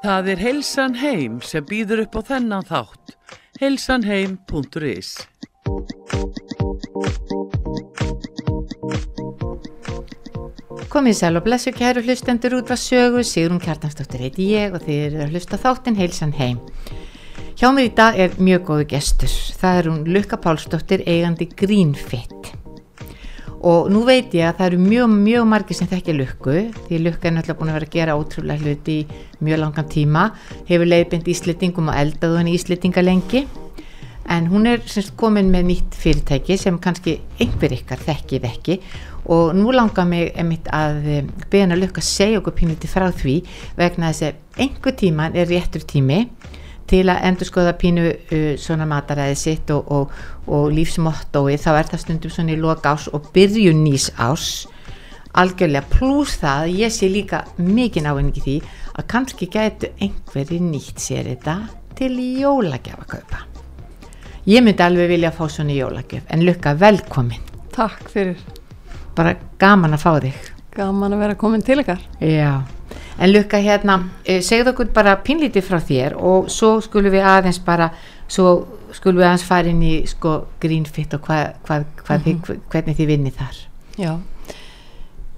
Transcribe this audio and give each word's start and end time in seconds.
Það 0.00 0.28
er 0.32 0.40
Heilsan 0.40 0.94
Heim 0.96 1.34
sem 1.44 1.64
býður 1.68 2.06
upp 2.06 2.16
á 2.16 2.20
þennan 2.32 2.64
þátt. 2.64 3.12
heilsanheim.is 3.60 5.10
Komið 10.90 11.14
sæl 11.20 11.36
og 11.38 11.44
blessu 11.44 11.70
kæru 11.76 12.02
hlustendur 12.02 12.56
út 12.58 12.72
var 12.72 12.80
sögu, 12.80 13.20
Sigrun 13.22 13.60
Kjartansdóttir 13.62 14.24
heiti 14.24 14.48
ég 14.56 14.72
og 14.74 14.82
þið 14.88 15.04
eru 15.04 15.20
að 15.26 15.36
hlusta 15.36 15.60
þáttinn 15.60 16.00
Heilsan 16.00 16.32
Heim. 16.40 16.58
Hjá 17.60 17.68
mér 17.76 17.90
í 17.90 17.92
dag 17.92 18.16
er 18.16 18.38
mjög 18.40 18.62
góðu 18.70 18.84
gestur. 18.88 19.32
Það 19.60 19.78
er 19.78 19.86
hún 19.90 20.04
Lukka 20.14 20.38
Pálsdóttir 20.40 21.02
eigandi 21.04 21.44
Greenfit. 21.44 22.46
Og 23.60 23.90
nú 23.92 24.06
veit 24.08 24.32
ég 24.32 24.46
að 24.48 24.54
það 24.56 24.68
eru 24.70 24.78
mjög, 24.80 25.10
mjög 25.26 25.48
margir 25.50 25.76
sem 25.76 25.90
þekkja 25.90 26.14
lukku 26.16 26.54
því 26.86 27.00
lukka 27.04 27.28
er 27.28 27.34
náttúrulega 27.36 27.58
búin 27.58 27.72
að 27.74 27.76
vera 27.76 27.88
að 27.90 27.98
gera 27.98 28.14
ótrúlega 28.16 28.64
hluti 28.64 28.94
í 29.02 29.18
mjög 29.44 29.60
langan 29.60 29.90
tíma 29.92 30.22
hefur 30.70 30.88
leiðbind 30.88 31.28
íslitingum 31.28 31.90
og 31.92 31.98
eldaðu 32.00 32.38
henni 32.40 32.54
íslitinga 32.56 33.04
lengi. 33.04 33.42
En 34.32 34.48
hún 34.48 34.64
er 34.70 34.80
semst 34.88 35.12
komin 35.20 35.52
með 35.52 35.68
nýtt 35.68 35.98
fyrirtæki 36.00 36.56
sem 36.62 36.78
kannski 36.80 37.18
einhver 37.44 37.76
ykkar 37.76 38.00
þekkið 38.06 38.46
ekki. 38.54 38.78
Og 39.36 39.52
nú 39.58 39.76
langar 39.76 40.08
mig 40.08 40.32
einmitt 40.32 40.72
að 40.72 41.04
eh, 41.04 41.28
beina 41.52 41.76
lukka 41.76 42.00
segja 42.00 42.40
okkur 42.40 42.56
pínliti 42.56 42.88
frá 42.88 43.10
því 43.12 43.36
vegna 43.76 44.14
þess 44.14 44.30
að 44.30 44.64
einhver 44.64 44.96
tíman 45.04 45.36
er 45.36 45.52
réttur 45.52 45.84
tími 45.84 46.22
til 46.90 47.04
að 47.08 47.22
endur 47.28 47.48
skoða 47.48 47.76
pínu 47.78 48.06
uh, 48.10 48.52
svona 48.60 48.88
mataræði 48.90 49.38
sitt 49.38 49.72
og, 49.74 49.90
og, 49.90 50.14
og 50.50 50.68
lífsmottói 50.74 51.56
þá 51.60 51.70
er 51.76 51.90
það 51.92 52.04
stundum 52.04 52.34
svona 52.34 52.56
í 52.56 52.60
loka 52.60 52.94
ás 52.94 53.08
og 53.14 53.30
byrjun 53.34 53.84
nýs 53.84 54.10
ás 54.18 54.66
algjörlega 55.38 55.86
pluss 55.92 56.40
það 56.42 56.64
að 56.64 56.80
ég 56.82 56.94
sé 56.94 57.10
líka 57.10 57.44
mikið 57.58 58.10
ávinningi 58.10 58.46
því 58.46 58.56
að 58.96 59.06
kannski 59.14 59.50
gætu 59.52 59.92
einhverju 60.02 60.58
nýtt 60.66 60.98
sér 61.02 61.30
þetta 61.30 61.60
til 61.98 62.16
jólagjafa 62.40 63.06
kaupa 63.06 63.46
ég 64.48 64.64
myndi 64.64 64.82
alveg 64.82 65.10
vilja 65.10 65.30
fá 65.34 65.44
svona 65.48 65.74
jólagjöf 65.76 66.26
en 66.32 66.44
lukka 66.46 66.74
velkomin. 66.74 67.42
Takk 67.74 68.10
fyrir, 68.10 68.38
bara 69.16 69.36
gaman 69.60 69.94
að 69.94 70.02
fá 70.04 70.12
þig. 70.24 70.50
Gaman 70.74 71.14
að 71.14 71.24
vera 71.24 71.38
komin 71.38 71.64
til 71.66 71.80
ykkar. 71.82 72.00
Já, 72.24 72.62
en 73.20 73.32
Lukka 73.34 73.58
hérna, 73.60 73.98
eh, 74.24 74.40
segðu 74.40 74.72
okkur 74.72 74.92
bara 74.96 75.16
pínlítið 75.24 75.66
frá 75.66 75.78
þér 75.84 76.16
og 76.16 76.48
svo 76.50 76.78
skulum 76.80 77.12
við 77.12 77.26
aðeins 77.28 77.58
bara, 77.64 77.90
svo 78.28 78.66
skulum 78.96 79.20
við 79.20 79.26
aðeins 79.28 79.44
fara 79.46 79.68
inn 79.68 79.82
í 79.84 80.06
sko 80.08 80.46
greenfit 80.60 81.14
og 81.14 81.26
hva, 81.28 81.52
hva, 81.68 81.82
hva, 82.04 82.18
Mhm. 82.18 82.24
þið, 82.24 82.60
hvernig 82.72 82.96
þið 82.96 83.10
vinnið 83.12 83.36
þar. 83.42 83.56
Já. 84.00 84.12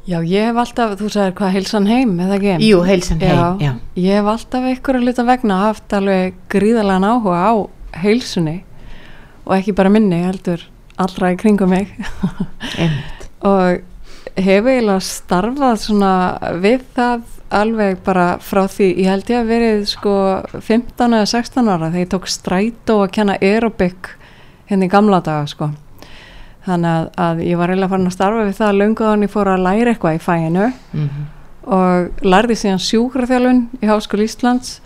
Já, 0.06 0.18
ég 0.26 0.46
hef 0.48 0.56
alltaf, 0.58 0.96
þú 0.98 1.08
sagðir 1.14 1.34
hvað 1.38 1.52
heilsan 1.54 1.86
heim, 1.86 2.16
eða 2.18 2.38
ekki? 2.40 2.54
Jú, 2.66 2.80
heilsan 2.86 3.20
heim, 3.20 3.58
já. 3.62 3.72
Ég 3.96 4.16
hef 4.18 4.24
alltaf 4.32 4.64
ykkur 4.72 4.96
að 4.98 5.04
luta 5.06 5.24
vegna 5.28 5.58
haft 5.68 5.88
alveg 5.94 6.34
gríðalega 6.50 7.10
áhuga 7.12 7.38
á 7.38 7.52
heilsunni 8.02 8.62
og 9.46 9.54
ekki 9.60 9.74
bara 9.74 9.88
minni, 9.90 10.18
heldur 10.24 10.60
allra 10.98 11.30
í 11.32 11.36
kringum 11.38 11.70
mig 11.70 11.88
Einmitt. 12.78 13.28
og 13.42 13.80
hef 14.36 14.64
eiginlega 14.64 15.00
starfað 15.06 15.78
svona 15.86 16.12
við 16.62 16.82
það 16.96 17.22
alveg 17.58 18.00
bara 18.06 18.26
frá 18.42 18.64
því, 18.70 18.88
ég 19.02 19.10
held 19.12 19.30
ég 19.32 19.42
að 19.42 19.52
verið 19.52 19.84
sko 19.90 20.14
15 20.54 21.18
eða 21.18 21.28
16 21.34 21.68
ára 21.68 21.90
þegar 21.90 22.04
ég 22.04 22.10
tók 22.14 22.30
strætó 22.30 22.98
að 23.02 23.12
kenna 23.18 23.38
aerobic 23.40 24.14
hérna 24.70 24.88
í 24.88 24.92
gamla 24.92 25.20
daga 25.24 25.46
sko. 25.50 25.70
Þannig 26.62 26.90
að, 26.94 27.06
að 27.18 27.44
ég 27.48 27.58
var 27.58 27.72
eiginlega 27.72 27.90
farin 27.90 28.10
að 28.10 28.16
starfa 28.16 28.42
við 28.46 28.58
það 28.60 28.74
þannig 28.80 29.28
ég 29.28 29.32
fór 29.32 29.52
að 29.52 29.64
læra 29.66 29.94
eitthvað 29.94 30.18
í 30.18 30.26
fæinu 30.26 30.66
Mm 30.92 31.30
og 31.62 32.24
lærði 32.26 32.56
síðan 32.58 32.82
sjúkraþjálfun 32.82 33.62
í 33.82 33.88
Háskóli 33.90 34.26
Íslands 34.26 34.80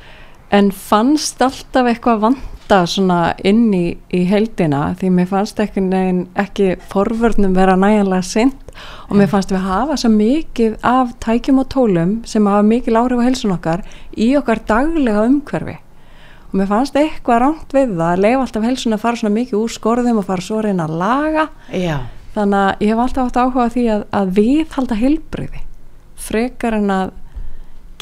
en 0.55 0.71
fannst 0.75 1.41
alltaf 1.45 1.89
eitthvað 1.89 2.21
vanta 2.67 2.87
svona 2.87 3.35
inn 3.47 3.71
í, 3.75 3.97
í 4.11 4.25
heldina 4.27 4.97
því 4.99 5.11
mér 5.15 5.27
fannst 5.31 5.61
ekki, 5.63 5.83
ekki 6.35 6.77
forvörnum 6.91 7.55
vera 7.55 7.77
næjanlega 7.79 8.23
sint 8.27 8.73
og 9.09 9.17
mér 9.17 9.29
fannst 9.31 9.53
við 9.53 9.63
hafa 9.63 9.97
svo 9.97 10.11
mikið 10.11 10.75
af 10.83 11.13
tækjum 11.23 11.61
og 11.63 11.69
tólum 11.71 12.15
sem 12.27 12.47
hafa 12.47 12.65
mikil 12.67 12.97
áhrif 12.99 13.23
á 13.23 13.27
helsun 13.29 13.55
okkar 13.55 13.85
í 14.17 14.35
okkar 14.37 14.59
daglega 14.67 15.27
umhverfi. 15.29 15.77
Og 16.51 16.59
mér 16.59 16.71
fannst 16.71 16.99
eitthvað 16.99 17.43
rámt 17.45 17.77
við 17.77 17.95
það 17.95 18.11
að 18.11 18.25
leifa 18.25 18.43
alltaf 18.43 18.67
helsun 18.67 18.97
að 18.97 19.05
fara 19.05 19.21
svona 19.21 19.37
mikið 19.37 19.61
úr 19.61 19.75
skorðum 19.77 20.19
og 20.19 20.27
fara 20.27 20.43
svo 20.43 20.59
að 20.59 20.67
reyna 20.67 20.89
að 20.89 20.97
laga. 21.05 21.47
Já, 21.71 21.99
þannig 22.35 22.65
að 22.65 22.83
ég 22.83 22.91
hef 22.91 23.05
alltaf 23.05 23.31
átt 23.31 23.41
áhuga 23.45 23.69
því 23.77 23.87
að, 23.95 24.03
að 24.11 24.35
viðhalda 24.41 24.99
heilbriði 24.99 25.63
frekar 26.27 26.81
en 26.81 26.91
að 26.91 27.15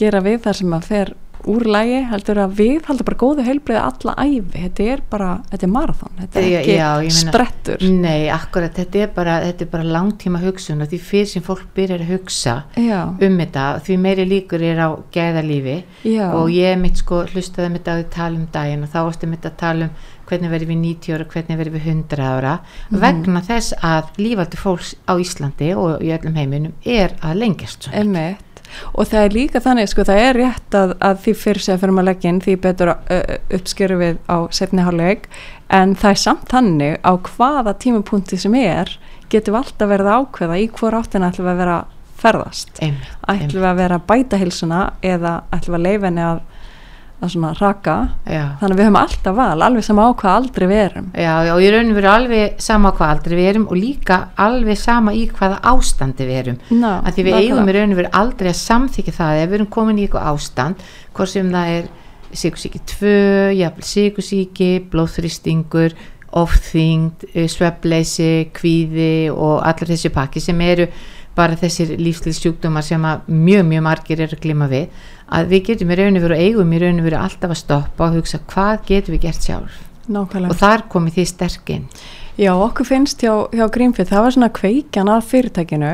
gera 0.01 0.25
við 0.25 0.41
þar 0.47 0.61
sem 0.63 0.75
að 0.79 0.89
fer 0.89 1.15
úr 1.51 1.65
lægi 1.69 1.99
heldur 2.11 2.39
að 2.45 2.55
viðhalda 2.59 3.05
bara 3.09 3.19
góðu 3.21 3.45
heilbriði 3.47 3.81
alla 3.83 4.15
æfi, 4.25 4.63
þetta 4.65 4.87
er 4.95 5.03
bara 5.11 5.29
þetta 5.51 5.67
er 5.69 5.73
marathon, 5.75 6.13
þetta 6.21 6.41
er 6.41 6.49
Já, 6.49 6.59
ekki 6.61 6.77
já, 6.79 6.89
meina- 7.01 7.19
sprettur. 7.21 7.85
Nei, 8.01 8.29
akkurat, 8.31 8.75
þetta 8.79 9.03
er 9.03 9.13
bara, 9.17 9.37
þetta 9.45 9.63
er 9.67 9.71
bara 9.75 9.85
langtíma 9.99 10.41
hugsun 10.45 10.83
og 10.83 10.89
því 10.89 11.01
fyrir 11.01 11.27
sem 11.35 11.43
fólk 11.43 11.67
byrjar 11.77 12.01
að 12.05 12.13
hugsa 12.15 12.57
já, 12.77 13.03
um 13.09 13.39
þetta, 13.39 13.67
því 13.85 13.99
meiri 13.99 14.27
líkur 14.31 14.63
er 14.63 14.79
á 14.85 14.89
gæðalífi. 15.13 15.77
Já, 16.05 16.27
og 16.35 16.49
ég 16.51 16.79
mitt 16.81 16.97
sko 17.03 17.25
hlustaði 17.27 17.71
mitt 17.73 17.87
á 17.89 17.95
því 17.99 18.09
tala 18.11 18.37
um 18.37 18.47
daginn 18.53 18.83
og 18.85 18.89
þá 18.95 18.99
varstu 19.05 19.27
mitt 19.31 19.45
að 19.45 19.57
tala 19.57 19.85
um 19.85 19.91
hvernig 20.25 20.49
verðum 20.51 20.71
við 20.73 20.81
90 20.81 21.15
ára, 21.19 21.25
hvernig 21.29 21.59
verðum 21.61 21.75
við 21.77 21.87
100 21.93 22.25
ára. 22.25 22.59
Mhm. 22.91 23.01
vegna 23.01 23.41
þess 23.45 23.75
að 23.85 24.05
lífaldur 24.17 24.57
fólks 24.63 24.95
á 25.05 25.13
Íslandi 25.21 25.75
og 25.77 26.01
í 26.01 26.09
öllum 26.17 26.35
heiminum 26.37 26.73
er 26.85 27.13
að 27.21 27.37
lengjast 27.43 27.83
svona. 27.85 28.01
Og 28.95 29.09
það 29.11 29.27
er 29.27 29.37
líka 29.39 29.63
þannig, 29.65 29.91
sko, 29.91 30.07
það 30.09 30.23
er 30.29 30.39
rétt 30.41 30.79
að, 30.79 30.95
að 31.05 31.19
því 31.25 31.35
fyrir 31.43 31.65
sig 31.65 31.75
að 31.75 31.83
fyrir 31.85 31.97
maður 31.97 32.11
legginn 32.11 32.41
því 32.45 32.57
betur 32.67 32.93
uppskeru 33.59 33.99
við 34.01 34.21
á 34.31 34.37
setni 34.55 34.87
hálfleik 34.87 35.29
en 35.75 35.97
það 35.99 36.15
er 36.15 36.23
samt 36.23 36.47
þannig 36.53 36.97
á 37.03 37.13
hvaða 37.29 37.75
tímapunkti 37.83 38.39
sem 38.41 38.55
er 38.61 38.93
getum 39.33 39.57
við 39.57 39.61
alltaf 39.63 39.91
verið 39.91 40.11
ákveða 40.15 40.59
í 40.61 40.67
hvor 40.75 40.97
áttina 40.99 41.31
ætlum 41.33 41.49
við 41.49 41.55
að 41.55 41.63
vera 41.65 41.79
ferðast. 42.25 42.81
Ætlum 42.81 43.63
við 43.63 43.69
að 43.69 43.81
vera 43.83 43.99
að 44.01 44.07
bæta 44.11 44.41
hilsuna 44.41 44.83
eða 45.05 45.37
ætlum 45.55 45.77
við 45.77 45.81
að 45.81 45.87
leifa 45.89 46.09
henni 46.09 46.27
að, 46.29 46.43
að 47.25 47.33
svona 47.35 47.53
raka. 47.59 47.97
já. 48.29 48.45
Þannig 48.61 48.75
að 48.75 48.81
við 48.81 48.89
höfum 48.89 49.01
alltaf 49.01 49.37
val, 49.39 49.63
alveg 49.67 49.87
sama 49.87 50.07
á 50.07 50.11
hvað 50.21 50.39
aldrei 50.39 50.67
við 50.71 50.83
erum. 50.85 51.11
Já, 51.15 51.35
já, 51.49 51.53
og 51.55 51.65
í 51.65 51.73
rauninu 51.75 51.99
veru 51.99 52.11
alveg 52.13 52.63
sama 52.63 52.93
á 52.93 52.97
hvað 52.99 53.13
aldrei 53.15 53.37
við 53.39 53.51
erum 53.51 53.67
og 53.69 53.77
líka 53.81 54.21
alveg 54.47 54.81
sama 54.81 55.15
í 55.17 55.27
hvaða 55.33 55.61
ástandi 55.73 56.29
við 56.29 56.41
erum 56.45 56.63
Ná, 56.71 56.91
að 57.01 57.13
því 57.17 57.27
við 57.29 57.39
eigum 57.41 57.69
í 57.69 57.77
rauninu 57.77 58.01
veru 58.01 58.15
aldrei 58.21 58.51
að 58.53 58.63
samþykja 58.63 59.19
það 59.19 59.43
ef 59.43 59.51
við 59.51 59.59
erum 59.59 59.71
komin 59.77 60.01
í 60.01 60.07
eitthvað 60.07 60.31
ástand 60.33 60.89
hvort 61.15 61.33
sem 61.35 61.53
það 61.55 61.75
er 61.75 61.93
sigursíki 62.35 62.81
2, 62.91 63.13
jafnvel 63.55 63.87
sigursíki 63.87 64.71
blóðþrýstingur 64.91 65.95
ofþyngd, 66.35 67.29
eh, 67.33 67.47
svefnleysi 67.51 68.49
kvíði 68.55 69.31
og 69.31 69.63
allir 69.63 69.93
þessi 69.95 70.11
pakki 70.15 70.43
sem 70.43 70.61
eru 70.67 70.89
bara 71.35 71.59
þessir 71.59 71.95
lífslið 71.99 72.39
sjúkdómar 72.39 72.85
sem 72.87 73.03
að 73.03 73.29
mjög 73.31 73.67
mjög 73.71 73.85
margir 73.87 74.23
eru 74.23 74.37
að 74.37 74.43
glima 74.43 74.69
við 74.71 74.89
að 75.35 75.55
við 75.55 75.65
getum 75.71 75.93
í 75.93 75.99
rauninu 76.01 76.25
veru 76.25 76.37
og 76.37 76.45
eigum 76.49 76.75
í 76.75 76.83
rauninu 76.83 77.07
veru 77.07 77.21
alltaf 77.21 77.55
að 77.55 77.63
stoppa 77.63 78.09
og 78.09 78.21
hugsa 78.21 78.43
hvað 78.51 78.85
getum 78.91 79.17
við 79.17 79.25
gert 79.29 79.49
sjálf 79.49 79.81
Nákvæmlega. 80.05 80.53
og 80.53 80.61
þar 80.61 80.87
komið 80.93 81.19
því 81.19 81.27
sterkinn 81.33 81.89
Já, 82.35 82.51
okkur 82.51 82.87
finnst 82.89 83.21
hjá, 83.23 83.47
hjá 83.55 83.69
Greenfit, 83.71 84.09
það 84.11 84.25
var 84.25 84.33
svona 84.35 84.49
kveikjan 84.51 85.11
að 85.13 85.27
fyrirtækinu 85.31 85.91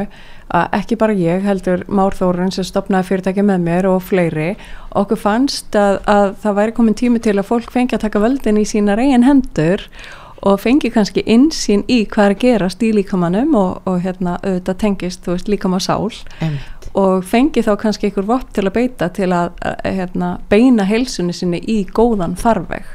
að 0.51 0.77
ekki 0.79 0.97
bara 0.99 1.15
ég 1.15 1.45
heldur 1.45 1.83
Már 1.93 2.17
Þórun 2.17 2.53
sem 2.55 2.65
stopnaði 2.65 3.11
fyrirtæki 3.11 3.45
með 3.45 3.67
mér 3.67 3.89
og 3.91 4.01
fleiri, 4.09 4.55
okkur 4.97 5.21
fannst 5.21 5.77
að, 5.79 6.01
að 6.09 6.33
það 6.43 6.57
væri 6.57 6.75
komin 6.79 6.97
tími 6.97 7.21
til 7.23 7.37
að 7.37 7.47
fólk 7.51 7.71
fengi 7.75 7.99
að 7.99 8.07
taka 8.07 8.23
völdin 8.25 8.59
í 8.59 8.65
sínar 8.67 9.03
eigin 9.03 9.29
hendur 9.29 9.85
og 10.41 10.57
fengi 10.63 10.89
kannski 10.95 11.23
insýn 11.29 11.85
í 11.85 12.03
hvað 12.09 12.31
er 12.31 12.35
að 12.35 12.43
gerast 12.47 12.83
í 12.83 12.95
líkamannum 12.97 13.53
og, 13.61 13.83
og 13.85 14.01
hérna 14.01 14.39
auðvitað 14.41 14.79
tengist, 14.81 15.21
þú 15.27 15.37
veist, 15.37 15.51
líkama 15.53 15.81
sál 15.85 16.09
Einmitt. 16.41 16.80
Og 16.99 17.25
fengi 17.27 17.63
þá 17.63 17.75
kannski 17.79 18.09
einhver 18.09 18.27
vopp 18.29 18.55
til 18.55 18.67
að 18.67 18.75
beita 18.79 19.11
til 19.15 19.31
að, 19.35 19.53
að 19.63 19.99
hérna, 19.99 20.31
beina 20.51 20.87
heilsunni 20.89 21.35
sinni 21.37 21.61
í 21.71 21.85
góðan 21.87 22.37
farveg. 22.41 22.89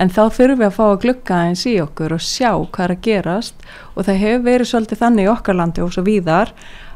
En 0.00 0.10
þá 0.10 0.24
þurfum 0.34 0.58
við 0.58 0.66
að 0.66 0.74
fá 0.74 0.84
að 0.88 1.00
glugga 1.04 1.42
eins 1.48 1.66
í 1.70 1.76
okkur 1.82 2.16
og 2.16 2.24
sjá 2.24 2.50
hvað 2.50 2.84
er 2.86 2.94
að 2.96 3.04
gerast. 3.04 3.68
Og 3.94 4.08
það 4.08 4.22
hefur 4.24 4.48
verið 4.48 4.70
svolítið 4.70 5.02
þannig 5.04 5.28
í 5.28 5.30
okkar 5.30 5.58
landi 5.60 5.84
og 5.84 5.92
svo 5.94 6.02
víðar 6.06 6.50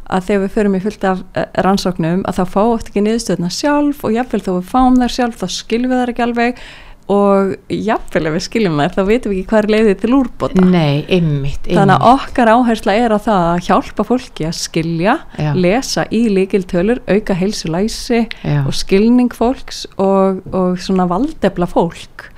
að 0.08 0.24
þegar 0.24 0.42
við 0.42 0.52
förum 0.56 0.76
í 0.76 0.82
fullt 0.82 1.04
af 1.04 1.22
eh, 1.36 1.48
rannsóknum 1.66 2.24
að 2.28 2.38
þá 2.38 2.44
fá 2.54 2.60
oft 2.64 2.90
ekki 2.90 3.04
niðurstöðna 3.04 3.50
sjálf 3.52 4.04
og 4.08 4.14
jafnvel 4.16 4.40
þó 4.40 4.52
við 4.54 4.70
fáum 4.70 4.96
þær 5.02 5.14
sjálf 5.14 5.42
þá 5.42 5.46
skiljum 5.52 5.92
við 5.92 6.00
þær 6.00 6.12
ekki 6.14 6.24
alveg 6.24 6.62
og 7.08 7.54
jafnvel 7.72 8.28
ef 8.28 8.34
við 8.36 8.42
skiljum 8.44 8.80
þær 8.82 8.92
þá 8.92 9.00
veitum 9.08 9.32
við 9.32 9.38
ekki 9.38 9.48
hvað 9.48 9.62
er 9.62 9.68
leiðið 9.74 9.98
til 10.02 10.10
úrbóta 10.18 10.64
Nei, 10.68 11.04
einmitt, 11.08 11.64
Þannig 11.64 11.78
einmitt. 11.78 11.94
að 11.96 12.08
okkar 12.12 12.50
áhersla 12.52 12.96
er 13.00 13.14
á 13.16 13.18
það 13.24 13.44
að 13.48 13.62
hjálpa 13.68 14.04
fólki 14.10 14.44
að 14.48 14.56
skilja, 14.58 15.14
Já. 15.40 15.50
lesa 15.56 16.04
í 16.12 16.22
líkiltölur, 16.36 17.00
auka 17.08 17.36
heilsulæsi 17.40 18.20
Já. 18.44 18.60
og 18.66 18.76
skilning 18.76 19.32
fólks 19.32 19.86
og, 19.96 20.42
og 20.52 20.76
svona 20.84 21.08
valdefla 21.08 21.68
fólk 21.70 22.28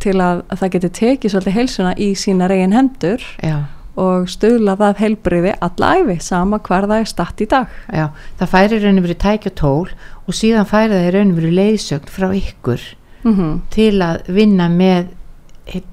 til 0.00 0.16
að, 0.20 0.44
að 0.52 0.62
það 0.62 0.72
geti 0.76 0.92
tekið 1.00 1.32
svolítið 1.34 1.56
heilsuna 1.58 1.96
í 2.00 2.12
sína 2.16 2.46
reygin 2.48 2.76
hendur 2.76 3.24
já, 3.44 3.56
og 4.00 4.28
stuðla 4.32 4.76
það 4.80 5.00
heilbriði 5.02 5.56
alla 5.64 5.90
æfi, 6.00 6.20
sama 6.24 6.60
hvar 6.64 6.86
það 6.88 7.02
er 7.02 7.10
statt 7.10 7.40
í 7.44 7.48
dag. 7.50 7.68
já, 7.92 8.06
það 8.40 8.52
færi 8.54 8.78
raun 8.84 9.00
og 9.00 9.04
verið 9.08 9.20
tækja 9.24 9.52
tól 9.60 9.90
og 10.28 10.36
síðan 10.36 10.68
færi 10.68 10.94
það 10.96 11.10
raun 11.16 11.34
og 11.34 11.40
verið 11.40 11.58
leiðsögn 11.58 12.12
frá 12.16 12.28
ykkur 12.36 12.86
Mm 13.22 13.60
til 13.70 14.02
að 14.02 14.22
vinna 14.28 14.68
með 14.68 15.08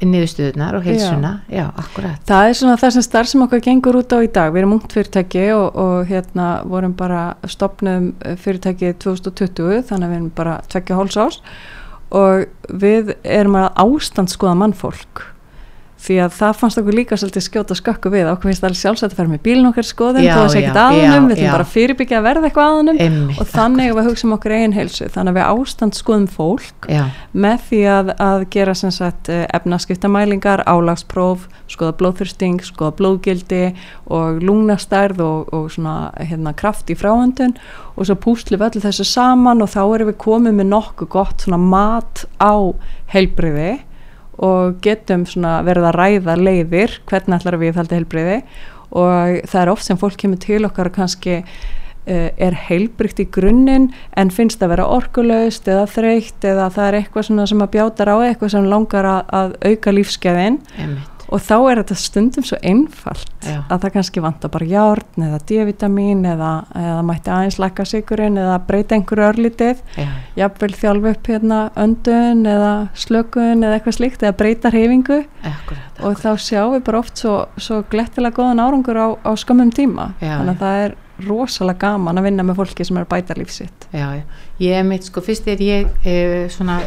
niðurstöðunar 0.02 0.76
og 0.80 0.86
heilsuna. 0.88 1.32
Já, 1.52 1.68
akkurat. 1.78 2.22
Það 2.26 2.50
er 2.50 2.54
svona 2.58 2.78
það 2.82 2.94
sem 2.96 3.06
starf 3.06 3.30
sem 3.30 3.42
okkar 3.46 3.62
gengur 3.62 4.00
út 4.00 4.14
á 4.16 4.20
í 4.26 4.32
dag. 4.34 4.52
Við 4.54 4.64
erum 4.64 4.74
ungt 4.78 4.94
fyrirtæki 4.94 5.52
og, 5.54 5.76
og 5.76 6.08
hérna 6.10 6.48
vorum 6.66 6.96
bara 6.98 7.38
stopnum 7.46 8.14
fyrirtæki 8.42 8.94
2020 9.04 9.84
þannig 9.90 10.08
að 10.08 10.10
við 10.10 10.18
erum 10.18 10.32
bara 10.36 10.60
tvekja 10.72 10.98
hóls 10.98 11.18
ás 11.18 11.42
og 12.16 12.48
við 12.72 13.16
erum 13.24 13.60
að 13.60 13.70
ástand 13.84 14.32
skoða 14.32 14.56
mannfólk 14.64 15.26
því 15.98 16.18
að 16.22 16.34
það 16.38 16.58
fannst 16.60 16.80
okkur 16.82 16.96
líka 16.96 17.18
svolítið 17.18 17.44
skjóta 17.48 17.78
skökku 17.78 18.12
við. 18.14 18.28
Okkur 18.32 18.52
finnst 18.52 18.62
það 18.62 18.70
alveg 18.70 18.82
sjálfsagt 18.82 19.14
að 19.14 19.20
fara 19.20 19.32
með 19.32 19.42
bílinn 19.48 19.70
okkar 19.72 19.88
skoðum 19.88 20.28
að 20.30 20.50
sé 20.54 20.62
ekkert 20.62 20.78
já, 20.78 21.16
við 21.28 21.42
já. 21.42 21.50
bara 21.50 21.66
að 21.66 21.72
fyrirbyggja 21.74 22.20
að 22.20 22.28
verða 22.28 22.50
eitthvað 22.50 22.72
aðunum 22.74 23.02
Einmitt, 23.02 23.42
og 23.42 23.50
þannig 23.52 23.92
að 23.92 23.98
við 23.98 24.10
hugsa 24.12 24.28
um 24.28 24.36
okkur 24.38 24.56
eigin 24.58 24.76
heilsu. 24.78 25.10
Þannig 25.16 25.34
að 25.34 25.40
við 25.40 25.48
ástand 25.48 25.98
skoðum 25.98 26.28
fólk 26.38 26.90
já, 26.94 27.04
með 27.34 27.66
því 27.72 27.82
að, 27.96 28.14
að 28.28 28.46
gera 28.54 28.78
sem 28.78 28.94
sagt 28.94 29.32
eh, 29.34 29.44
efnaskiptamælingar, 29.58 30.64
álagspróf 30.70 31.48
skoða 31.72 31.98
blóðþursting, 32.00 32.62
skoða 32.64 32.94
blóðgildi 33.02 33.64
og 34.14 34.40
lungnastærð 34.46 35.26
og, 35.26 35.52
og 35.56 35.68
svona 35.74 35.98
hérna 36.22 36.54
kraft 36.58 36.94
í 36.94 36.98
fráhöndun 36.98 37.58
og 37.98 38.08
svo 38.08 38.18
pústlum 38.22 38.62
við 38.62 38.70
öllu 38.70 38.86
þessu 38.86 39.08
saman 39.08 39.64
og 39.66 39.74
þá 39.74 39.82
erum 39.84 40.12
við 40.12 40.20
komið 40.22 40.58
með 40.60 40.72
nokkuð 40.72 41.12
gott 41.18 41.44
svona 41.44 41.60
mat 41.62 42.24
á 42.38 42.56
heilbriði 43.12 43.78
og 44.38 44.78
getum 44.86 45.26
verið 45.66 45.90
að 45.90 45.98
ræða 45.98 46.38
leiðir, 46.38 47.00
hvernig 47.10 47.40
ætlar 47.40 47.58
við 47.62 47.78
þaldi 47.78 47.98
heilbriði 47.98 48.38
og 48.98 49.42
það 49.50 49.62
er 49.62 49.72
oft 49.74 49.88
sem 49.88 50.00
fólk 50.00 50.16
kemur 50.22 50.40
til 50.40 50.62
okkar 50.68 50.92
og 50.92 50.96
kannski 50.96 51.42
uh, 51.42 52.30
er 52.32 52.56
heilbrygt 52.68 53.20
í 53.20 53.28
grunninn 53.34 53.90
en 54.16 54.32
finnst 54.32 54.64
að 54.64 54.76
vera 54.76 54.88
orkulegst 54.96 55.68
eða 55.68 55.88
þreytt 55.92 56.48
eða 56.48 56.70
það 56.76 56.88
er 56.88 57.00
eitthvað 57.02 57.30
sem 57.52 57.66
að 57.66 57.74
bjátar 57.76 58.14
á 58.14 58.18
eitthvað 58.30 58.56
sem 58.56 58.72
langar 58.72 59.10
að, 59.10 59.22
að 59.42 59.56
auka 59.74 59.96
lífskeiðin 59.98 60.62
einmitt 60.78 61.17
og 61.28 61.42
þá 61.44 61.56
er 61.58 61.82
þetta 61.82 61.98
stundum 62.00 62.46
svo 62.48 62.60
einfalt 62.66 63.48
Já. 63.48 63.60
að 63.68 63.82
það 63.84 63.94
kannski 63.96 64.24
vantar 64.24 64.52
bara 64.54 64.68
járn 64.70 65.26
eða 65.28 65.40
D-vitamin 65.50 66.26
eða, 66.34 66.52
eða 66.82 67.02
mætti 67.08 67.34
aðeins 67.34 67.60
lækka 67.62 67.88
sigurinn 67.88 68.40
eða 68.42 68.60
breyta 68.68 68.98
einhverju 68.98 69.28
örlítið. 69.28 69.82
Já, 69.98 70.08
jafnvel 70.40 70.72
þjálfa 70.82 71.16
upp 71.16 71.32
hérna 71.34 71.60
öndun 71.84 72.46
eða 72.54 72.72
slökun 72.98 73.66
eða 73.66 73.80
eitthvað 73.80 74.00
slíkt 74.00 74.24
eða 74.24 74.38
breyta 74.40 74.72
reyfingu 74.74 75.20
akkurat, 75.48 76.00
og 76.06 76.22
þá 76.22 76.32
sjáum 76.42 76.78
við 76.78 76.86
bara 76.88 77.02
oft 77.04 77.20
svo, 77.24 77.36
svo 77.60 77.82
glettilega 77.92 78.40
góðan 78.40 78.64
árangur 78.64 79.02
á, 79.02 79.08
á 79.28 79.32
skömmum 79.40 79.74
tíma. 79.76 80.14
Já, 80.22 80.38
þannig 80.40 80.56
já. 80.56 80.58
að 80.58 80.64
það 80.64 80.86
er 80.86 80.98
rosalega 81.26 81.82
gaman 81.82 82.20
að 82.20 82.28
vinna 82.30 82.46
með 82.46 82.60
fólki 82.62 82.86
sem 82.86 83.00
er 83.00 83.08
bæta 83.10 83.36
lífsitt 83.38 83.88
já, 83.90 84.06
já. 84.20 84.24
Ég 84.62 84.86
mitt 84.86 85.08
sko, 85.08 85.24
fyrst 85.26 85.48
er 85.50 85.62
ég 85.64 85.90
e, 86.06 86.16
svona 86.54 86.80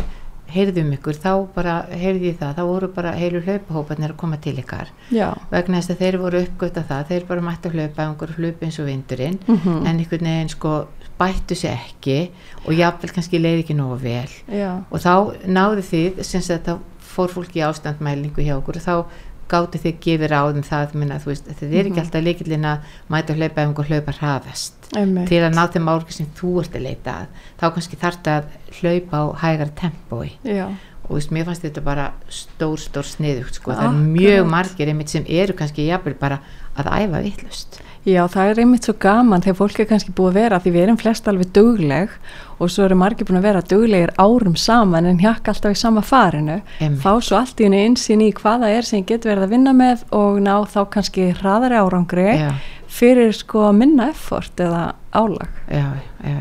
heyrði 0.55 0.83
um 0.85 0.93
ykkur, 0.97 1.19
þá 1.23 1.33
bara 1.55 1.75
heyrði 1.91 2.31
ég 2.33 2.39
það, 2.41 2.55
þá 2.59 2.63
voru 2.71 2.89
bara 2.95 3.13
heilu 3.17 3.41
hlaupahóparnir 3.47 4.13
að 4.15 4.17
koma 4.17 4.37
til 4.43 4.57
ykkar. 4.63 4.89
Já, 5.15 5.29
vegna 5.51 5.81
þess 5.81 5.91
að 5.95 6.03
þeir 6.05 6.19
voru 6.23 6.43
uppgötta 6.47 6.85
það, 6.89 7.05
þeir 7.11 7.27
bara 7.29 7.41
mættu 7.49 7.69
að 7.71 7.77
hlaupa 7.79 8.07
einhver 8.07 8.35
hlaup 8.39 8.63
eins 8.67 8.79
og 8.81 8.87
vindurinn 8.91 9.39
Mhm. 9.49 9.87
en 9.87 9.99
einhvern 9.99 10.27
veginn 10.31 10.49
sko 10.49 10.75
bættu 11.21 11.55
sig 11.55 11.71
ekki 11.71 12.31
og 12.67 12.73
jafnvel 12.75 13.11
kannski 13.13 13.39
leið 13.41 13.65
ekki 13.65 13.75
nógu 13.77 13.99
vel. 14.01 14.29
Já, 14.49 14.85
og 14.91 14.99
þá 15.01 15.37
náðu 15.47 15.83
þið 15.91 16.23
sem 16.25 16.41
þá 16.41 16.79
fór 17.11 17.29
fólki 17.29 17.61
ástandmælingu 17.67 18.41
hjá 18.47 18.55
okkur 18.57 18.77
og 18.77 18.83
þá 18.83 19.05
gáttu 19.51 19.79
þið 19.83 19.97
gefið 20.07 20.31
ráðum 20.33 20.65
það 20.67 20.95
minna, 21.01 21.19
veist, 21.25 21.45
þetta 21.49 21.67
er 21.71 21.85
ekki 21.85 21.91
Mhm. 21.97 22.03
alltaf 22.05 22.23
leikillin 22.25 22.67
að 22.71 22.79
mæta 23.11 23.35
hlaupa 23.37 23.61
ef 23.63 23.69
einhver 23.69 23.89
hlaupa 23.91 24.13
hraðast 24.21 24.91
einmitt. 24.97 25.29
til 25.29 25.41
að 25.43 25.55
ná 25.59 25.65
þeim 25.75 25.91
árið 25.95 26.11
sem 26.19 26.27
þú 26.39 26.53
ert 26.63 26.73
að 26.79 26.83
leita 26.87 27.11
að 27.11 27.27
þá 27.61 27.75
kannski 27.75 27.97
þarf 27.97 28.23
að 28.25 28.45
hlaupa 28.81 29.17
á 29.19 29.25
hægara 29.43 29.75
tempói 29.75 30.31
já, 30.45 30.67
og 31.11 31.17
veist, 31.17 31.31
mér 31.35 31.45
fannst 31.45 31.63
þetta 31.67 31.83
bara 31.85 32.13
stór 32.29 32.79
stór 32.79 33.03
sniðugt 33.05 33.55
sko. 33.59 33.73
það 33.73 33.85
er 33.85 34.05
mjög 34.15 34.47
margir 34.51 34.89
einmitt 34.89 35.09
sem 35.11 35.25
eru 35.29 35.53
kannski 35.53 35.87
jafnvel 35.91 36.15
bara 36.19 36.41
að 36.79 36.87
æfa 36.87 37.23
vittlust 37.23 37.81
Já, 38.09 38.23
það 38.33 38.51
er 38.51 38.59
einmitt 38.63 38.87
svo 38.87 38.95
gaman 38.97 39.43
þegar 39.45 39.57
fólk 39.59 39.81
er 39.83 39.87
kannski 39.91 40.13
búið 40.17 40.31
að 40.31 40.37
vera 40.39 40.59
því 40.65 40.71
við 40.73 40.83
erum 40.87 40.99
flest 41.01 41.27
alveg 41.29 41.51
dugleg 41.53 42.15
og 42.57 42.71
svo 42.73 42.87
eru 42.87 42.97
margir 42.97 43.29
búin 43.29 43.41
að 43.43 43.45
vera 43.45 43.61
duglegir 43.61 44.13
árum 44.17 44.55
saman 44.57 45.09
en 45.11 45.21
hjakka 45.21 45.53
alltaf 45.53 45.75
í 45.75 45.77
sama 45.77 46.01
farinu. 46.01 46.63
Einmitt. 46.81 47.03
fá 47.03 47.21
svo 47.21 47.37
allt 47.37 47.61
í 47.61 47.67
henni 47.69 47.83
insýn 47.91 48.25
í 48.25 48.31
hvað 48.39 48.65
það 48.65 48.77
er 48.79 48.89
sem 48.89 49.05
getur 49.05 49.35
verið 49.35 49.45
að 49.45 49.53
vinna 49.53 49.75
með 49.77 50.07
og 50.17 50.41
ná 50.47 50.55
þá 50.73 50.81
kannski 50.97 51.29
hraðari 51.43 51.77
árangri 51.77 52.27
já, 52.41 52.49
fyrir 52.89 53.37
sko 53.37 53.69
minna 53.77 54.09
effort 54.15 54.65
eða 54.65 54.83
álag. 55.13 55.61
Já, 55.69 55.93
já, 56.25 56.41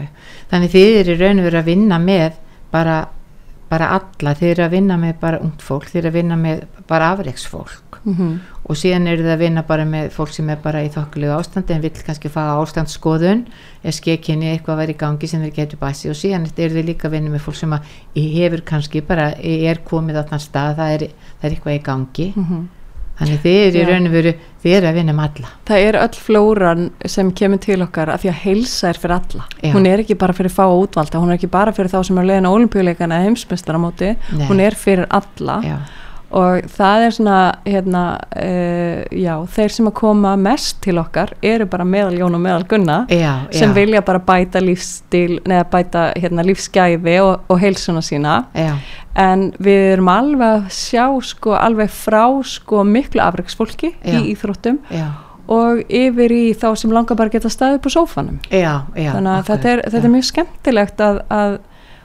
þannig 0.53 0.75
þið 0.77 1.01
eru 1.01 1.19
raun 1.19 1.43
og 1.43 1.49
veru 1.49 1.59
að 1.59 1.69
vinna 1.73 1.99
með 2.05 2.39
bara, 2.71 2.97
bara 3.67 3.91
alla. 3.99 4.37
Þið 4.39 4.55
eru 4.55 4.67
að 4.69 4.79
vinna 4.79 4.99
með 5.03 5.19
bara 5.27 5.43
ungt 5.43 5.67
fólk 5.67 5.91
þið 5.91 6.05
eru 6.05 6.13
að 6.13 6.19
vinna 6.21 6.39
með 6.39 6.65
bara 6.87 7.11
afreiksfólk 7.17 7.88
mm 8.03 8.13
-hmm. 8.13 8.37
og 8.63 8.77
síðan 8.77 9.07
eru 9.07 9.23
það 9.23 9.33
að 9.33 9.43
vinna 9.43 9.63
bara 9.63 9.85
með 9.85 10.09
fólk 10.15 10.33
sem 10.33 10.49
er 10.49 10.57
bara 10.63 10.83
í 10.83 10.89
þokkulegu 10.89 11.37
ástandi 11.37 11.73
en 11.73 11.81
vill 11.81 12.03
kannski 12.05 12.29
fá 12.29 12.41
ástandsskoðun 12.61 13.45
eða 13.83 13.93
skekinni 13.99 14.51
eitthvað 14.51 14.73
að 14.73 14.79
vera 14.79 14.91
í 14.91 15.01
gangi 15.03 15.27
sem 15.27 15.41
þeir 15.41 15.55
getur 15.55 15.79
bæsi 15.79 16.09
og 16.09 16.15
síðan 16.15 16.47
eru 16.57 16.75
þið 16.75 16.85
líka 16.85 17.07
að 17.07 17.11
vinna 17.11 17.29
með 17.29 17.45
fólk 17.45 17.55
sem 17.55 17.73
að 17.73 17.81
hefur 18.15 18.61
kannski 18.61 19.01
bara 19.01 19.33
er 19.39 19.79
komið 19.85 20.21
á 20.21 20.23
þann 20.29 20.39
stað, 20.39 20.75
það 20.75 20.91
er, 20.93 21.07
það 21.39 21.49
er 21.49 21.55
eitthvað 21.55 21.75
í 21.75 21.83
gangi 21.83 22.33
þannig 23.19 23.41
þið 23.43 23.57
eru 23.67 23.79
í 23.79 23.85
raun 23.89 24.07
og 24.07 24.13
veru 24.15 24.33
þið 24.63 24.75
eru 24.77 24.89
að 24.89 24.97
vinna 24.99 25.15
með 25.15 25.29
alla 25.29 25.51
Það 25.69 25.85
er 25.85 25.97
öll 25.99 26.19
flóran 26.25 26.85
sem 27.05 27.31
kemur 27.35 27.61
til 27.63 27.79
okkar 27.85 28.11
af 28.13 28.23
því 28.23 28.31
að 28.31 28.39
heilsa 28.43 28.89
er 28.89 28.99
fyrir 29.01 29.15
alla. 29.19 29.47
Já. 29.61 29.71
Hún 29.75 29.87
er 29.89 30.03
ekki 30.03 30.17
bara 30.19 30.35
fyrir 30.35 30.53
fá 30.53 30.65
útvalda, 30.65 31.21
hún 31.21 31.33
er 31.33 31.39
ekki 31.39 31.51
bara 31.51 31.73
fyrir 31.75 31.91
þá 31.91 31.99
sem 32.07 32.19
er 32.21 32.29
leiðin 32.29 32.49
á 32.49 32.51
olimpíuleikana 32.51 33.19
eða 33.19 33.29
heimsmeistaramóti, 33.29 34.13
Nei. 34.15 34.45
hún 34.49 34.63
er 34.63 34.77
fyrir 34.79 35.07
alla 35.13 35.59
já, 35.65 35.75
og 36.29 36.67
það 36.69 37.05
er 37.05 37.15
svona, 37.15 37.37
hérna, 37.65 38.03
uh, 38.37 39.01
já, 39.17 39.33
þeir 39.55 39.75
sem 39.75 39.89
að 39.89 39.95
koma 39.99 40.35
mest 40.39 40.81
til 40.85 40.99
okkar 41.01 41.33
eru 41.41 41.65
bara 41.69 41.87
meðal 41.87 42.19
Jón 42.19 42.37
og 42.37 42.43
meðal 42.43 42.67
Gunna 42.69 42.99
já, 43.09 43.31
sem 43.55 43.71
já, 43.71 43.75
vilja 43.77 44.03
bara 44.05 44.21
bæta 44.21 44.61
lífstil, 44.63 45.39
neða 45.49 45.65
bæta 45.73 46.05
hérna, 46.19 46.45
lífsgæfi 46.45 47.19
og, 47.23 47.47
og 47.49 47.61
heilsuna 47.63 48.03
sína. 48.05 48.41
Já, 48.53 48.75
en 49.19 49.49
við 49.59 49.87
erum 49.95 50.11
alveg 50.11 50.51
að 50.59 50.67
sjá 50.75 51.05
sko 51.25 51.55
alveg 51.57 51.89
frá 51.91 52.23
sko 52.45 52.83
miklu 52.87 53.23
afreiksfólki 53.25 53.95
í 54.05 54.21
íþróttum 54.33 54.79
og 55.49 55.81
yfir 55.89 56.33
í 56.33 56.43
þá 56.53 56.67
sem 56.77 56.93
langar 56.93 57.17
bara 57.17 57.33
geta 57.33 57.49
staðið 57.49 57.89
á 57.89 57.89
sófanum. 57.95 58.37
Þannig 59.17 59.31
að 59.33 59.47
þetta 59.49 59.71
er, 59.71 59.83
þetta 59.87 60.05
er 60.05 60.13
mjög 60.13 60.27
skemmtilegt 60.29 61.01
að, 61.01 61.21
að 61.33 61.55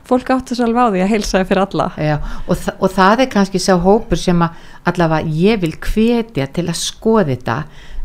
fólk 0.09 0.31
áttu 0.35 0.57
svo 0.57 0.69
alveg 0.69 0.85
á 0.85 0.93
því 0.93 1.03
að 1.05 1.13
heilsa 1.15 1.41
er 1.41 1.49
fyrir 1.49 1.65
alla. 1.65 1.89
Já, 1.97 2.15
og, 2.47 2.55
þa 2.61 2.77
og 2.79 2.95
það 2.99 3.25
er 3.25 3.33
kannski 3.33 3.63
sá 3.63 3.75
hópur 3.81 4.21
sem 4.21 4.45
að 4.45 4.71
allavega 4.91 5.35
ég 5.41 5.61
vil 5.65 5.75
hvetja 5.81 6.49
til 6.53 6.69
að 6.69 6.81
skoða 6.83 7.29
þetta 7.33 7.59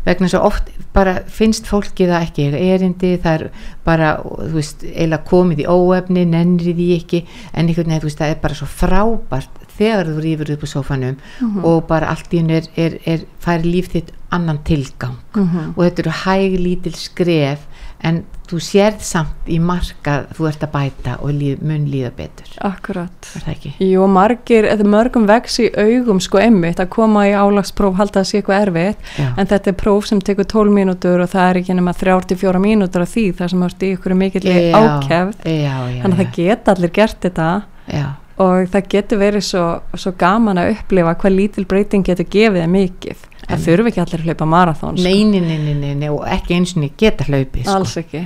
vegna 0.04 0.30
svo 0.32 0.40
oft 0.48 0.70
bara 0.94 1.18
finnst 1.28 1.68
fólki 1.68 2.06
það 2.08 2.24
ekki 2.24 2.46
erindi, 2.56 3.10
það 3.20 3.34
er 3.34 3.66
bara 3.84 4.12
þú 4.24 4.54
veist, 4.54 4.84
eiginlega 4.84 5.26
komið 5.28 5.64
í 5.64 5.66
óefni 5.68 6.24
nennri 6.28 6.72
því 6.76 6.86
ekki, 6.96 7.20
en 7.52 7.68
einhvern 7.68 7.92
veginn 7.92 8.20
það 8.22 8.32
er 8.32 8.40
bara 8.40 8.56
svo 8.56 8.68
frábært 8.70 9.60
þegar 9.80 10.10
þú 10.10 10.22
rýfur 10.24 10.54
upp 10.54 10.64
á 10.64 10.68
sófanum 10.72 11.20
og 11.64 11.84
bara 11.88 12.10
allt 12.12 12.32
í 12.32 12.40
hennu 12.40 12.58
er, 12.58 12.66
er, 12.76 12.96
er 13.04 13.26
færi 13.40 13.70
líf 13.76 13.92
þitt 13.94 14.12
annan 14.30 14.60
tilgang. 14.64 15.18
Mhm. 15.34 15.72
og 15.76 15.84
þetta 15.84 16.02
eru 16.04 16.16
hæg 16.24 16.58
lítil 16.60 16.94
skref 16.94 17.66
en 18.06 18.22
þú 18.50 18.58
sérð 18.64 19.02
samt 19.04 19.48
í 19.50 19.58
marka 19.62 20.24
þú 20.34 20.46
ert 20.50 20.64
að 20.66 20.72
bæta 20.74 21.16
og 21.22 21.32
líð, 21.36 21.60
mun 21.66 21.84
líða 21.90 22.10
betur. 22.16 22.48
Akkurat. 22.66 23.28
Er 23.36 23.44
það 23.44 23.52
ekki? 23.52 23.72
Jú, 23.86 24.06
margir, 24.10 24.66
er 24.66 24.82
mörgum 24.82 25.26
vex 25.28 25.60
í 25.62 25.68
augum 25.78 26.22
sko 26.22 26.40
einmitt 26.42 26.82
að 26.82 26.90
koma 26.96 27.26
í 27.28 27.34
álagspróf 27.36 27.98
halda 28.00 28.24
að 28.24 28.30
sé 28.30 28.40
eitthvað 28.40 28.64
erfitt. 28.66 29.12
Já. 29.20 29.28
en 29.36 29.50
þetta 29.52 29.70
er 29.70 29.78
próf 29.84 30.08
sem 30.10 30.22
tekur 30.24 30.48
12 30.50 30.74
mínútur 30.80 31.22
og 31.22 31.30
það 31.30 31.50
er 31.50 31.60
ekki 31.60 31.76
nema 31.78 31.94
34 31.94 32.62
mínútur 32.62 33.04
af 33.04 33.12
því 33.14 33.26
þar 33.38 33.54
sem 33.54 33.68
ert 33.68 33.84
í 33.84 33.92
ykkur 33.94 34.16
mikill 34.18 34.46
já, 35.44 35.76
þannig 36.02 36.16
að 36.16 36.20
það 36.24 36.34
geta 36.40 36.74
allir 36.74 36.94
gert 36.96 37.22
þetta. 37.28 37.50
Já, 37.90 38.06
og 38.40 38.70
það 38.72 38.86
getur 38.94 39.20
verið 39.20 39.44
svo, 39.44 39.64
svo 39.98 40.12
gaman 40.18 40.60
að 40.60 40.74
upplifa 40.76 41.16
hvað 41.20 41.36
lítil 41.36 41.66
breyting 41.68 42.06
getur 42.06 42.28
gefið 42.30 42.64
þeim 42.64 42.76
mikið 42.78 43.26
það 43.50 43.64
þurfi 43.66 43.88
ekki 43.92 44.00
allir 44.04 44.20
að 44.20 44.28
hlaupa 44.28 44.46
marathón 44.54 44.98
sko. 44.98 45.08
nei, 45.08 45.24
nei, 45.24 45.74
nei, 45.74 45.94
nei, 45.94 46.08
og 46.08 46.22
ekki 46.26 46.54
eins 46.58 46.76
og 46.76 46.90
geta 46.98 47.24
hlaupið 47.28 47.64
sko. 47.66 47.74
alls 47.76 47.96
ekki 47.96 48.22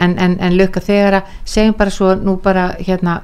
en, 0.00 0.18
en, 0.18 0.36
en 0.40 0.56
löka 0.56 0.80
þegar 0.80 1.20
að 1.22 1.34
segjum 1.44 1.74
bara 1.78 1.90
svo 1.90 2.14
nú 2.14 2.36
bara 2.42 2.70
hérna 2.78 3.20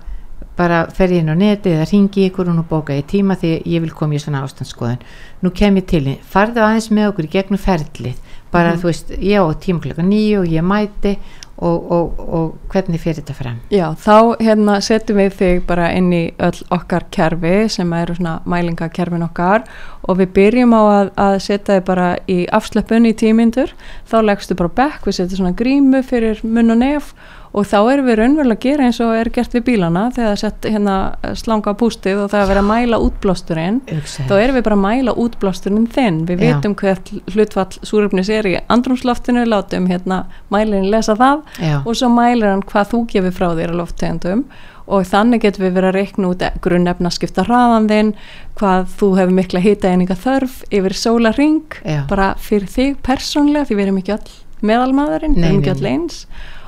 bara 0.56 0.84
fer 0.94 1.10
ég 1.10 1.24
inn 1.24 1.32
á 1.34 1.34
neti 1.34 1.70
eða 1.74 1.86
ringi 1.90 2.28
ykkur 2.28 2.48
og 2.52 2.54
nú 2.54 2.62
bóka 2.70 2.94
ég 2.94 3.06
tíma 3.10 3.34
því 3.34 3.56
ég 3.66 3.80
vil 3.82 3.90
koma 3.90 4.14
í 4.14 4.20
svona 4.22 4.44
ástandsskoðun 4.46 5.00
nú 5.42 5.50
kem 5.50 5.74
ég 5.80 5.86
til 5.90 6.04
þín, 6.06 6.18
farðu 6.22 6.62
aðeins 6.62 6.90
með 6.94 7.08
okkur 7.10 7.26
í 7.26 7.32
gegnum 7.32 7.58
ferlið 7.58 8.20
bara 8.54 8.70
Mhm. 8.74 8.78
þú 8.78 8.86
veist, 8.86 9.08
ég 9.18 9.42
á 9.42 9.46
tíma 9.58 9.80
klokka 9.82 10.02
nýju 10.06 10.38
og 10.44 10.46
ég 10.46 10.62
mæti 10.62 11.16
og, 11.64 11.92
og, 11.92 12.24
og 12.38 12.72
hvernig 12.72 13.00
fyrir 13.02 13.20
þetta 13.20 13.36
fram? 13.36 13.60
Já, 13.72 13.86
þá 14.00 14.36
hérna 14.42 14.78
setjum 14.84 15.20
við 15.22 15.36
þig 15.38 15.62
bara 15.68 15.90
inn 15.96 16.10
í 16.14 16.24
öll 16.42 16.60
okkar 16.74 17.06
kerfi 17.14 17.54
sem 17.72 17.92
eru 17.96 18.16
svona 18.18 18.36
mælingakerfin 18.50 19.24
okkar 19.26 19.64
og 20.04 20.20
við 20.20 20.34
byrjum 20.38 20.76
á 20.76 20.82
að, 20.82 21.12
að 21.26 21.38
setja 21.46 21.78
þig 21.78 21.86
bara 21.88 22.10
í 22.30 22.40
afslöpun 22.58 23.08
í 23.08 23.14
tímyndur 23.16 23.72
þá 24.10 24.18
leggstu 24.28 24.58
bara 24.58 24.76
bekk, 24.82 25.08
við 25.08 25.20
setjum 25.20 25.42
svona 25.42 25.56
grímu 25.58 26.04
fyrir 26.06 26.44
munn 26.44 26.76
og 26.76 26.82
nef 26.84 27.14
og 27.54 27.66
þá 27.70 27.76
erum 27.92 28.08
við 28.08 28.16
raunverulega 28.18 28.58
að 28.58 28.64
gera 28.64 28.86
eins 28.88 28.98
og 29.04 29.12
er 29.14 29.28
gert 29.34 29.52
við 29.54 29.62
bílana 29.68 30.08
þegar 30.14 30.32
það 30.32 30.40
sett 30.40 30.66
hérna 30.74 30.94
slanga 31.38 31.70
á 31.70 31.78
pústið 31.78 32.24
og 32.24 32.30
það 32.32 32.40
er 32.40 32.44
að 32.44 32.50
vera 32.50 32.62
að 32.64 32.70
mæla 32.70 32.98
útblásturinn 33.04 33.80
þá 33.86 34.34
erum 34.40 34.56
við 34.58 34.64
bara 34.66 34.78
að 34.78 34.82
mæla 34.82 35.14
útblásturinn 35.22 35.86
þinn. 35.94 36.20
Við 36.26 36.42
vitum 36.42 36.74
hvert 36.80 37.12
hlutfall 37.30 37.78
súröfnis 37.86 38.30
er 38.34 38.48
í 38.50 38.54
andrumsloftinu, 38.74 39.44
látum 39.46 39.86
hérna 39.90 40.24
mælinn 40.50 40.90
lesa 40.90 41.14
það 41.20 41.44
Já. 41.62 41.76
og 41.84 41.94
svo 41.94 42.10
mælir 42.10 42.50
hann 42.50 42.64
hvað 42.66 42.90
þú 42.90 43.02
gefur 43.12 43.36
frá 43.38 43.46
þér 43.54 43.74
á 43.78 43.80
lofttegundum. 43.84 44.42
Og 44.84 45.06
þannig 45.08 45.40
getum 45.46 45.64
við 45.64 45.76
verið 45.78 45.88
að 45.88 45.96
reikna 45.96 46.30
út 46.34 46.42
grunnefna 46.60 47.12
skipta 47.14 47.46
hraðan 47.46 47.86
þinn 47.88 48.10
hvað 48.58 48.90
þú 48.98 49.12
hefur 49.20 49.38
mikla 49.38 49.62
hitaeininga 49.64 50.16
þörf 50.26 50.58
yfir 50.74 50.96
sólaring 50.98 51.78
bara 52.10 52.34
fyrir 52.36 52.68
þig 52.68 52.98
persónlega 53.06 53.70
því 53.70 53.78
við 53.78 53.86
erum 53.86 54.02
ekki 54.02 54.16
all 54.18 54.34
meðalmaðurinn, 54.64 55.38
við 55.38 55.48
erum 55.48 55.62
ekki 55.62 55.72
all 55.72 55.88
eins 55.94 56.18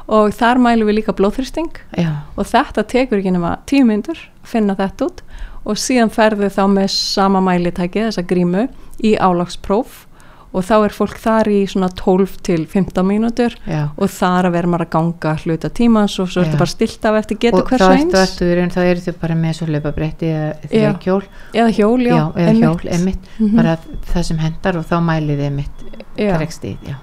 og 0.07 0.33
þar 0.37 0.61
mælum 0.63 0.89
við 0.89 1.01
líka 1.01 1.15
blóðþristing 1.17 1.81
Já, 1.99 2.23
og 2.39 2.47
þetta 2.47 2.87
tekur 2.87 3.21
ekki 3.21 3.35
nema 3.35 3.57
tíu 3.67 3.87
myndur 3.89 4.19
að 4.19 4.51
finna 4.55 4.77
þetta 4.79 5.11
út. 5.11 5.23
Og 5.67 5.79
síðan 5.83 6.13
ferðu 6.15 6.47
þá 6.55 6.63
með 6.71 6.93
sama 6.95 7.41
mælitæki 7.43 8.05
þessa 8.05 8.23
grímu 8.23 8.69
í 9.03 9.17
álagspróf 9.19 10.05
og 10.57 10.65
þá 10.65 10.75
er 10.87 10.95
fólk 10.97 11.19
þar 11.21 11.51
í 11.53 11.59
svona 11.69 11.89
12 11.93 12.37
til 12.47 12.63
15 12.65 13.05
mínútur 13.07 13.57
já. 13.69 13.83
og 13.93 14.09
þar 14.13 14.49
að 14.49 14.55
vera 14.57 14.71
maður 14.73 14.87
að 14.87 14.93
ganga 14.97 15.35
hluta 15.45 15.71
tímans 15.77 16.17
og 16.23 16.31
svo 16.33 16.45
ertu 16.47 16.61
bara 16.63 16.73
stilt 16.73 17.05
af 17.11 17.19
eftir 17.21 17.41
getur 17.45 17.67
hvers 17.69 17.83
þá 17.83 17.87
og 17.87 17.97
ertu, 17.99 18.07
eins. 18.07 18.17
ertu, 18.23 18.49
ertu, 18.55 18.77
þá 18.77 18.81
eru 18.87 19.05
þau 19.05 19.19
bara 19.21 19.39
með 19.43 19.59
svo 19.61 19.69
löpabretti 19.75 20.31
eða 20.33 20.71
þrjókjól 20.73 21.21
eða 21.53 21.77
hjól, 21.77 22.01
já, 22.07 22.15
já, 22.17 22.25
eða 22.47 22.57
hjól, 22.63 22.81
emitt 22.97 23.31
Mhm. 23.37 23.57
bara 23.57 23.77
það 24.15 24.23
sem 24.31 24.39
hendar 24.39 24.77
og 24.81 24.87
þá 24.89 24.97
mælið 25.05 25.45
emitt 25.51 25.87
já, 26.17 26.33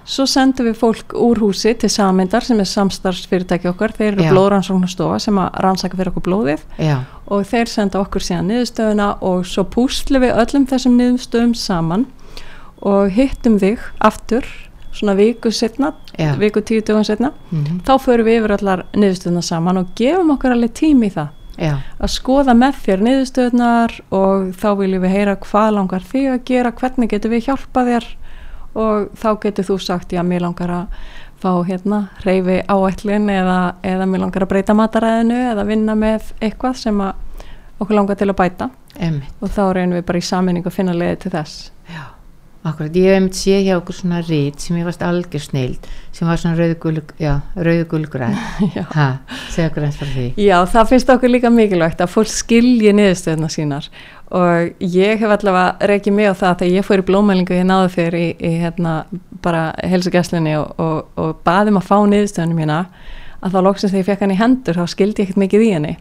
Svo 0.10 0.26
sendum 0.26 0.66
við 0.66 0.80
fólk 0.80 1.14
úr 1.14 1.38
húsi 1.44 1.76
til 1.78 1.90
samindar 1.90 2.42
sem 2.42 2.60
er 2.60 2.66
samstarfsfyrirtæki 2.66 3.70
okkar, 3.70 3.94
þeir 3.94 4.14
eru 4.16 4.24
blóðrannsóknastofa 4.34 5.20
sem 5.22 5.38
að 5.38 5.60
rannsaka 5.62 5.98
fyrir 6.00 6.10
okkur 6.14 6.26
blóðið. 6.26 6.64
Já, 6.82 6.98
og 7.28 7.46
þeir 7.46 7.70
senda 7.70 8.02
okkur 8.02 8.26
síðan 8.26 8.50
niðurstöðuna 8.50 9.08
og 9.22 9.46
svo 9.46 9.64
púslu 9.70 10.20
við 10.24 10.34
öllum 10.44 10.66
þessum 10.70 10.98
niðurstöðum 10.98 11.54
saman 11.56 12.08
og 12.84 13.14
hittum 13.16 13.58
þig 13.62 13.82
aftur 14.04 14.48
svona 14.94 15.16
viku 15.18 15.50
setna, 15.52 15.94
Já. 16.20 16.36
viku 16.38 16.62
tíu 16.62 16.82
dögum 16.86 17.04
setna 17.04 17.32
mm 17.52 17.80
þá 17.88 17.94
förum 18.00 18.28
við 18.28 18.42
yfir 18.42 18.52
allar 18.58 18.86
niðurstöðuna 18.94 19.42
saman 19.42 19.78
og 19.82 19.96
gefum 19.96 20.36
okkur 20.36 20.54
alveg 20.54 20.74
tími 20.74 21.10
í 21.10 21.14
það. 21.16 21.32
Já, 21.58 21.78
að 22.02 22.10
skoða 22.10 22.54
með 22.58 22.78
þér 22.86 23.02
niðurstöðnar 23.06 23.92
og 24.12 24.54
þá 24.58 24.70
viljum 24.78 25.04
við 25.04 25.12
heyra 25.14 25.36
hvað 25.36 25.74
langar 25.76 26.02
þig 26.02 26.30
að 26.32 26.46
gera, 26.46 26.72
hvernig 26.72 27.10
getur 27.10 27.34
við 27.34 27.46
hjálpa 27.48 27.84
þér 27.86 28.08
og 28.74 29.12
þá 29.22 29.30
getur 29.44 29.68
þú 29.68 29.78
sagt 29.82 30.16
já, 30.16 30.24
mér 30.26 30.42
langar 30.48 30.74
að 30.74 31.04
fá 31.44 31.52
hérna 31.68 32.00
reyfi 32.24 32.62
áætlun 32.72 33.30
eða, 33.30 33.76
eða 33.84 34.08
mér 34.10 34.24
langar 34.24 34.46
að 34.46 34.54
breyta 34.54 34.74
mataræðinu 34.78 35.40
eða 35.52 35.68
vinna 35.68 35.96
með 36.00 36.32
eitthvað 36.40 36.80
sem 36.80 37.02
okkur 37.04 37.96
langar 37.98 38.18
til 38.18 38.30
að 38.32 38.40
bæta. 38.40 38.70
Emitt 38.98 39.42
og 39.42 39.52
þá 39.54 39.64
reynum 39.78 39.98
við 39.98 40.06
bara 40.10 40.22
í 40.22 40.26
saminningu 40.26 40.70
að 40.72 40.78
finna 40.78 40.96
leiði 40.98 41.20
til 41.26 41.34
þess. 41.34 41.72
Já, 41.90 42.04
akkurat, 42.64 42.96
ég 42.96 43.10
hef 43.10 43.18
einmitt 43.18 43.38
séð 43.38 43.62
hjá 43.68 43.74
okkur 43.78 43.96
svona 43.98 44.22
rít 44.24 44.64
sem 44.64 44.78
ég 44.80 44.88
varst 44.88 45.04
algjör 45.04 45.44
snild 45.44 45.88
sem 46.16 46.28
var 46.30 46.40
svona 46.40 46.56
rauðgul, 46.58 47.02
já, 47.20 47.34
rauðgulgræð 47.56 48.38
Já. 48.78 48.84
ha, 48.94 49.08
segja 49.52 49.70
okkur 49.72 49.88
eins 49.88 49.98
frá 50.00 50.08
því. 50.14 50.28
Já, 50.40 50.56
það 50.72 50.92
finnst 50.94 51.12
okkur 51.16 51.34
líka 51.34 51.52
mikilvægt 51.54 52.04
að 52.06 52.14
fólk 52.14 52.32
skilji 52.32 52.94
niðurstöðuna 52.96 53.50
sínar. 53.52 53.90
Og 54.34 54.86
ég 54.94 55.20
hef 55.22 55.34
allavega 55.36 55.90
reykið 55.92 56.16
mig 56.18 56.32
á 56.32 56.34
það 56.34 56.56
þegar 56.62 56.78
ég 56.78 56.88
fór 56.88 57.04
í 57.04 57.08
blómælingu 57.10 57.58
ég 57.58 57.68
náðu 57.70 57.92
fyrir 57.94 58.20
í, 58.20 58.30
í 58.40 58.54
hérna 58.64 58.94
bara 59.44 59.66
helsugæslinni 59.84 60.56
og, 60.58 60.72
og, 60.82 61.12
og 61.20 61.36
baðum 61.46 61.78
að 61.82 61.90
fá 61.92 61.98
niðurstöðunum 62.14 62.64
mína 62.64 62.80
að 63.44 63.58
þá 63.58 63.60
loksins 63.68 63.92
þegar 63.92 64.02
ég 64.02 64.10
fekk 64.10 64.24
hann 64.24 64.34
í 64.34 64.40
hendur 64.40 64.80
þá 64.80 64.86
skildi 64.94 65.22
ég 65.22 65.28
ekkert 65.28 65.44
mikið 65.44 65.66
í 65.68 65.72
henni 65.76 65.94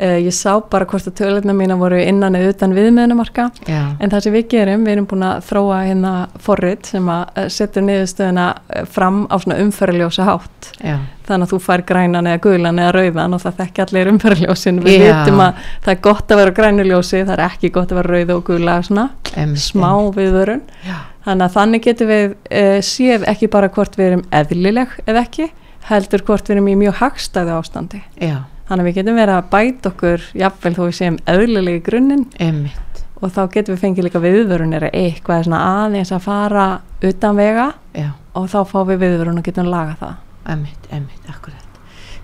uh, 0.00 0.16
ég 0.24 0.32
sá 0.34 0.56
bara 0.70 0.86
hvort 0.88 1.06
að 1.10 1.14
töluðna 1.20 1.54
mína 1.56 1.76
voru 1.80 1.98
innan 2.00 2.34
eða 2.38 2.54
utan 2.54 2.74
viðmiðnumarka 2.76 3.50
Já, 3.68 3.80
En 4.00 4.10
það 4.10 4.22
sem 4.26 4.32
við 4.34 4.48
gerum, 4.54 4.84
við 4.86 4.92
erum 4.96 5.06
búin 5.10 5.24
að 5.28 5.44
þróa 5.50 5.78
hérna 5.86 6.12
forrit 6.40 6.86
sem 6.90 7.08
að 7.12 7.22
eh, 7.36 7.48
setur 7.52 7.84
niðurstöðuna 7.86 8.46
eh, 8.74 8.84
fram 8.90 9.22
á 9.30 9.36
svona 9.38 9.58
umferðljósa 9.64 10.26
hátt. 10.28 10.70
já, 10.80 10.96
Þannig 11.30 11.46
að 11.46 11.52
þú 11.54 11.58
fær 11.62 11.82
grænan 11.86 12.26
eða 12.26 12.40
gulan 12.42 12.78
eða 12.82 12.94
rauðan 12.96 13.34
og 13.36 13.42
það 13.44 13.58
þekki 13.60 13.82
allir 13.84 14.08
umferðljósin. 14.10 14.80
Við 14.82 14.96
Já. 14.98 15.10
vitum 15.12 15.42
að 15.44 15.60
það 15.84 15.92
er 15.94 16.00
gott 16.08 16.32
að 16.34 16.40
vera 16.42 16.54
grænuljósi, 16.56 17.20
það 17.28 17.34
er 17.36 17.42
ekki 17.46 17.70
gott 17.76 17.92
að 17.92 18.00
vera 18.00 18.14
rauð 18.16 18.32
og 18.34 18.42
gula 18.48 18.74
svona, 18.82 19.04
emitt 19.38 19.62
smá 19.62 19.92
viðvörun. 20.16 20.64
Já, 20.88 20.96
Þannig 21.20 21.44
að 21.46 21.54
þannig 21.58 21.82
getum 21.84 22.08
við 22.10 22.24
uh, 22.32 22.78
séð 22.82 23.26
ekki 23.28 23.48
bara 23.52 23.68
hvort 23.68 23.94
við 24.00 24.06
erum 24.08 24.22
eðlileg 24.32 24.94
eða 25.06 25.22
ekki, 25.26 25.50
heldur 25.90 26.22
hvort 26.26 26.48
við 26.48 26.56
erum 26.56 26.70
í 26.72 26.76
mjög 26.80 26.96
hagstæðu 27.02 27.52
ástandi. 27.60 28.00
já, 28.18 28.38
Þannig 28.70 28.84
að 28.84 28.86
við 28.86 28.98
getum 29.00 29.16
verið 29.18 29.34
að 29.34 29.48
bæta 29.50 29.90
okkur, 29.90 30.26
jafnvel 30.38 30.72
þó 30.76 30.80
við 30.84 30.96
séum 31.00 31.16
eðlileg 31.28 31.80
í 31.80 31.84
grunninn. 31.88 32.26
Emitt 32.38 33.00
og 33.20 33.32
þá 33.34 33.40
getum 33.52 33.74
við 33.74 33.82
fengið 33.82 34.06
líka 34.06 34.20
viðvörunir 34.22 34.86
eitthvað 34.88 35.42
svona 35.44 35.58
aðeins 35.82 36.12
að 36.14 36.22
fara 36.24 36.66
utan 37.04 37.36
vega 37.36 37.66
Já, 37.92 38.06
og 38.32 38.46
þá 38.48 38.60
fá 38.70 38.78
við 38.88 39.02
viðvörun 39.02 39.40
og 39.42 39.44
getum 39.44 39.68
laga 39.68 39.96
það. 40.00 40.14
Emitt, 40.54 40.86
emitt, 40.88 41.26
akkurat. 41.28 41.66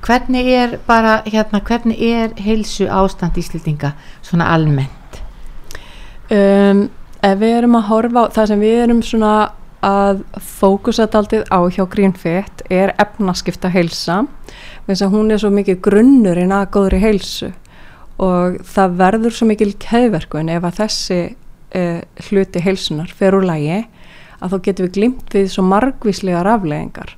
Hvernig 0.06 0.48
er 0.54 0.78
bara, 0.86 1.18
hérna, 1.26 1.60
hvernig 1.66 2.00
er 2.00 2.32
heilsu 2.40 2.86
ástand 2.88 3.36
Íslendinga 3.36 3.92
svona 4.22 4.48
almennt? 4.54 5.20
um, 6.30 6.86
ef 7.22 7.38
við 7.40 7.56
erum 7.60 7.78
að 7.78 7.88
horfa 7.90 8.26
á 8.26 8.32
það 8.34 8.50
sem 8.50 8.62
við 8.62 8.82
erum 8.86 9.02
svona 9.04 9.32
að 9.86 10.22
fókusa 10.42 11.06
daldið 11.10 11.46
á 11.52 11.58
hjá 11.70 11.84
Greenfit 11.90 12.64
er 12.72 12.94
efnaskipta 12.98 13.70
heilsa 13.70 14.24
þess 14.88 15.04
að 15.06 15.14
hún 15.14 15.30
er 15.30 15.42
svo 15.42 15.52
mikið 15.54 15.80
grunnurinn 15.84 16.54
að 16.54 16.70
góðri 16.74 17.00
heilsu. 17.02 17.52
Og 18.22 18.58
það 18.64 18.98
verður 19.00 19.36
svo 19.36 19.48
mikil 19.50 19.72
keðverkun 19.82 20.50
ef 20.50 20.64
að 20.64 20.78
þessi 20.80 21.20
uh, 21.76 22.00
hluti 22.28 22.62
heilsunar 22.64 23.12
fer 23.12 23.36
úr 23.36 23.46
lægi 23.46 23.82
að 24.40 24.52
þá 24.52 24.56
getum 24.68 24.86
við 24.86 24.94
glimt 24.96 25.36
við 25.36 25.50
svo 25.52 25.64
margvíslegar 25.66 26.48
afleðingar 26.56 27.14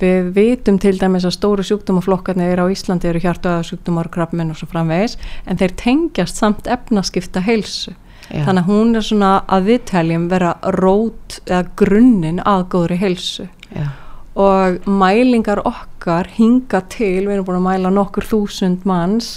við 0.00 0.30
vitum 0.34 0.78
til 0.82 0.96
dæmis 0.98 1.24
að 1.26 1.36
stóru 1.36 1.64
sjúkdómaflokkarnir 1.66 2.60
á 2.60 2.66
Íslandi 2.72 3.08
eru 3.08 3.22
hjartaða 3.22 3.62
sjúkdómar, 3.68 4.10
krabbminn 4.12 4.50
og 4.50 4.58
svo 4.58 4.68
framvegis 4.70 5.16
en 5.46 5.60
þeir 5.60 5.76
tengjast 5.80 6.40
samt 6.40 6.68
efnaskipta 6.70 7.44
heilsu 7.44 7.94
Já, 8.30 8.44
þannig 8.46 8.62
að 8.62 8.70
hún 8.70 8.96
er 8.96 9.04
svona 9.04 9.32
að 9.52 9.68
við 9.68 9.84
teljum 9.90 10.24
vera 10.30 10.54
rót 10.78 11.40
eða 11.44 11.66
grunninn 11.76 12.40
að 12.40 12.66
góðri 12.72 12.98
heilsu. 13.02 13.48
Já, 13.74 13.86
og 14.34 14.88
mælingar 14.90 15.62
okkar 15.62 16.28
hinga 16.34 16.82
til, 16.90 17.26
við 17.26 17.36
erum 17.36 17.46
búin 17.46 17.60
að 17.60 17.68
mæla 17.68 17.92
nokkur 17.94 18.26
þúsund 18.26 18.86
manns 18.88 19.36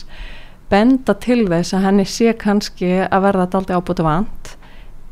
benda 0.72 1.14
til 1.22 1.46
þess 1.48 1.76
að 1.78 1.86
henni 1.86 2.06
sé 2.10 2.34
kannski 2.38 2.90
að 3.06 3.28
verða 3.28 3.50
daldi 3.54 3.78
ábúta 3.78 4.06
vant 4.06 4.56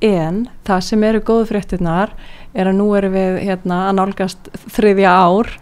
en 0.03 0.46
það 0.67 0.82
sem 0.89 1.05
eru 1.08 1.22
góðu 1.24 1.48
fréttinnar 1.53 2.12
er 2.55 2.70
að 2.70 2.79
nú 2.79 2.89
erum 2.98 3.15
við 3.15 3.39
hérna 3.46 3.86
að 3.89 3.98
nálgast 4.01 4.50
þriðja 4.75 5.13
ár 5.13 5.53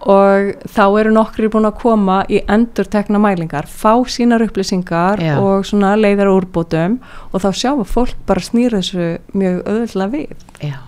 og 0.00 0.66
þá 0.70 0.84
eru 1.00 1.12
nokkri 1.14 1.48
búin 1.50 1.68
að 1.68 1.78
koma 1.80 2.18
í 2.30 2.40
endur 2.50 2.86
tekna 2.90 3.20
mælingar, 3.22 3.66
fá 3.66 3.96
sínar 4.06 4.44
upplýsingar 4.46 5.22
Já. 5.22 5.34
og 5.42 5.66
svona 5.66 5.94
leiðar 5.98 6.30
úrbótum 6.32 6.98
og 7.32 7.42
þá 7.42 7.48
sjáum 7.62 7.82
að 7.82 7.94
fólk 7.94 8.20
bara 8.28 8.44
snýra 8.44 8.82
þessu 8.82 9.08
mjög 9.34 9.58
öðvöldlega 9.64 10.14
við. 10.14 10.44
Já, 10.62 10.78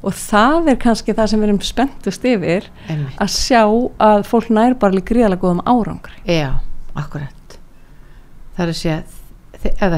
og 0.00 0.16
það 0.20 0.72
er 0.72 0.80
kannski 0.86 1.16
það 1.16 1.30
sem 1.32 1.42
við 1.42 1.50
erum 1.50 1.60
spenntust 1.64 2.30
yfir 2.30 2.70
emitt 2.88 3.20
að 3.20 3.34
sjá 3.36 3.62
að 4.08 4.24
fólk 4.30 4.48
nær 4.52 4.78
bara 4.80 4.96
líka 4.96 5.12
gríðalega 5.12 5.44
góðum 5.44 5.64
árangri. 5.68 6.16
Já, 6.28 6.56
akkurat. 6.96 7.60
Það 8.56 8.66
er 8.66 8.74
að 8.74 8.80
segja 8.80 9.02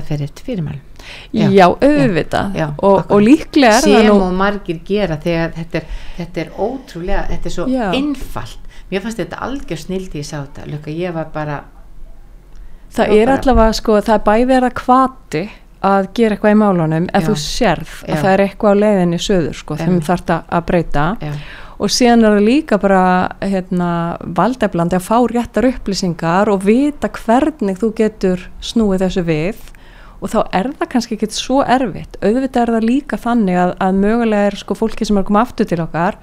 fer 0.06 0.22
eftir 0.22 0.44
fyrirmælum 0.46 0.85
Já, 1.32 1.46
Já, 1.52 1.66
auðvitað. 1.68 2.54
Já, 2.56 2.66
og, 2.78 3.10
og 3.10 3.20
líklega 3.22 3.76
er 3.76 3.82
það 3.86 3.96
sem 4.00 4.06
nú 4.10 4.16
og 4.26 4.32
margir 4.38 4.80
gera 4.88 5.16
þegar 5.22 5.52
þetta 5.56 5.78
er, 5.82 5.88
þetta 6.18 6.40
er 6.44 6.50
ótrúlega, 6.66 7.22
þetta 7.30 7.50
er 7.50 7.56
svo 7.56 7.66
einfalt. 7.92 8.58
Mér 8.90 9.02
fannst 9.02 9.18
þetta 9.18 9.40
algjör 9.42 9.80
snildi 9.82 10.20
ég 10.22 10.26
sá 10.28 10.36
þetta, 10.44 10.66
Luka, 10.70 10.90
ég 10.94 11.14
var 11.16 11.30
bara 11.34 11.60
það 12.94 13.06
Já, 13.10 13.20
er 13.20 13.26
bara- 13.26 13.38
allavega 13.40 13.72
sko, 13.80 14.00
það 14.00 14.14
er 14.18 14.24
bæði 14.30 14.56
er 14.56 14.66
að 14.70 14.74
kvati 14.80 15.44
að 15.86 16.06
gera 16.16 16.34
eitthvað 16.36 16.54
í 16.54 16.58
málunum 16.62 17.08
ef 17.14 17.26
þú 17.28 17.34
sérð 17.38 17.90
Já. 18.06 18.14
að 18.14 18.22
það 18.22 18.32
er 18.32 18.42
eitthvað 18.46 18.72
á 18.72 18.82
leiðinni 18.82 19.18
söður 19.22 19.54
sko, 19.58 19.76
þeim 19.76 20.00
þarf 20.06 20.24
það 20.26 20.42
að 20.56 20.64
breyta. 20.70 21.04
Og 21.76 21.90
síðan 21.92 22.24
er 22.24 22.32
það 22.38 22.46
líka 22.46 22.78
bara 22.80 23.00
hérna, 23.44 23.88
valdeflandi 24.38 24.96
að 24.96 25.04
fá 25.04 25.18
réttar 25.28 25.66
upplýsingar 25.68 26.48
og 26.48 26.62
vita 26.64 27.10
hvernig 27.12 27.76
þú 27.82 27.90
getur 27.98 28.46
snúið 28.64 29.04
þessu 29.04 29.24
við 29.28 29.56
og 30.20 30.32
þá 30.32 30.38
er 30.56 30.72
það 30.78 30.90
kannski 30.94 31.18
ekki 31.18 31.30
svo 31.36 31.62
erfitt. 31.62 32.18
Auðvitað 32.22 32.62
er 32.62 32.74
það 32.76 32.90
líka 32.90 33.20
þannig 33.20 33.62
að, 33.62 33.76
að 33.86 34.02
mögulega 34.02 34.50
er 34.50 34.60
sko 34.62 34.78
fólki 34.78 35.08
sem 35.08 35.16
er 35.18 35.24
að 35.24 35.30
koma 35.30 35.46
aftur 35.46 35.68
til 35.70 35.82
okkar 35.84 36.20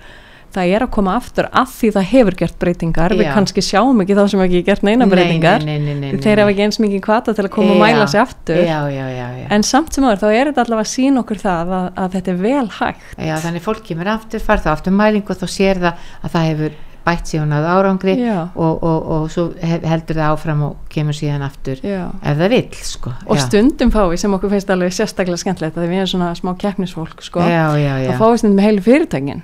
það 0.54 0.74
er 0.76 0.86
að 0.86 0.92
koma 0.94 1.16
aftur 1.18 1.48
að 1.50 1.72
því 1.74 1.90
það 1.96 2.08
hefur 2.12 2.38
gert 2.38 2.58
breytingar. 2.62 3.16
Við 3.18 3.26
Já. 3.26 3.32
kannski 3.34 3.64
sjáum 3.66 4.04
ekki 4.04 4.18
þá 4.18 4.24
sem 4.30 4.44
ekki 4.46 4.62
gert 4.68 4.86
neina 4.86 5.08
Nei, 5.08 5.12
breytingar. 5.14 5.66
nei, 5.66 5.78
nei, 5.82 5.96
nei, 5.98 6.12
þeir 6.22 6.44
hafa 6.44 6.54
ekki 6.54 6.66
eins 6.68 6.80
mikið 6.84 7.04
kvata 7.08 7.34
til 7.34 7.46
að 7.48 7.52
koma 7.56 7.74
og 7.74 7.82
mæla 7.82 8.08
sig 8.12 8.22
aftur. 8.22 8.62
Já, 8.62 8.80
já, 8.94 9.06
já, 9.18 9.28
já. 9.42 9.48
en 9.58 9.66
samt 9.68 9.98
sem 9.98 10.06
áður 10.08 10.22
þá 10.24 10.28
er 10.30 10.52
þetta 10.52 10.66
allavega 10.68 10.86
að 10.86 10.94
sína 10.94 11.24
okkur 11.24 11.42
það 11.42 11.76
að, 11.80 11.90
að 12.04 12.18
þetta 12.18 12.34
er 12.34 12.42
vel 12.46 12.66
hægt. 12.80 13.06
Já 13.18 13.36
þannig 13.48 13.66
fólk 13.66 13.86
kemur 13.90 14.14
aftur, 14.14 14.44
far 14.46 14.64
þá 14.64 14.72
aftur 14.76 14.98
mælingu 15.02 15.34
og 15.34 15.42
þá 15.42 15.48
sér 15.58 15.82
það 15.82 16.10
að 16.22 16.36
það 16.38 16.50
hefur 16.52 16.82
bætt 17.06 17.34
hún 17.36 17.52
að 17.52 17.66
árangri 17.68 18.14
og, 18.56 18.84
og, 18.84 19.08
og 19.16 19.24
svo 19.34 19.50
he- 19.60 19.82
heldur 19.84 20.16
það 20.22 20.34
áfram 20.38 20.62
og 20.70 20.76
kemur 20.94 21.18
síðan 21.18 21.44
aftur 21.44 21.82
Já. 21.84 22.06
ef 22.24 22.38
það 22.40 22.54
vill 22.56 22.78
sko 22.88 23.12
og 23.28 23.42
stundum 23.44 23.92
fái 23.92 24.18
sem 24.22 24.34
okkur 24.38 24.54
finnst 24.54 24.70
alveg 24.72 24.94
sérstaklega 24.96 25.42
skemmtilegt 25.42 25.78
að 25.78 25.90
við 25.90 25.98
erum 26.04 26.12
svona 26.14 26.30
smá 26.40 26.54
keppnisfólk 26.62 27.22
sko, 27.26 27.44
já, 27.44 27.66
já, 27.80 27.94
já. 28.06 28.14
þá 28.14 28.22
fái 28.24 28.38
stundum 28.44 28.56
með 28.62 28.70
heilu 28.70 28.86
fyrirtækin 28.88 29.44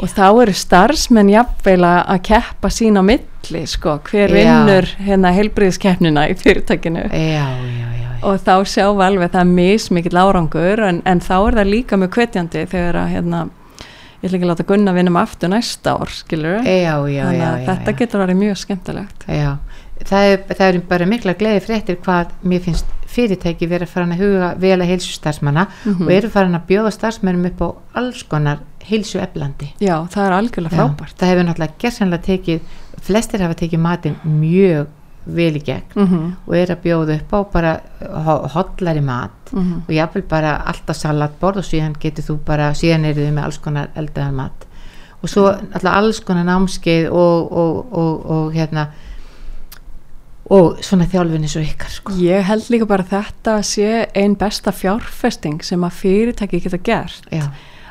og 0.00 0.08
þá 0.08 0.26
eru 0.42 0.52
starfsmenn 0.56 1.28
jafnvel 1.34 1.84
að 1.84 2.20
keppa 2.30 2.70
sín 2.72 2.96
á 2.96 3.02
milli 3.04 3.62
sko, 3.68 3.98
hver 4.08 4.32
Já. 4.32 4.38
vinnur 4.40 4.86
hérna 5.04 5.30
heilbriðiskeppnina 5.36 6.26
í 6.32 6.36
fyrirtækinu 6.40 7.02
já, 7.12 7.46
já, 7.52 7.88
já, 8.00 8.08
og 8.24 8.40
þá 8.40 8.54
sjáum 8.64 8.96
við 8.98 9.06
alveg 9.10 9.28
að 9.28 9.34
það 9.36 9.44
er 9.44 9.50
mismikill 9.60 10.18
árangur 10.24 10.82
en, 10.88 11.02
en 11.04 11.20
þá 11.20 11.34
er 11.38 11.58
það 11.60 11.70
líka 11.74 11.98
mjög 12.00 12.16
hvetjandi 12.18 12.64
þegar 12.72 12.98
að 13.04 13.12
hérna, 13.14 13.42
ég 14.20 14.28
ætla 14.28 14.36
ekki 14.38 14.44
að 14.46 14.50
láta 14.52 14.66
Gunna 14.68 14.92
vinna 14.92 15.10
með 15.14 15.22
aftur 15.26 15.48
næsta 15.52 15.94
ár 15.96 16.10
skilur 16.12 16.60
já, 16.66 16.96
já, 17.08 17.24
þannig 17.24 17.40
já, 17.40 17.50
að 17.50 17.60
já, 17.60 17.66
þetta 17.70 17.90
já. 17.94 17.98
getur 18.02 18.20
verið 18.24 18.36
mjög 18.44 18.56
skemmtilegt 18.60 19.24
Já, 19.28 19.50
það 20.10 20.30
er, 20.32 20.42
það 20.54 20.66
er 20.68 20.80
bara 20.90 21.06
mikla 21.06 21.34
gleði 21.40 21.60
fréttir 21.64 21.96
hvað 22.04 22.34
mér 22.42 22.60
finnst 22.64 22.86
fyrirtæki 23.10 23.66
verið 23.66 23.88
að 23.88 23.94
fara 23.94 24.06
að 24.06 24.20
huga 24.22 24.50
vel 24.62 24.76
að 24.80 24.86
heilsu 24.92 25.12
starfsmanna 25.16 25.64
Mhm. 25.84 26.04
og 26.06 26.12
eru 26.14 26.28
farin 26.30 26.54
að 26.54 26.66
bjóða 26.68 26.92
starfsmennum 26.94 27.46
upp 27.50 27.60
á 27.64 27.68
alls 27.98 28.22
konar 28.22 28.58
heilsu 28.86 29.18
eflandi. 29.20 29.72
já, 29.80 29.96
það 30.08 30.26
er 30.26 30.36
algjörlega 30.36 30.76
frábært 30.76 31.16
það 31.18 31.28
hefur 31.32 31.44
náttúrulega 31.48 31.78
gerðsanlega 31.82 32.22
tekið, 32.28 32.60
flestir 33.02 33.40
hafa 33.40 33.54
tekið 33.54 33.78
matinn 33.80 34.16
mjög 34.24 34.86
vel 35.26 35.56
í 35.56 35.62
gegn 35.64 35.82
mm 35.96 36.06
-hmm. 36.06 36.32
og 36.46 36.54
er 36.56 36.66
að 36.70 36.82
bjóða 36.84 37.14
upp 37.20 37.32
á 37.32 37.40
bara 37.52 37.80
ho- 38.24 38.46
hollari 38.48 39.00
mat 39.00 39.30
Mhm. 39.52 39.82
og 39.88 39.94
jáfnvel 39.94 40.22
bara 40.28 40.56
alltaf 40.66 40.96
salatborð 40.96 41.56
og 41.58 41.64
síðan 41.64 41.94
getur 42.00 42.22
þú 42.24 42.38
bara, 42.44 42.70
síðan 42.74 43.04
eru 43.04 43.26
þau 43.26 43.32
með 43.34 43.44
alls 43.44 43.58
konar 43.58 43.88
eldaðan 43.96 44.34
mat 44.34 44.66
og 45.22 45.28
svo 45.28 45.46
alltaf 45.48 45.94
alls 45.96 46.20
konar 46.20 46.44
námskeið 46.44 47.10
og, 47.10 47.52
og, 47.52 47.92
og, 47.92 48.30
og 48.30 48.52
hérna 48.52 48.86
og 50.50 50.78
svona 50.82 51.06
þjálfin 51.06 51.44
eins 51.46 51.56
og 51.56 51.62
ykkar 51.62 51.92
sko. 51.94 52.12
Ég 52.18 52.42
held 52.48 52.70
líka 52.70 52.86
bara 52.86 53.04
að 53.04 53.12
þetta 53.12 53.52
sé 53.62 54.06
einn 54.18 54.34
besta 54.40 54.72
fjárfesting 54.74 55.62
sem 55.62 55.84
að 55.86 55.90
fyrirtæki 56.00 56.60
geta 56.64 56.78
gert. 56.78 57.22
já, 57.30 57.44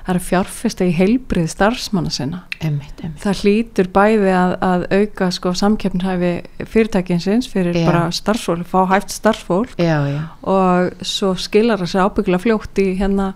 Það 0.10 0.16
er 0.16 0.18
að 0.24 0.26
fjárfesta 0.26 0.86
í 0.90 0.94
heilbrið 0.98 1.48
starfsmanna 1.52 2.10
sinna. 2.10 2.38
emmitt, 2.66 3.02
emmitt 3.06 3.22
Það 3.22 3.42
hlýtur 3.44 3.90
bæði 3.94 4.32
að, 4.34 4.54
að 4.66 4.86
auka 4.96 5.28
sko 5.36 5.52
samkeppnhæfi 5.60 6.32
fyrirtækinsins 6.66 7.50
fyrir 7.52 7.78
Já. 7.78 7.84
bara 7.86 8.02
starfsfólk, 8.18 8.66
fá 8.66 8.90
hæft 8.90 9.14
starfsfólk 9.14 9.76
já, 9.78 10.00
já, 10.10 10.24
og 10.50 11.06
svo 11.06 11.36
skilar 11.38 11.84
það 11.84 11.92
sér 11.94 12.10
ábyggilega 12.10 12.42
fljótt 12.42 12.82
í 12.82 12.88
hérna 12.98 13.28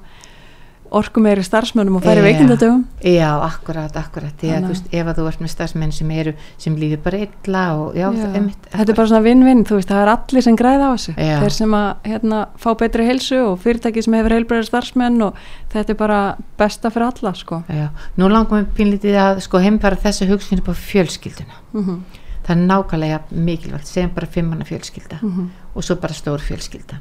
orkumeiri 0.93 1.43
starfsmönnum 1.45 1.97
og 2.00 2.03
færi 2.05 2.21
Já. 2.21 2.25
veikindadögum. 2.27 2.85
já, 3.03 3.29
akkurat, 3.47 3.97
akkurat 3.97 4.33
því 4.39 4.51
að 4.53 4.63
þú 4.63 4.71
veist, 4.73 4.88
ef 4.93 5.07
að 5.07 5.19
þú 5.19 5.27
ert 5.27 5.41
með 5.41 5.51
starfsmenn 5.53 5.91
sem 5.91 6.12
eru, 6.12 6.33
sem 6.57 6.77
líður 6.77 7.03
bara 7.03 7.17
illa 7.25 7.63
og 7.77 7.97
já, 7.97 8.07
Já. 8.13 8.29
emmitt 8.38 8.69
Þetta 8.71 8.89
er 8.91 8.95
bara 8.95 9.07
svona 9.12 9.23
vinn-vinn, 9.27 9.65
þú 9.65 9.77
veist, 9.79 9.89
það 9.89 10.01
er 10.01 10.13
allir 10.13 10.43
sem 10.47 10.55
græða 10.55 10.88
á 10.89 10.91
þessu. 10.93 11.13
Já. 11.17 11.38
Þeir 11.43 11.55
sem 11.57 11.77
að 11.77 12.09
hérna, 12.13 12.47
fá 12.57 12.69
betri 12.79 13.05
heilsu 13.05 13.38
og 13.43 13.59
fyrirtæki 13.59 14.03
sem 14.03 14.17
hefur 14.17 14.38
heilbreyðar 14.38 14.69
starfsmenn 14.69 15.21
og 15.21 15.38
þetta 15.73 15.93
er 15.93 16.00
bara 16.00 16.19
besta 16.57 16.89
fyrir 16.89 17.09
alla, 17.09 17.33
sko. 17.33 17.63
já, 17.69 17.88
nú 18.17 18.29
langum 18.29 18.63
við 18.63 18.73
pínlítið 18.77 19.17
að 19.17 19.39
sko 19.45 19.62
heimfara 19.63 19.95
þessu 19.95 20.29
hugsun 20.29 20.62
upp 20.62 20.69
á 20.69 20.75
fjölskylduna 20.77 21.63
Mm 21.73 22.03
það 22.43 22.55
er 22.55 22.67
nákvæmlega 22.67 23.19
mikilvægt 23.31 23.88
segjum 23.88 24.13
bara 24.15 24.27
fimmanna 24.27 24.65
fjölskylda 24.65 25.19
-hmm. 25.21 25.47
og 25.75 25.83
svo 25.83 25.95
bara 25.95 26.13
stór 26.13 26.39
fjölskylda 26.39 27.00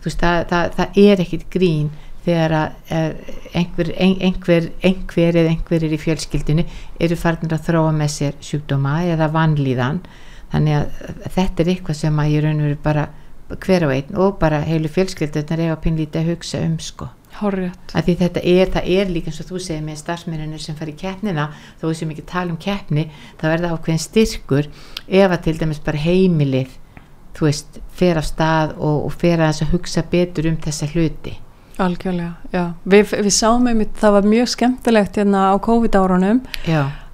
þú 0.00 0.04
veist, 0.04 0.20
það, 0.20 0.46
það, 0.48 0.70
það 0.76 0.88
er 0.96 1.20
ekkit 1.20 1.50
grín 1.50 1.90
þegar 2.26 2.54
að 2.58 2.92
eh, 2.96 3.32
einhver, 3.58 3.92
ein, 3.96 4.18
einhver, 4.28 4.68
einhver 4.82 5.38
eða 5.40 5.54
einhverjir 5.54 5.96
í 5.96 6.02
fjölskyldinu 6.02 6.66
eru 7.02 7.18
farnir 7.18 7.56
að 7.56 7.66
þróa 7.70 7.94
með 7.96 8.12
sér 8.16 8.36
sjúkdóma 8.44 9.00
eða 9.14 9.30
vanlíðan. 9.34 10.02
Þannig 10.52 10.78
að 10.78 11.32
þetta 11.38 11.64
er 11.64 11.72
eitthvað 11.72 11.98
sem 12.02 12.22
að 12.22 12.34
ég 12.34 12.44
raun 12.44 12.60
og 12.60 12.68
veru 12.68 12.80
bara 12.84 13.08
hver 13.62 13.86
og 13.86 13.94
einn 13.94 14.20
og 14.20 14.38
bara 14.40 14.62
heilu 14.64 14.88
fjölskyldunar 14.92 15.60
eiga 15.60 15.80
pínlítið 15.82 16.22
að 16.22 16.30
hugsa 16.32 16.62
um 16.64 16.78
sko. 16.80 17.08
Því 17.32 18.14
þetta 18.20 18.42
er, 18.44 18.68
það 18.70 18.88
er 18.92 19.10
líka 19.10 19.30
eins 19.30 19.40
og 19.40 19.48
þú 19.48 19.60
segir 19.64 19.84
með 19.86 20.02
starfsmenninu 20.02 20.58
sem 20.60 20.76
fara 20.76 20.92
í 20.92 20.98
keppnina 21.00 21.46
þó 21.80 21.86
sem 21.96 22.10
ekki 22.12 22.26
tala 22.28 22.52
um 22.52 22.58
keppni 22.60 23.06
það 23.40 23.54
verða 23.54 23.70
ákveðin 23.72 24.02
styrkur 24.04 24.68
ef 25.08 25.32
að 25.32 25.40
til 25.46 25.54
dæmis 25.62 25.80
bara 25.82 26.02
heimilið 26.02 26.76
þú 27.32 27.48
veist, 27.48 27.80
fer 27.96 28.20
af 28.20 28.28
stað 28.28 28.76
og, 28.76 29.06
og 29.08 29.16
fer 29.16 29.40
að 29.40 29.64
að 29.64 29.72
hugsa 29.72 30.04
betur 30.12 30.50
um 30.52 30.60
þessa 30.60 30.90
hluti 30.92 31.38
Algjörlega, 31.82 32.32
já. 32.54 32.64
Við, 32.86 33.14
við 33.26 33.34
sáum 33.34 33.68
einmitt, 33.70 33.94
það 33.98 34.16
var 34.18 34.32
mjög 34.32 34.50
skemmtilegt 34.52 35.18
hérna 35.18 35.50
á 35.50 35.54
COVID-árunum 35.62 36.42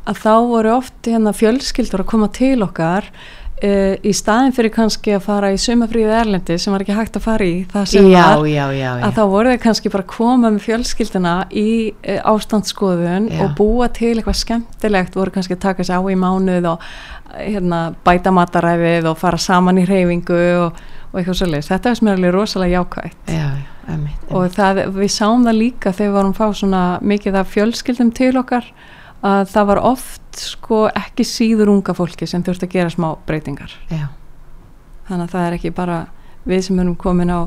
að 0.08 0.22
þá 0.22 0.32
voru 0.48 0.72
oft 0.78 1.08
hérna 1.08 1.34
fjölskyldur 1.36 2.04
að 2.04 2.10
koma 2.10 2.28
til 2.32 2.56
okkar 2.64 3.08
uh, 3.08 3.94
í 4.00 4.12
staðin 4.16 4.54
fyrir 4.56 4.72
kannski 4.74 5.14
að 5.16 5.24
fara 5.26 5.50
í 5.54 5.58
sumafríðu 5.60 6.14
erlendi 6.20 6.58
sem 6.60 6.74
var 6.74 6.84
ekki 6.84 6.96
hægt 6.96 7.18
að 7.18 7.26
fara 7.26 7.48
í 7.48 7.62
það 7.70 7.88
sem 7.92 8.08
já, 8.10 8.22
var 8.24 8.48
já, 8.48 8.64
já, 8.76 8.88
já. 8.88 9.04
að 9.08 9.16
þá 9.18 9.22
voru 9.34 9.54
þau 9.54 9.62
kannski 9.64 9.92
bara 9.94 10.06
að 10.06 10.12
koma 10.14 10.52
með 10.52 10.66
fjölskylduna 10.66 11.36
í 11.50 11.68
uh, 11.92 12.20
ástandsskoðun 12.34 13.30
og 13.38 13.56
búa 13.58 13.90
til 13.94 14.14
eitthvað 14.16 14.42
skemmtilegt 14.42 15.18
voru 15.18 15.34
kannski 15.34 15.58
að 15.58 15.64
taka 15.68 15.88
sér 15.88 16.00
á 16.00 16.02
í 16.08 16.18
mánuð 16.18 16.70
og 16.74 16.86
eh, 17.34 17.48
hérna, 17.54 17.82
bæta 18.06 18.34
mataræfið 18.34 19.10
og 19.12 19.20
fara 19.20 19.40
saman 19.42 19.82
í 19.82 19.88
reyfingu 19.88 20.44
og, 20.66 20.86
og 21.12 21.18
eitthvað 21.20 21.40
svolítið. 21.40 21.68
Þetta 21.70 21.90
er 21.90 21.98
sem 21.98 22.08
er 22.10 22.18
alveg 22.18 22.34
rosalega 22.34 22.78
jákvætt. 22.82 23.18
Já, 23.32 23.48
já, 23.48 23.72
einmitt, 23.88 24.28
og 24.30 24.46
það, 24.54 24.80
við 24.98 25.12
sáum 25.14 25.46
það 25.46 25.58
líka 25.62 25.92
þegar 25.92 26.10
við 26.10 26.16
varum 26.18 26.34
að 26.34 26.40
fá 26.42 26.60
svona 26.60 26.84
mikið 27.00 27.40
af 27.40 27.52
fjölskyldum 27.54 28.12
til 28.18 28.32
okkar 28.40 28.70
að 29.28 29.48
það 29.50 29.68
var 29.72 29.80
oft 29.88 30.38
sko 30.38 30.84
ekki 30.94 31.26
síður 31.26 31.72
unga 31.72 31.94
fólki 31.96 32.28
sem 32.30 32.44
þurfti 32.46 32.68
að 32.68 32.74
gera 32.76 32.92
smá 32.94 33.08
breytingar. 33.26 33.72
Já, 33.90 34.06
þannig 35.08 35.24
að 35.24 35.32
það 35.34 35.46
er 35.46 35.56
ekki 35.58 35.72
bara 35.74 36.00
við 36.48 36.66
sem 36.68 36.78
erum 36.80 36.96
komin 37.00 37.32
á, 37.32 37.40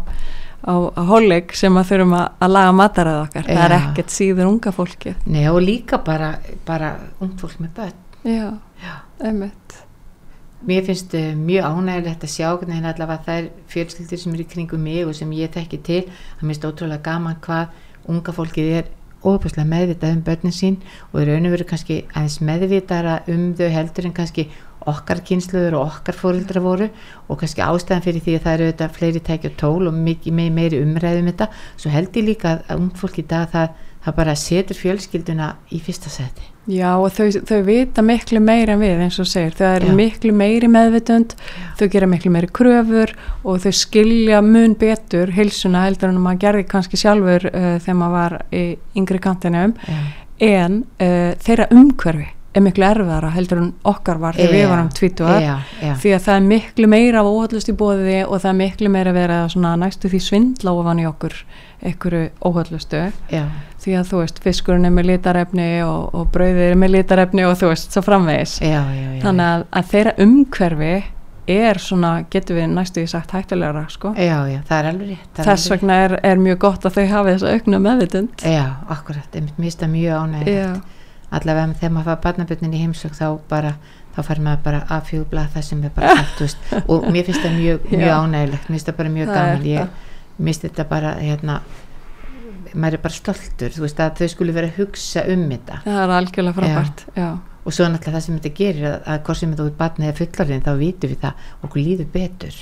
á, 0.68 0.74
á 0.92 1.02
holleg 1.10 1.54
sem 1.58 1.78
að 1.80 1.94
þurfum 1.94 2.18
að, 2.18 2.26
að 2.44 2.56
laga 2.58 2.74
mataræð 2.82 3.22
okkar. 3.22 3.48
Það 3.48 3.64
er 3.68 3.76
Já. 3.78 3.80
ekkert 3.80 4.16
síður 4.18 4.50
unga 4.52 4.74
fólki 4.76 5.16
Nei, 5.26 5.46
og 5.50 5.62
líka 5.64 6.02
bara, 6.06 6.34
bara 6.68 6.92
ung 7.22 7.38
fólk 7.40 7.62
með 7.64 7.72
börn. 7.80 8.04
Já, 8.28 8.50
Já. 8.84 8.94
einmitt 9.24 9.80
mér 10.68 10.86
finnst 10.88 11.14
uh, 11.18 11.34
mjög 11.38 11.68
ánægilegt 11.68 12.26
að 12.26 12.34
sjá 12.36 12.48
hvernig 12.54 12.86
allavega 12.86 13.26
þær 13.28 13.52
fjölskyldir 13.72 14.22
sem 14.22 14.34
eru 14.36 14.48
kringum 14.54 14.84
mig 14.86 15.06
og 15.06 15.16
sem 15.18 15.32
ég 15.38 15.54
tekki 15.54 15.82
til 15.82 16.02
það 16.08 16.48
minnst 16.48 16.68
ótrúlega 16.68 17.06
gaman 17.06 17.40
hvað 17.42 17.78
unga 18.12 18.36
fólkið 18.36 18.74
er 18.80 18.92
óbúslega 19.22 19.68
meðvitað 19.70 20.16
um 20.16 20.22
börnin 20.26 20.56
sín 20.56 20.78
og 21.12 21.22
í 21.22 21.26
raun 21.30 21.48
og 21.50 21.56
veru 21.56 21.68
kannski 21.70 22.02
aðeins 22.10 22.40
meðvitara 22.46 23.20
um 23.30 23.52
þau 23.58 23.68
heldur 23.70 24.08
en 24.10 24.16
kannski 24.18 24.48
okkar 24.90 25.22
kynsluður 25.26 25.78
og 25.78 25.92
okkar 25.92 26.18
fórildra 26.18 26.64
voru. 26.64 26.88
Og 27.30 27.42
kannski 27.42 27.62
ástæðan 27.66 28.06
fyrir 28.06 28.26
því 28.26 28.38
að 28.38 28.48
það 28.48 28.56
eru 28.56 28.70
þetta 28.72 28.88
fleiri 28.96 29.24
tæki 29.28 29.52
og 29.52 29.60
tól 29.62 29.92
og 29.92 30.00
mikið 30.08 30.38
me 30.38 30.48
meiri 30.54 30.82
umræðum 30.82 31.30
þetta, 31.32 31.52
svo 31.78 31.94
held 31.94 32.18
ég 32.18 32.32
líka 32.32 32.56
að 32.64 32.80
ung 32.80 32.96
fólk 32.98 33.22
í 33.22 33.28
dag 33.28 33.52
það, 33.54 33.78
það 34.08 34.18
bara 34.24 34.40
setur 34.48 34.82
fjölskylduna 34.82 35.54
í 35.70 35.84
fyrsta 35.86 36.14
seti 36.14 36.51
Já 36.70 36.92
og 37.02 37.10
þau, 37.16 37.26
þau 37.50 37.62
vita 37.66 38.04
miklu 38.06 38.42
meira 38.44 38.76
en 38.76 38.82
við 38.84 39.00
eins 39.02 39.18
og 39.22 39.30
segir, 39.30 39.56
þau 39.58 39.68
eru 39.80 39.88
Já. 39.90 39.96
miklu 39.98 40.34
meiri 40.38 40.68
meðvitund, 40.70 41.34
þau 41.80 41.88
gera 41.90 42.10
miklu 42.12 42.34
meiri 42.36 42.52
kröfur 42.54 43.16
og 43.42 43.64
þau 43.64 43.72
skilja 43.80 44.44
mun 44.46 44.76
betur 44.78 45.34
hilsuna 45.34 45.88
heldur 45.88 46.12
en 46.12 46.22
maður 46.22 46.44
gerði 46.46 46.68
kannski 46.70 47.00
sjálfur 47.02 47.48
uh, 47.50 47.72
þegar 47.82 47.98
maður 48.04 48.18
var 48.20 48.38
í 48.54 48.66
yngri 49.02 49.24
kantinum. 49.24 49.74
Já, 49.90 50.04
en 50.52 50.84
uh, 51.02 51.34
þeirra 51.42 51.68
umhverfi 51.74 52.30
er 52.52 52.64
miklu 52.66 52.84
erfiðara 52.84 53.32
heldur 53.32 53.62
en 53.62 53.70
okkar 53.88 54.20
var 54.20 54.36
þegar 54.36 54.52
við 54.52 54.64
Já, 54.66 54.70
varum 54.74 54.90
tvítuar 54.96 55.38
já, 55.40 55.54
já, 55.80 55.92
því 56.02 56.14
að 56.18 56.24
það 56.26 56.36
er 56.36 56.48
miklu 56.50 56.90
meira 56.92 57.22
af 57.22 57.30
óhaldlust 57.30 57.72
í 57.72 57.76
bóði 57.80 58.18
og 58.26 58.42
það 58.44 58.50
er 58.50 58.58
miklu 58.60 58.92
meira 58.92 59.14
að 59.38 59.46
svona 59.54 59.72
næstu 59.80 60.12
því 60.12 60.20
svindla 60.26 60.74
ofan 60.76 61.00
í 61.00 61.06
okkur 61.08 61.38
einhverju 61.88 62.26
óhaldlustu 62.50 63.06
já, 63.32 63.46
því 63.82 63.96
að 64.00 64.12
þú 64.12 64.20
veist, 64.22 64.44
fiskurinn 64.44 64.86
er 64.86 64.94
með 64.94 65.10
litarefni 65.12 65.70
og, 65.86 66.12
og 66.18 66.28
brauðið 66.34 66.68
er 66.68 66.78
með 66.84 66.94
litarefni 66.98 67.48
og 67.48 67.58
þú 67.60 67.72
veist, 67.72 67.90
svo 67.96 68.04
framvegis 68.06 68.60
já, 68.62 68.78
já, 68.78 69.08
já. 69.16 69.22
þannig 69.26 69.48
að, 69.48 69.66
að 69.80 69.90
þeirra 69.96 70.14
umhverfi 70.26 70.94
er 71.52 71.80
svona, 71.82 72.12
getur 72.32 72.60
við 72.60 72.68
næstu 72.72 73.02
því 73.02 73.10
sagt 73.12 73.32
hættulegra, 73.36 73.86
sko 73.92 74.12
Já, 74.16 74.38
já, 74.48 74.60
það 74.68 74.78
er 74.78 74.90
alveg 74.92 75.08
rétt. 75.12 75.30
það 75.36 75.42
er 75.44 75.50
þess 75.50 75.72
vegna 75.74 75.98
er, 76.06 76.14
er 76.32 76.42
mjög 76.42 76.60
gott 76.62 76.86
að 76.86 76.98
þau 76.98 77.08
hafi 77.12 77.34
þessa 77.34 77.54
aukna 77.56 77.80
meðvitund. 77.82 78.46
Já, 78.46 78.64
akkurat, 78.94 79.34
mér 79.42 79.56
finnst 79.58 79.82
það 79.82 79.94
mjög 79.96 80.22
ánægilegt. 80.22 80.98
Allavega 81.32 81.76
þegar 81.80 81.94
maður 81.96 82.08
fær 82.12 82.22
barnaböndin 82.26 82.74
í 82.76 82.82
heimsök 82.84 83.14
þá 83.16 83.26
bara, 83.50 83.74
þá 84.16 84.22
fær 84.28 84.42
maður 84.44 84.64
bara 84.66 84.82
afhjúbla 84.98 85.46
það 85.54 85.68
sem 85.70 85.84
er 85.88 85.94
bara 85.96 86.16
sagt, 86.20 86.34
þú 86.38 86.48
veist, 86.48 86.74
og 86.92 87.06
mér 87.16 87.30
finnst 87.30 87.46
það 87.46 87.58
mjög, 87.58 87.86
mjög 87.96 88.16
ánægilegt, 88.18 88.66
mér 88.68 88.76
finnst 88.78 88.92
það 88.92 88.98
bara 89.02 89.14
mjög 89.18 89.32
gaman, 89.32 89.70
ég, 89.72 90.02
finnst 90.42 90.68
þetta 90.68 90.88
bara, 90.92 91.14
hérna, 91.24 91.62
maður 92.76 92.98
er 92.98 93.04
bara 93.06 93.18
stoltur 93.18 93.74
þú 93.76 93.86
veist 93.86 94.02
að 94.04 94.20
þau 94.22 94.28
skulle 94.34 94.56
vera 94.56 94.70
að 94.72 94.82
hugsa 94.82 95.24
um 95.32 95.48
þetta. 95.52 95.80
Það 95.86 96.02
er 96.04 96.14
algjörlega 96.18 96.58
frábært 96.60 97.06
já. 97.18 97.30
og 97.62 97.76
svo 97.76 97.88
náttúrulega 97.88 98.18
það 98.18 98.26
sem 98.26 98.38
þetta 98.40 98.54
gerir 98.62 98.90
að, 98.92 99.00
að 99.14 99.24
hvort 99.28 99.42
sem 99.42 99.56
þetta 99.56 99.68
út 99.70 99.80
batnið 99.82 100.12
eða 100.12 100.20
fullarinn 100.22 100.66
þá 100.68 100.72
vitum 100.82 101.14
við 101.14 101.26
það 101.26 101.50
okkur 101.68 101.84
líður 101.86 102.12
betur 102.16 102.62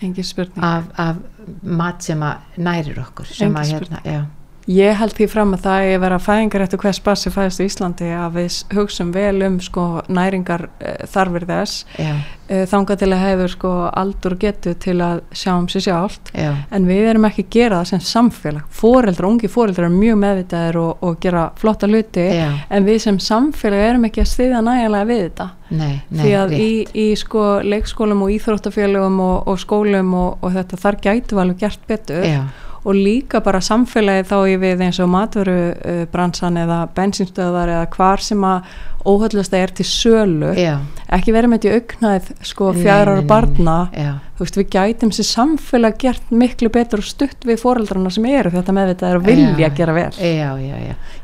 af, 0.00 0.84
af 0.96 1.16
mat 1.62 2.04
sem 2.04 2.22
að 2.24 2.60
nærir 2.64 3.00
okkur 3.02 3.28
sem 3.28 3.50
Engin 3.50 3.60
að 3.60 3.72
hérna, 3.74 4.02
já, 4.04 4.20
Ég 4.68 4.98
held 5.00 5.14
því 5.16 5.26
fram 5.32 5.54
að 5.56 5.64
það 5.64 5.86
er 5.90 6.02
vera 6.02 6.18
fæðingar 6.20 6.64
eftir 6.66 6.80
hvers 6.82 7.00
barn 7.04 7.18
sem 7.18 7.32
fæðist 7.32 7.62
í 7.62 7.68
Íslandi 7.70 8.10
að 8.12 8.36
við 8.36 8.58
hugsum 8.76 9.14
vel 9.14 9.40
um 9.46 9.56
sko 9.64 9.86
næringar 10.12 10.66
uh, 10.68 11.06
þarfir 11.10 11.46
þess. 11.48 11.86
Uh, 11.96 12.64
þangað 12.68 13.00
til 13.00 13.08
að 13.14 13.22
hefur 13.24 13.52
sko 13.54 13.72
aldur 13.88 14.36
getu 14.42 14.74
til 14.82 14.96
að 15.06 15.22
sjá 15.32 15.52
um 15.54 15.68
sér 15.70 15.86
sjálft. 15.86 16.32
Já, 16.36 16.52
en 16.76 16.88
við 16.90 17.08
erum 17.12 17.26
ekki 17.30 17.46
að 17.46 17.56
gera 17.56 17.80
það 17.80 17.90
sem 17.92 18.04
samfélag. 18.10 18.68
Fóreldrar, 18.74 19.30
ungi 19.30 19.50
fóreldrar 19.50 19.88
er 19.88 19.96
mjög 19.96 20.20
meðvitaðir 20.26 20.80
og, 20.82 21.04
og 21.08 21.18
gera 21.24 21.48
flotta 21.60 21.88
hluti. 21.90 22.26
Já, 22.36 22.48
en 22.68 22.88
við 22.88 23.02
sem 23.06 23.20
samfélag 23.22 23.86
erum 23.88 24.08
ekki 24.10 24.24
að 24.24 24.32
stiðja 24.34 24.64
nægilega 24.66 25.10
við 25.10 25.22
þetta. 25.28 25.50
Nei, 25.70 25.92
nei, 26.10 26.24
því 26.24 26.32
að 26.34 26.56
í, 26.58 26.72
í 26.98 27.10
sko 27.18 27.44
leikskólum 27.62 28.26
og 28.26 28.34
íþróttafélögum 28.34 29.22
og, 29.22 29.36
og 29.50 29.62
skólum 29.62 30.16
og, 30.18 30.42
og 30.42 30.58
þetta 30.58 30.82
þar 30.84 31.04
gætu 31.06 31.38
alveg 31.38 31.62
gert 31.62 31.86
betur. 31.90 32.26
Já, 32.26 32.42
og 32.84 32.96
líka 32.96 33.42
bara 33.44 33.60
samfélagi 33.64 34.28
þá 34.30 34.36
ég 34.48 34.62
við 34.62 34.84
eins 34.86 35.00
og 35.02 35.10
matvöru 35.12 35.58
uh, 35.74 36.04
bransan 36.12 36.56
eða 36.60 36.86
bensinstöðar 36.96 37.74
eða 37.74 37.90
hvar 37.96 38.24
sem 38.24 38.46
að 38.46 38.70
óhöllast 39.08 39.54
er 39.56 39.70
til 39.72 39.86
sölu. 39.88 40.50
Já, 40.60 40.74
ekki 41.16 41.32
verið 41.32 41.52
með 41.52 41.62
þetta 41.62 41.70
í 41.70 41.78
auknæð 41.78 42.26
sko 42.50 42.70
ára 42.84 43.14
nei, 43.16 43.26
barna. 43.28 43.76
já, 43.96 44.10
þú 44.36 44.44
veist 44.44 44.58
við 44.60 44.68
gætum 44.74 45.12
sér 45.16 45.28
samfélag 45.30 45.96
gert 46.02 46.32
miklu 46.42 46.72
betur 46.72 47.00
og 47.00 47.08
stutt 47.08 47.48
við 47.48 47.62
foreldrarna 47.62 48.12
sem 48.12 48.28
eru 48.28 48.52
þetta 48.52 48.76
með 48.76 48.92
þetta 48.94 49.08
er 49.08 49.20
að 49.20 49.30
vilja 49.30 49.68
Já. 49.68 49.74
gera 49.80 49.96
vel. 49.96 50.10
Já, 50.20 50.50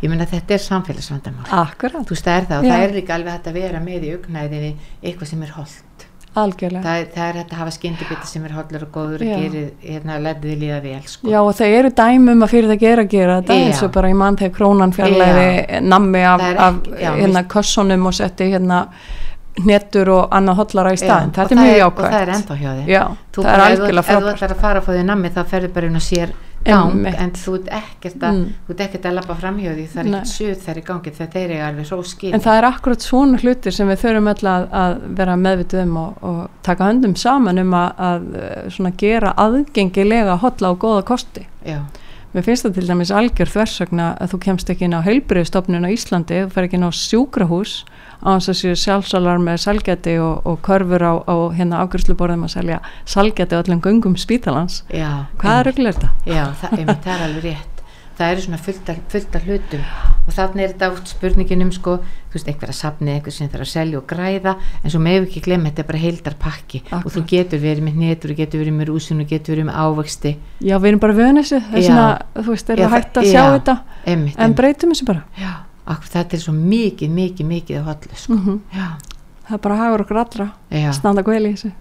ég 0.02 0.08
meina 0.12 0.28
þetta 0.30 0.56
er 0.56 0.64
samfélagsvandamál. 0.66 1.48
Akkurat, 1.64 2.04
þú 2.08 2.16
veist 2.16 2.28
það 2.28 2.40
er 2.40 2.48
það 2.50 2.62
og 2.62 2.70
það 2.72 2.86
er 2.86 2.96
líka 3.00 3.18
alveg 3.18 3.36
hægt 3.36 3.50
að 3.52 3.60
vera 3.60 3.84
með 3.84 4.08
í 4.08 4.14
augnæðinni 4.16 4.72
eitthvað 5.02 5.32
sem 5.34 5.44
er 5.44 5.56
holdt 5.56 5.95
algjörlega. 6.42 6.82
Það, 6.86 7.06
það 7.16 7.28
er 7.30 7.38
hægt 7.40 7.52
að 7.52 7.58
hafa 7.62 7.74
skyndibiti 7.76 8.26
sem 8.30 8.44
er 8.44 8.54
hollur 8.56 8.86
og 8.86 8.90
góður 8.96 9.24
Já. 9.26 9.34
og 9.36 9.42
gerir, 9.46 9.68
hérna, 9.82 10.18
letið 10.26 10.56
líða 10.62 10.80
vel 10.84 11.02
sko. 11.06 11.28
Já 11.32 11.38
og 11.42 11.52
það 11.58 11.76
eru 11.80 11.90
dæmum 12.00 12.42
að 12.46 12.52
fyrir 12.54 12.70
það 12.72 12.80
gera 12.86 13.04
gera 13.16 13.36
þetta 13.40 13.58
eins 13.60 13.82
og 13.82 13.92
bara 13.96 14.08
í 14.12 14.16
mann 14.22 14.36
þegar 14.36 14.56
krónan 14.58 14.92
fjarlæði 14.96 15.80
nammi 15.82 16.24
af, 16.24 16.40
er 16.50 16.56
af 16.68 16.74
ekki- 16.82 16.98
já, 17.02 17.10
hérna 17.20 17.42
veist- 17.42 17.52
kössunum 17.56 18.06
og 18.06 18.14
setti 18.14 18.50
hérna 18.52 18.86
hnettur 19.56 20.08
og 20.12 20.34
annað 20.36 20.58
hotlara 20.60 20.90
í 20.92 20.98
staðin, 21.00 21.30
og 21.32 21.38
þetta 21.38 21.54
er 21.54 21.60
mjög 21.62 21.76
og 21.76 21.80
jákvæmt 21.80 22.10
það 22.12 22.22
er 22.22 22.32
ennþá 22.34 22.56
hjá 22.60 22.70
þig 22.76 22.88
Já, 22.92 23.04
Þú 23.32 23.42
það 23.42 23.46
er 23.46 24.02
frábært. 24.04 24.34
ætlar 24.36 24.52
að 24.52 24.60
fara 24.60 24.80
að 24.80 24.84
fá 24.84 24.90
því 24.92 25.04
nammi 25.08 25.30
þá 25.32 25.38
ferður 25.52 25.72
bara 25.72 25.86
inn 25.86 25.96
og 25.96 26.04
sér 26.04 26.34
gang 26.66 27.06
en 27.24 27.32
þú 27.32 27.54
ert 27.58 27.68
ekkert 27.78 28.22
að, 28.26 28.36
Mm. 28.36 28.46
þú 28.66 28.74
ert 28.74 28.80
ekkert 28.86 29.04
að 29.10 29.14
lappa 29.18 29.34
framhjá 29.40 29.74
því 29.76 29.86
það 29.92 30.00
er 30.02 30.08
ekkert 30.10 30.32
suð 30.32 30.64
þær 30.66 30.80
í 30.80 30.84
gangi 30.86 31.12
þegar 31.18 31.32
þeir 31.36 31.50
eru 31.50 31.66
alveg 31.68 31.86
svo 31.90 31.98
skil 32.02 32.32
En 32.34 32.40
það 32.46 32.58
er 32.60 32.68
akkurat 32.70 33.06
svona 33.06 33.38
hlutir 33.42 33.72
sem 33.72 33.88
við 33.88 34.00
þurfum 34.04 34.30
öll 34.32 34.48
að, 34.54 34.66
að 34.82 34.96
vera 35.20 35.36
meðvituð 35.36 35.82
um 35.86 35.96
og, 35.96 36.18
og 36.22 36.40
taka 36.62 36.90
höndum 36.90 37.16
saman 37.16 37.58
um 37.58 37.74
að, 37.74 37.92
að 37.98 38.26
eh, 38.42 38.90
gera 38.96 39.34
aðgengilega 39.36 40.38
hotla 40.42 40.70
og 40.74 40.78
góða 40.82 41.04
kosti. 41.04 41.46
já, 41.66 41.80
Mér 42.34 42.44
finnst 42.44 42.66
það 42.66 42.74
til 42.76 42.88
dæmis 42.90 43.10
algjör 43.16 43.48
þversögna 43.48 44.06
að 44.20 44.32
þú 44.34 44.38
kemst 44.44 44.68
ekki 44.70 44.84
inn 44.84 44.96
á 44.98 45.00
heilbriðstofnun 45.06 45.86
á 45.88 45.94
Íslandi, 45.94 46.42
þú 46.44 46.50
fer 46.52 46.66
ekki 46.66 46.76
inn 46.76 46.84
á 46.84 46.92
sjúkrahús 46.92 47.84
á 48.26 48.30
þess 48.36 48.50
að 48.52 48.58
séu 48.60 48.74
sjálfsálar 48.82 49.38
með 49.46 49.62
salgæti 49.62 50.16
og, 50.18 50.42
og 50.50 50.58
körfur 50.66 51.06
á, 51.06 51.12
á 51.30 51.36
hérna 51.54 51.84
ágjörsluborðum 51.86 52.44
að 52.48 52.54
selja 52.58 52.80
salgæti 53.06 53.54
á 53.54 53.62
öllum 53.62 53.80
göngum 53.86 54.18
spítalans. 54.18 54.82
já, 54.90 55.30
Hvað 55.38 55.62
er 55.62 55.72
auðvitað 55.72 55.94
þetta? 55.94 56.12
já, 56.26 56.44
það, 56.60 56.78
einmitt, 56.80 57.02
það 57.06 57.14
er 57.16 57.26
alveg 57.30 57.48
rétt 57.50 57.72
það 58.16 58.30
eru 58.32 58.40
svona 58.46 58.58
fullt 58.64 58.86
af, 58.88 59.00
fullt 59.12 59.34
af 59.36 59.42
hlutum 59.44 59.82
og 60.26 60.32
þannig 60.32 60.62
er 60.64 60.70
þetta 60.72 60.86
átt 60.88 61.10
spurningin 61.12 61.64
um 61.66 61.72
sko, 61.76 61.96
þú 62.00 62.38
veist, 62.38 62.46
einhver 62.48 62.70
að 62.72 62.78
safni 62.78 63.12
einhver 63.12 63.34
sem 63.36 63.50
þarf 63.52 63.66
að 63.66 63.68
selja 63.74 63.98
og 64.00 64.06
græða 64.08 64.54
en 64.80 64.94
svo 64.94 65.00
meðu 65.04 65.26
ekki 65.28 65.42
glemma, 65.44 65.68
þetta 65.68 65.84
er 65.84 65.88
bara 65.90 66.00
heildar 66.00 66.36
pakki 66.40 66.80
og 66.88 67.04
þú 67.04 67.10
Akkurat. 67.12 67.28
getur 67.34 67.60
verið 67.60 67.84
með 67.84 67.98
hnetur 68.00 68.32
og 68.32 68.40
getur 68.40 68.62
verið 68.64 68.76
með 68.78 68.88
rúsin 68.88 69.20
og 69.20 69.28
getur 69.34 69.52
verið 69.52 69.68
með 69.68 69.76
ávexti 69.84 70.32
Já, 70.64 70.74
við 70.80 70.88
erum 70.94 71.04
bara 71.04 71.18
svona, 71.20 72.08
þú 72.40 72.48
veist, 72.56 72.72
er 72.72 72.80
Já, 72.80 72.86
það 72.88 72.96
hægt 72.96 73.20
að 73.20 73.28
sjá 73.28 73.36
já. 73.42 73.52
þetta, 73.58 73.76
einmitt, 74.06 74.40
en 74.40 74.56
breytum 74.62 74.96
þessu 74.96 75.10
bara. 75.12 75.22
já, 75.36 75.52
akkur, 75.86 76.08
þetta 76.12 76.36
er 76.36 76.42
svo 76.42 76.52
mikið, 76.56 77.10
mikið, 77.16 77.46
mikið 77.46 77.78
af 77.80 77.90
hollu 77.90 78.20
sko. 78.22 78.34
Mm 78.34 78.60
já, 78.74 78.86
Það 79.46 79.54
er 79.54 79.60
bara 79.62 79.76
hagur 79.78 80.02
okkur 80.02 80.18
allra, 80.18 80.46
já, 80.74 80.92
standa 80.92 81.22
gvel 81.22 81.44
í 81.46 81.50
þessu. 81.54 81.72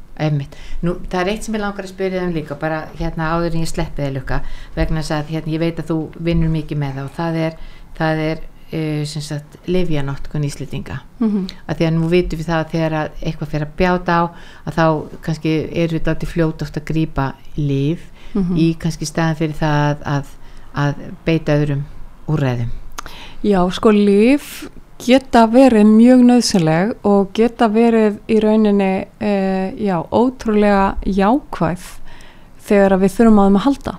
Nú, 0.85 0.93
það 1.09 1.21
er 1.21 1.29
eitt 1.31 1.43
sem 1.43 1.55
ég 1.57 1.61
langar 1.63 1.83
að 1.87 1.89
spyrja 1.95 2.21
um 2.23 2.33
líka 2.35 2.55
bara 2.61 2.83
hérna 2.99 3.31
áður 3.33 3.55
en 3.57 3.63
ég 3.65 3.71
sleppi 3.71 4.03
þið 4.05 4.13
lukka 4.19 4.37
vegna 4.75 5.01
þess 5.01 5.11
að 5.17 5.31
hérna, 5.33 5.51
ég 5.55 5.59
veit 5.63 5.79
að 5.81 5.89
þú 5.89 5.97
vinnur 6.27 6.49
mikið 6.53 6.77
með 6.83 6.93
það 6.99 7.07
og 7.09 7.15
það 7.17 7.39
er, 7.47 7.57
það 7.97 8.21
er 8.27 8.43
uh, 8.77 9.39
livjanótkun 9.75 10.45
íslendinga. 10.47 10.99
Mm 11.19 11.47
að 11.67 11.75
því 11.81 11.87
að 11.89 11.93
nú 11.97 12.07
vitum 12.13 12.39
við 12.39 12.45
það 12.51 12.61
að 12.63 12.71
þegar 12.75 12.93
að 13.01 13.09
eitthvað 13.25 13.51
fyrir 13.55 13.67
að 13.67 13.75
bjáta 13.81 14.15
á 14.15 14.23
að 14.65 14.77
þá 14.77 14.85
kannski 15.25 15.53
eru 15.83 15.97
þetta 15.99 16.15
til 16.21 16.29
fljót 16.29 16.61
oft 16.67 16.77
að 16.81 16.87
grípa 16.91 17.27
líf 17.57 18.11
Mhm. 18.35 18.55
í 18.59 18.75
kannski 18.75 19.05
staðan 19.07 19.35
fyrir 19.39 19.55
það 19.55 19.83
að, 19.89 20.01
að, 20.11 20.31
að 20.75 20.95
beita 21.25 21.53
öðrum 21.55 21.85
úrræðum 22.27 22.71
Já, 23.43 23.59
sko 23.71 23.91
líf 23.91 24.69
geta 25.03 25.43
verið 25.51 25.89
mjög 25.89 26.23
nöðsynleg 26.29 26.93
og 27.05 27.33
geta 27.35 27.67
verið 27.71 28.21
í 28.31 28.39
rauninni 28.43 28.93
uh, 29.03 29.67
já, 29.75 29.97
ótrúlega 30.15 30.95
jákvæð 31.03 31.85
þegar 32.65 32.95
að 32.95 33.03
við 33.03 33.15
þurfum 33.17 33.41
á 33.41 33.45
þeim 33.45 33.59
að 33.59 33.65
halda. 33.67 33.95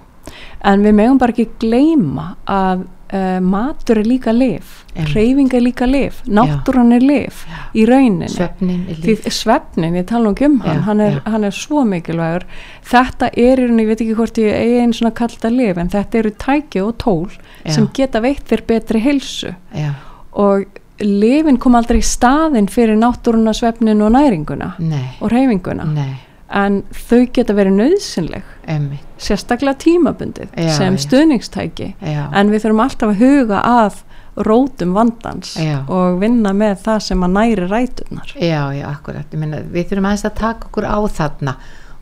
En 0.66 0.82
við 0.82 0.96
megum 0.98 1.20
bara 1.20 1.36
ekki 1.36 1.48
gleyma 1.62 2.30
að 2.50 2.86
uh, 3.12 3.38
matur 3.44 4.00
er 4.00 4.08
líka 4.08 4.32
lif 4.34 4.82
hreyfing 4.96 5.52
er 5.54 5.60
líka 5.60 5.86
lif, 5.88 6.22
náttúran 6.24 6.94
er 6.96 7.04
lif 7.04 7.42
í 7.76 7.84
rauninni. 7.88 8.28
Svefnin 8.32 8.86
er 8.88 9.34
svefnin, 9.34 9.98
ég 9.98 10.06
tala 10.08 10.32
ekki 10.32 10.48
um 10.48 10.60
hann 10.64 10.80
Já, 10.80 10.84
hann, 10.86 11.02
er, 11.04 11.18
já. 11.18 11.22
hann 11.34 11.44
er 11.44 11.56
svo 11.56 11.84
mikilvægur. 11.88 12.46
Þetta 12.86 13.30
er, 13.36 13.62
ég 13.66 13.90
veit 13.90 14.00
ekki 14.00 14.16
hvort 14.16 14.40
ég 14.40 14.56
eigi 14.56 14.80
einn 14.80 14.96
svona 14.96 15.12
kallt 15.16 15.44
að 15.44 15.58
lif, 15.60 15.76
en 15.82 15.92
þetta 15.92 16.20
eru 16.22 16.32
tæki 16.46 16.82
og 16.84 16.96
tól 17.02 17.28
Já. 17.64 17.76
sem 17.76 17.88
geta 17.92 18.22
veitt 18.24 18.48
þér 18.48 18.64
betri 18.66 19.02
heilsu. 19.04 19.52
Já, 19.76 19.92
og 20.32 20.64
lifin 21.00 21.58
kom 21.60 21.76
aldrei 21.76 22.00
í 22.00 22.06
staðinn 22.06 22.70
fyrir 22.72 22.96
náttúruna, 23.00 23.52
svefnin 23.56 24.00
og 24.04 24.14
næringuna 24.14 24.72
nei, 24.80 25.02
og 25.20 25.28
reyfinguna 25.32 25.84
nei, 25.90 26.14
en 26.50 26.82
þau 26.94 27.26
geta 27.34 27.54
verið 27.54 27.74
nöðsynleg 27.80 28.44
emmi 28.70 28.98
sérstaklega 29.18 29.78
tímabundið 29.82 30.52
Já, 30.56 30.70
sem 30.76 30.96
stuðningstæki. 31.00 31.94
Já, 32.04 32.28
en 32.36 32.50
við 32.52 32.62
þurfum 32.66 32.82
alltaf 32.84 33.08
að 33.14 33.22
huga 33.24 33.62
að 33.64 34.02
rótum 34.46 34.92
vandans 34.92 35.54
Já. 35.56 35.78
og 35.88 36.18
vinna 36.20 36.52
með 36.52 36.74
það 36.84 36.98
sem 37.06 37.22
að 37.24 37.32
næri 37.38 37.66
ræturnar. 37.70 38.34
Já, 38.36 38.62
já, 38.76 38.84
akkurat. 38.90 39.32
Meina, 39.40 39.62
við 39.72 39.88
þurfum 39.90 40.08
aðeins 40.10 40.26
að 40.28 40.34
taka 40.42 40.68
okkur 40.68 40.84
á 40.84 40.98
þarna. 41.08 41.54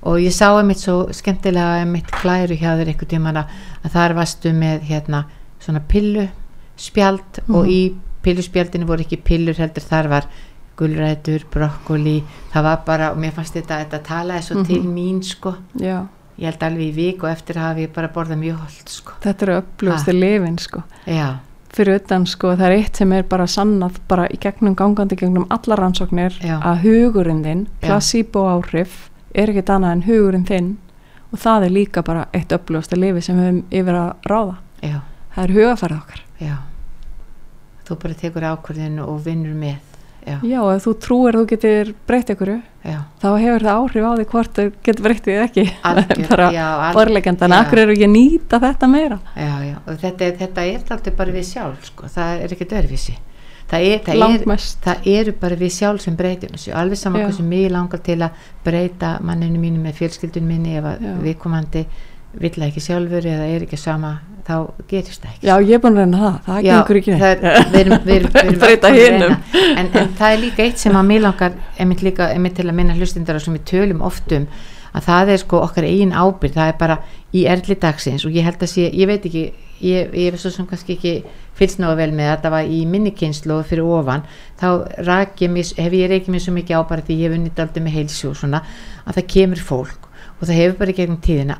Og 0.04 0.18
ég 0.20 0.34
sá 0.36 0.50
einmitt 0.58 0.82
svo 0.82 0.96
skemmtilega 1.14 1.78
einmitt 1.84 2.10
klæru 2.12 2.58
hjá 2.58 2.74
þér 2.76 2.90
einhvern 2.92 3.08
tímann 3.14 3.38
að 3.40 3.92
þar 3.94 4.14
varstu 4.18 4.50
með 4.52 4.82
hérna 4.90 5.22
svona 5.62 5.80
pillu 5.88 6.26
spjald 6.76 7.38
og 7.48 7.64
Mhm. 7.64 7.70
í 7.70 7.94
pilluspjaldinu 8.24 8.84
voru 8.88 9.04
ekki 9.04 9.22
pillur 9.22 9.54
heldur 9.54 9.82
þar 9.84 10.08
var 10.08 10.26
gulrætur, 10.76 11.44
brokkoli 11.50 12.22
það 12.52 12.62
var 12.62 12.82
bara, 12.86 13.10
og 13.12 13.18
mér 13.18 13.32
fannst 13.36 13.54
þetta 13.54 13.78
þetta 13.84 14.00
talaði 14.02 14.42
svo 14.42 14.56
Mhm. 14.56 14.66
til 14.66 14.82
mín 14.82 15.22
sko. 15.24 15.54
Já, 15.78 16.06
ég 16.38 16.44
held 16.44 16.62
alveg 16.62 16.88
í 16.88 16.94
vik 16.94 17.22
og 17.24 17.30
eftir 17.30 17.56
hafi 17.56 17.86
ég 17.86 17.92
bara 17.94 18.08
borðað 18.08 18.38
mjög 18.38 18.56
holt 18.58 18.88
sko. 18.88 19.12
Þetta 19.22 19.42
eru 19.42 19.56
upplöfustu 19.62 20.12
lifin 20.12 20.58
sko. 20.58 20.82
Já, 21.06 21.36
fyrir 21.72 21.96
utan 22.00 22.26
sko 22.26 22.54
það 22.56 22.60
er 22.66 22.76
eitt 22.78 22.96
sem 22.96 23.12
er 23.12 23.22
bara 23.22 23.44
sannað 23.46 23.96
bara 24.08 24.26
í 24.28 24.38
gegnum 24.38 24.74
gangandi 24.76 25.16
gegnum 25.16 25.46
alla 25.50 25.76
rannsóknir 25.76 26.32
Já. 26.40 26.60
að 26.60 26.82
hugurinn 26.82 27.42
þinn 27.44 27.66
placebo 27.80 28.44
áhrif 28.60 29.08
er 29.34 29.48
ekkert 29.48 29.66
annað 29.70 29.92
en 29.92 30.02
hugurinn 30.02 30.44
þinn 30.46 30.76
og 31.32 31.38
það 31.38 31.64
er 31.64 31.70
líka 31.70 32.02
bara 32.04 32.26
eitt 32.32 32.48
upplöfustu 32.52 32.96
lifi 32.96 33.20
sem 33.22 33.36
við 33.36 33.42
höfum 33.48 33.64
yfir 33.72 33.94
að 33.94 34.14
ráða. 34.30 34.56
Já, 34.82 35.00
það 35.36 35.44
er 35.44 35.54
hugafærið 35.54 35.98
okkar. 36.02 36.20
Já. 36.40 36.56
Þú 37.84 37.98
bara 38.02 38.14
tekur 38.14 38.42
ákvörðin 38.42 39.00
og 39.02 39.24
vinnur 39.24 39.54
með 39.54 39.76
já, 40.26 40.38
Já, 40.44 40.60
ef 40.74 40.86
þú 40.86 40.94
trúir 41.04 41.38
þú 41.38 41.44
getur 41.52 41.92
breytt 42.08 42.32
ykkur 42.34 42.54
þá 42.84 43.28
hefur 43.40 43.64
það 43.64 43.78
áhrif 43.80 44.04
á 44.04 44.12
því 44.12 44.24
hvort 44.32 44.58
þú 44.58 44.64
getur 44.84 45.06
breytt 45.06 45.28
eða 45.32 45.44
ekki. 45.48 45.64
Bara 46.30 46.48
borleikendan, 46.96 47.54
já. 47.54 47.60
akkur 47.64 47.82
eru 47.84 47.94
ekki 47.94 48.08
að 48.08 48.14
nýta 48.14 48.60
þetta 48.64 48.90
meira? 48.92 49.20
Já, 49.36 49.54
já, 49.64 49.76
og 49.84 50.00
þetta, 50.02 50.32
þetta 50.40 50.66
er 50.70 50.82
alltaf 50.82 51.14
bara 51.20 51.36
við 51.36 51.46
sjálf 51.48 51.86
sko, 51.88 52.10
það 52.12 52.44
er 52.44 52.56
ekkert 52.56 52.76
öðruvísi. 52.80 53.16
Það, 53.64 53.84
er, 53.88 54.00
það, 54.04 54.22
er, 54.28 54.64
það 54.84 55.06
eru 55.14 55.32
bara 55.40 55.56
við 55.56 55.70
sjálf 55.72 56.02
sem 56.04 56.16
breytum 56.18 56.52
þessu, 56.52 56.74
alveg 56.76 57.00
saman 57.00 57.24
hversu 57.24 57.44
mig 57.48 57.70
langar 57.72 58.02
til 58.04 58.18
að 58.20 58.42
breyta 58.66 59.14
manninu 59.24 59.62
mínu 59.62 59.80
með 59.80 60.02
fjölskyldun 60.02 60.44
minni 60.44 60.76
Já. 60.76 60.90
viðkomandi 61.24 61.86
vill 62.40 62.66
ekki 62.68 62.82
sjálfur 62.82 63.26
eða 63.26 63.48
er 63.54 63.66
ekki 63.66 63.78
sama 63.80 64.16
þá 64.44 64.54
gerist 64.90 65.24
það 65.24 65.32
ekki 65.32 65.48
Já, 65.48 65.54
ég 65.64 65.74
er 65.76 65.82
búin 65.82 65.96
að 65.96 66.04
reyna 66.04 66.20
það, 66.20 66.38
það 66.46 66.60
gengur 66.68 67.00
ekki 67.00 67.18
það 67.20 67.44
við 67.44 67.80
erum, 67.80 67.98
við 68.04 68.14
erum, 68.14 68.32
við 68.34 68.44
erum 68.44 68.60
Breyta 68.64 68.90
öll 68.90 68.94
búin 68.94 69.00
að 69.00 69.00
hinum. 69.00 69.34
reyna. 69.34 69.64
en, 69.80 69.90
en 70.02 70.14
það 70.20 70.34
er 70.36 70.40
líka 70.42 70.64
eitt 70.66 70.82
sem 70.82 70.98
að 71.00 71.10
mér 71.10 71.24
langar 71.24 71.58
einmitt, 71.80 72.04
líka, 72.04 72.30
einmitt 72.34 72.56
til 72.58 72.68
að 72.68 72.78
minna 72.80 72.96
hlustindar 72.98 73.40
og 73.40 73.44
sem 73.44 73.56
við 73.56 73.66
tölum 73.72 74.04
oft 74.04 74.34
um 74.36 74.48
að 74.94 75.06
það 75.08 75.32
er 75.34 75.42
sko 75.42 75.60
okkar 75.64 75.88
eigin 75.88 76.14
ábyrgð 76.14 76.58
það 76.58 76.70
er 76.70 76.76
bara 76.78 76.98
í 77.34 77.46
erli 77.50 77.78
dagsins 77.82 78.26
og 78.28 78.36
ég 78.36 78.46
held 78.46 78.62
að 78.62 78.70
sé, 78.70 78.84
ég 78.94 79.10
veit 79.10 79.24
ekki 79.26 79.44
ég, 79.82 80.12
ég 80.14 80.30
er 80.30 80.38
svo 80.38 80.52
sem 80.54 80.68
kannski 80.70 80.94
ekki 80.94 81.14
fylgst 81.58 81.80
náðu 81.82 81.98
vel 81.98 82.10
með 82.14 82.30
að 82.30 82.44
það 82.44 82.54
var 82.54 82.70
í 82.76 82.80
minni 82.90 83.12
kynslu 83.16 83.58
og 83.58 83.68
fyrir 83.68 83.90
ofan 83.96 84.24
þá 84.60 84.68
ég 85.40 85.50
mig, 85.50 85.74
hef 85.78 85.98
ég 85.98 86.10
reykið 86.10 86.34
mér 86.34 86.44
svo 86.44 86.54
mikið 86.54 86.78
á 86.78 86.82
bara 86.90 87.04
því 87.06 87.18
ég 87.18 87.30
hef 87.30 87.38
unnit 87.38 87.62
aldrei 87.64 87.84
með 87.84 87.96
heilsu 87.98 88.30
og 88.30 88.38
svona 88.38 88.62
að 89.04 89.18
það 89.18 89.30
kemur 89.34 89.62
fólk 89.70 90.10
og 90.38 90.46
það 90.46 90.58
hefur 90.60 90.78
bara 90.78 90.98
gegnum 90.98 91.22
tíðina 91.24 91.58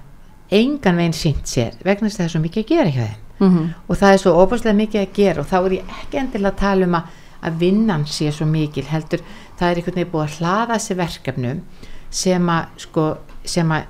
engan 0.54 0.96
veginn 1.00 1.16
sínt 1.18 1.46
sér 1.50 1.72
vegna 1.84 2.08
þess 2.08 2.16
að 2.16 2.20
það 2.22 2.24
er 2.28 2.32
svo 2.34 2.42
mikið 2.44 2.64
að 2.64 2.68
gera 2.74 2.90
hjá 2.96 3.04
þeim 3.06 3.20
Mhm. 3.40 3.74
og 3.88 3.96
það 3.98 4.12
er 4.14 4.18
svo 4.22 4.32
óbúslega 4.38 4.76
mikið 4.78 5.00
að 5.02 5.12
gera 5.16 5.40
og 5.42 5.46
þá 5.50 5.56
er 5.66 5.72
ég 5.74 5.88
ekki 6.00 6.18
endilega 6.20 6.52
að 6.54 6.60
tala 6.60 6.86
um 6.86 6.94
að, 6.94 7.02
að 7.42 7.56
vinnan 7.58 8.04
sé 8.06 8.30
svo 8.32 8.46
mikil 8.46 8.84
heldur 8.86 9.20
það 9.58 9.70
er 9.70 9.76
einhvern 9.80 9.94
veginn 9.98 10.12
búið 10.12 10.28
að 10.28 10.36
hlaða 10.38 10.76
þessi 10.78 10.96
verkefnum 11.00 11.60
sem 12.10 12.46
að 12.54 12.64
sko 12.84 13.06
sem 13.44 13.68
að 13.74 13.84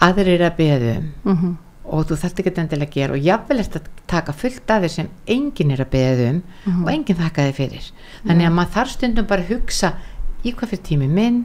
aðrir 0.00 0.42
að 0.46 0.56
beða 0.58 0.96
um 0.98 1.12
Mhm. 1.34 1.56
og 1.88 2.04
þú 2.06 2.16
þarft 2.20 2.40
ekki 2.42 2.52
endilega 2.60 2.86
að 2.90 2.94
gera 2.94 3.12
og 3.14 3.22
jafnvel 3.24 3.58
eftir 3.60 3.80
að 3.80 3.86
taka 4.06 4.32
fullt 4.32 4.70
af 4.70 4.82
þeir 4.82 4.90
sem 4.90 5.08
enginn 5.26 5.70
er 5.72 5.84
að 5.84 5.90
beða 5.94 6.28
um 6.30 6.42
Mhm. 6.66 6.82
og 6.84 6.90
enginn 6.92 7.16
þakka 7.16 7.46
þið 7.48 7.54
fyrir 7.54 7.90
þannig 8.26 8.46
að 8.46 8.52
maður 8.58 8.74
þarf 8.74 8.90
stundum 8.90 9.26
bara 9.26 9.42
að 9.42 9.48
hugsa 9.54 9.92
í 10.44 10.52
hvað 10.54 10.68
fyrir 10.68 10.82
tími 10.90 11.08
minn 11.08 11.44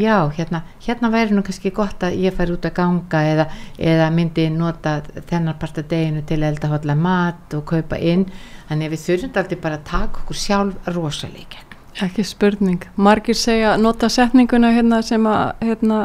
já, 0.00 0.16
hérna, 0.36 0.62
hérna 0.84 1.10
væri 1.12 1.36
nú 1.36 1.44
kannski 1.46 1.72
gott 1.76 2.02
að 2.06 2.18
ég 2.24 2.36
fari 2.36 2.54
út 2.56 2.66
að 2.66 2.76
ganga 2.76 3.22
eða, 3.32 3.46
eða 3.78 4.10
myndi 4.14 4.46
nota 4.54 5.00
þennan 5.30 5.58
part 5.60 5.80
af 5.80 5.88
deginu 5.90 6.22
til 6.26 6.40
að 6.40 6.48
elda 6.52 6.70
hotla 6.72 6.96
mat 6.96 7.56
og 7.58 7.66
kaupa 7.70 7.98
inn. 8.00 8.26
Þannig 8.68 8.88
að 8.88 8.94
við 8.94 9.04
þurfum 9.06 9.42
alltaf 9.42 9.64
bara 9.64 9.80
að 9.80 9.88
taka 9.90 10.22
okkur 10.22 10.40
sjálf 10.44 10.94
rosalega. 10.94 11.66
Ekki 12.00 12.24
spurning. 12.24 12.84
Margir 12.96 13.36
segja, 13.36 13.74
nota 13.76 14.08
setninguna 14.08 14.70
hérna 14.76 15.02
sem 15.04 15.26
að, 15.26 15.50
hérna, 15.66 16.04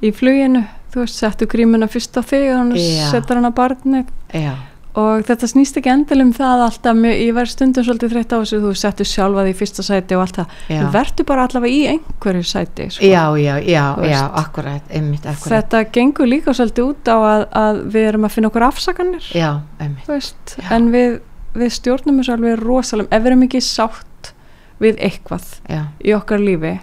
í 0.00 0.10
fluginu, 0.16 0.64
þú 0.90 1.04
veist, 1.04 1.20
settu 1.20 1.46
grímuna 1.50 1.88
fyrst 1.90 2.16
á 2.16 2.22
þig 2.24 2.48
og 2.50 2.58
hann 2.58 2.72
setur 3.12 3.38
hann 3.38 3.50
á 3.50 3.54
barnið. 3.54 4.10
Já, 4.34 4.54
og 4.98 5.22
þetta 5.28 5.48
snýst 5.50 5.76
ekki 5.78 5.90
endil 5.92 6.18
um 6.24 6.32
það 6.34 6.64
alltaf, 6.64 6.96
mjög, 6.98 7.18
ég 7.22 7.34
verð 7.36 7.52
stundum 7.52 7.84
svolítið 7.86 8.12
þreytt 8.14 8.32
á 8.34 8.38
þessu, 8.40 8.58
þú 8.64 8.72
settu 8.80 9.06
sjálfa 9.06 9.44
því 9.46 9.52
í 9.52 9.56
fyrsta 9.60 9.84
sæti 9.86 10.16
og 10.18 10.24
allt 10.24 10.40
það, 10.40 10.56
þú 10.66 10.90
verður 10.96 11.28
bara 11.30 11.44
allavega 11.46 11.76
í 11.76 11.80
einhverju 11.92 12.46
sæti, 12.50 12.88
sko. 12.96 13.06
já, 13.06 13.22
já, 13.38 13.54
já, 13.62 13.84
já, 14.10 14.20
akkurat, 14.42 14.90
einmitt, 14.90 15.26
akkurat. 15.30 15.54
Þetta 15.54 15.82
gengur 15.94 16.30
líka 16.30 16.54
svolítið 16.58 16.90
út 16.90 17.10
á 17.12 17.16
að, 17.20 17.46
að 17.62 17.80
við 17.94 18.10
erum 18.10 18.26
að 18.26 18.34
finna 18.34 18.50
okkur 18.50 18.66
afsakanir, 18.66 19.30
já, 19.36 19.50
einmitt, 19.78 20.56
Já. 20.58 20.68
en 20.74 20.90
við, 20.94 21.18
við 21.54 21.74
stjórnum 21.78 22.18
þessu 22.22 22.34
alveg 22.34 22.62
rosalum, 22.64 23.10
ef 23.10 23.22
við 23.22 23.32
erum 23.32 23.46
ekki 23.46 23.62
sátt 23.62 24.34
við 24.82 24.98
eitthvað 25.06 25.46
já, 25.70 25.84
í 26.02 26.14
okkar 26.18 26.42
lífi, 26.42 26.78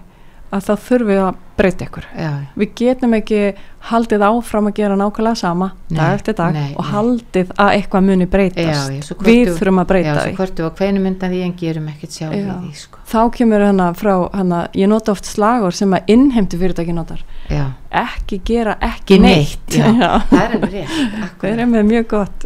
að 0.53 0.61
þá 0.67 0.73
þurfum 0.87 1.07
við 1.11 1.19
að 1.25 1.35
breyta 1.57 1.85
ykkur. 1.87 2.05
já, 2.15 2.29
Við 2.55 2.69
getum 2.77 3.13
ekki 3.17 3.39
haldið 3.87 4.23
áfram 4.27 4.67
að 4.69 4.73
gera 4.77 4.95
nákvæmlega 4.99 5.35
sama 5.39 5.67
Nei, 5.89 5.97
dag 5.97 6.13
eftir 6.17 6.35
dag 6.37 6.53
nei, 6.53 6.73
og 6.77 6.83
nei. 6.85 6.91
haldið 6.91 7.51
að 7.57 7.71
eitthvað 7.77 8.03
muni 8.07 8.27
breytast. 8.29 8.67
Já, 8.67 8.99
já, 8.99 9.15
við 9.27 9.51
þurfum 9.57 9.81
að 9.81 9.87
breyta 9.91 10.13
því. 10.21 10.33
hvort 10.37 10.59
við 10.61 10.67
á 10.67 10.71
hveinu 10.77 11.01
myndan 11.03 11.31
því 11.33 11.41
en 11.47 11.53
gerum 11.61 11.87
ekkert 11.91 12.11
sjálf 12.17 12.35
Já. 12.37 12.43
í 12.43 12.57
því, 12.67 12.73
sko 12.83 12.99
Þá 13.07 13.19
kemur 13.37 13.63
hana 13.65 13.87
frá, 13.97 14.13
hana, 14.35 14.59
ég 14.75 14.87
nota 14.91 15.11
oft 15.15 15.25
slagur 15.25 15.73
sem 15.73 15.93
að 15.97 16.11
innheimtu 16.13 16.59
fyrirtæki 16.61 16.93
notar. 16.93 17.23
já, 17.49 17.65
Ekki 17.91 18.41
gera 18.45 18.75
ekki 18.83 19.17
neitt. 19.19 19.67
neitt, 19.71 19.79
já, 19.79 20.11
það 20.29 20.53
er 20.53 20.69
rétt 20.71 21.41
Það 21.41 21.63
er 21.79 21.83
mjög 21.83 22.07
gott. 22.07 22.45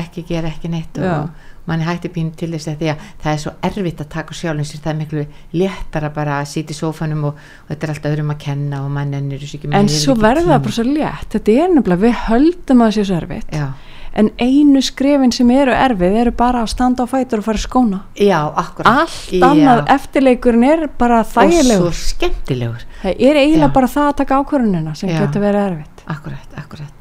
ekki 0.00 0.24
gera 0.28 0.48
ekki 0.48 0.68
neitt 0.72 0.98
og 0.98 1.30
mann 1.66 1.80
hætti 1.84 2.08
pínu 2.08 2.32
til 2.36 2.50
þess 2.54 2.68
að 2.72 2.78
því 2.80 2.88
að 2.92 3.04
það 3.22 3.32
er 3.32 3.38
svo 3.44 3.52
erfitt 3.68 4.00
að 4.00 4.08
taka 4.14 4.34
sjálfum 4.34 4.64
sér 4.64 4.80
það 4.84 4.90
er 4.94 4.98
miklu 5.00 5.26
léttara 5.60 6.10
bara 6.14 6.40
að 6.40 6.48
í 6.72 6.74
sófanum 6.80 7.24
og, 7.30 7.34
og 7.34 7.68
þetta 7.68 7.86
er 7.86 7.92
alltaf 7.94 8.10
öðrum 8.12 8.32
að 8.34 8.38
kenna 8.46 8.82
og 8.84 8.90
mann 8.90 9.14
ekki 9.14 9.70
En 9.76 9.88
svo 9.88 10.14
verður 10.14 10.48
það 10.50 10.62
bara 10.66 10.76
svo 10.78 10.84
létt. 10.88 11.28
Þetta 11.34 11.52
er 11.52 11.68
nefnilega, 11.74 12.02
við 12.06 12.18
höldum 12.28 12.82
að 12.82 12.90
það 12.90 12.96
sé 12.98 13.04
svo 13.10 13.16
erfitt. 13.20 13.50
já, 13.54 13.66
En 14.12 14.30
einu 14.42 14.80
skrefin 14.82 15.30
sem 15.32 15.50
eru 15.54 15.70
erfið 15.70 16.16
eru 16.24 16.30
bara 16.34 16.64
að 16.64 16.70
standa 16.72 17.04
á 17.04 17.06
fætur 17.06 17.38
og 17.38 17.44
fara 17.44 17.58
skóna. 17.62 18.00
já, 18.18 18.40
akkurat 18.56 18.86
Allt 18.90 19.30
Já. 19.30 19.44
annað 19.46 19.84
eftirleikurinn 19.94 20.64
er 20.64 20.88
bara 20.98 21.20
og 21.20 21.26
þægilegur. 21.30 21.92
svo 21.92 21.92
skemmtilegur 21.92 22.82
Það 23.02 23.14
er 23.20 23.34
eiginlega 23.36 23.72
bara 23.72 23.86
það 23.86 24.08
að 24.08 24.16
taka 24.16 24.40
ákvörunina 24.42 24.94
sem 24.96 25.10
Já. 25.10 25.20
getur 25.20 25.40
verið 25.40 25.66
erfitt. 25.70 26.02
akkurat, 26.06 26.48
akkurat 26.58 26.99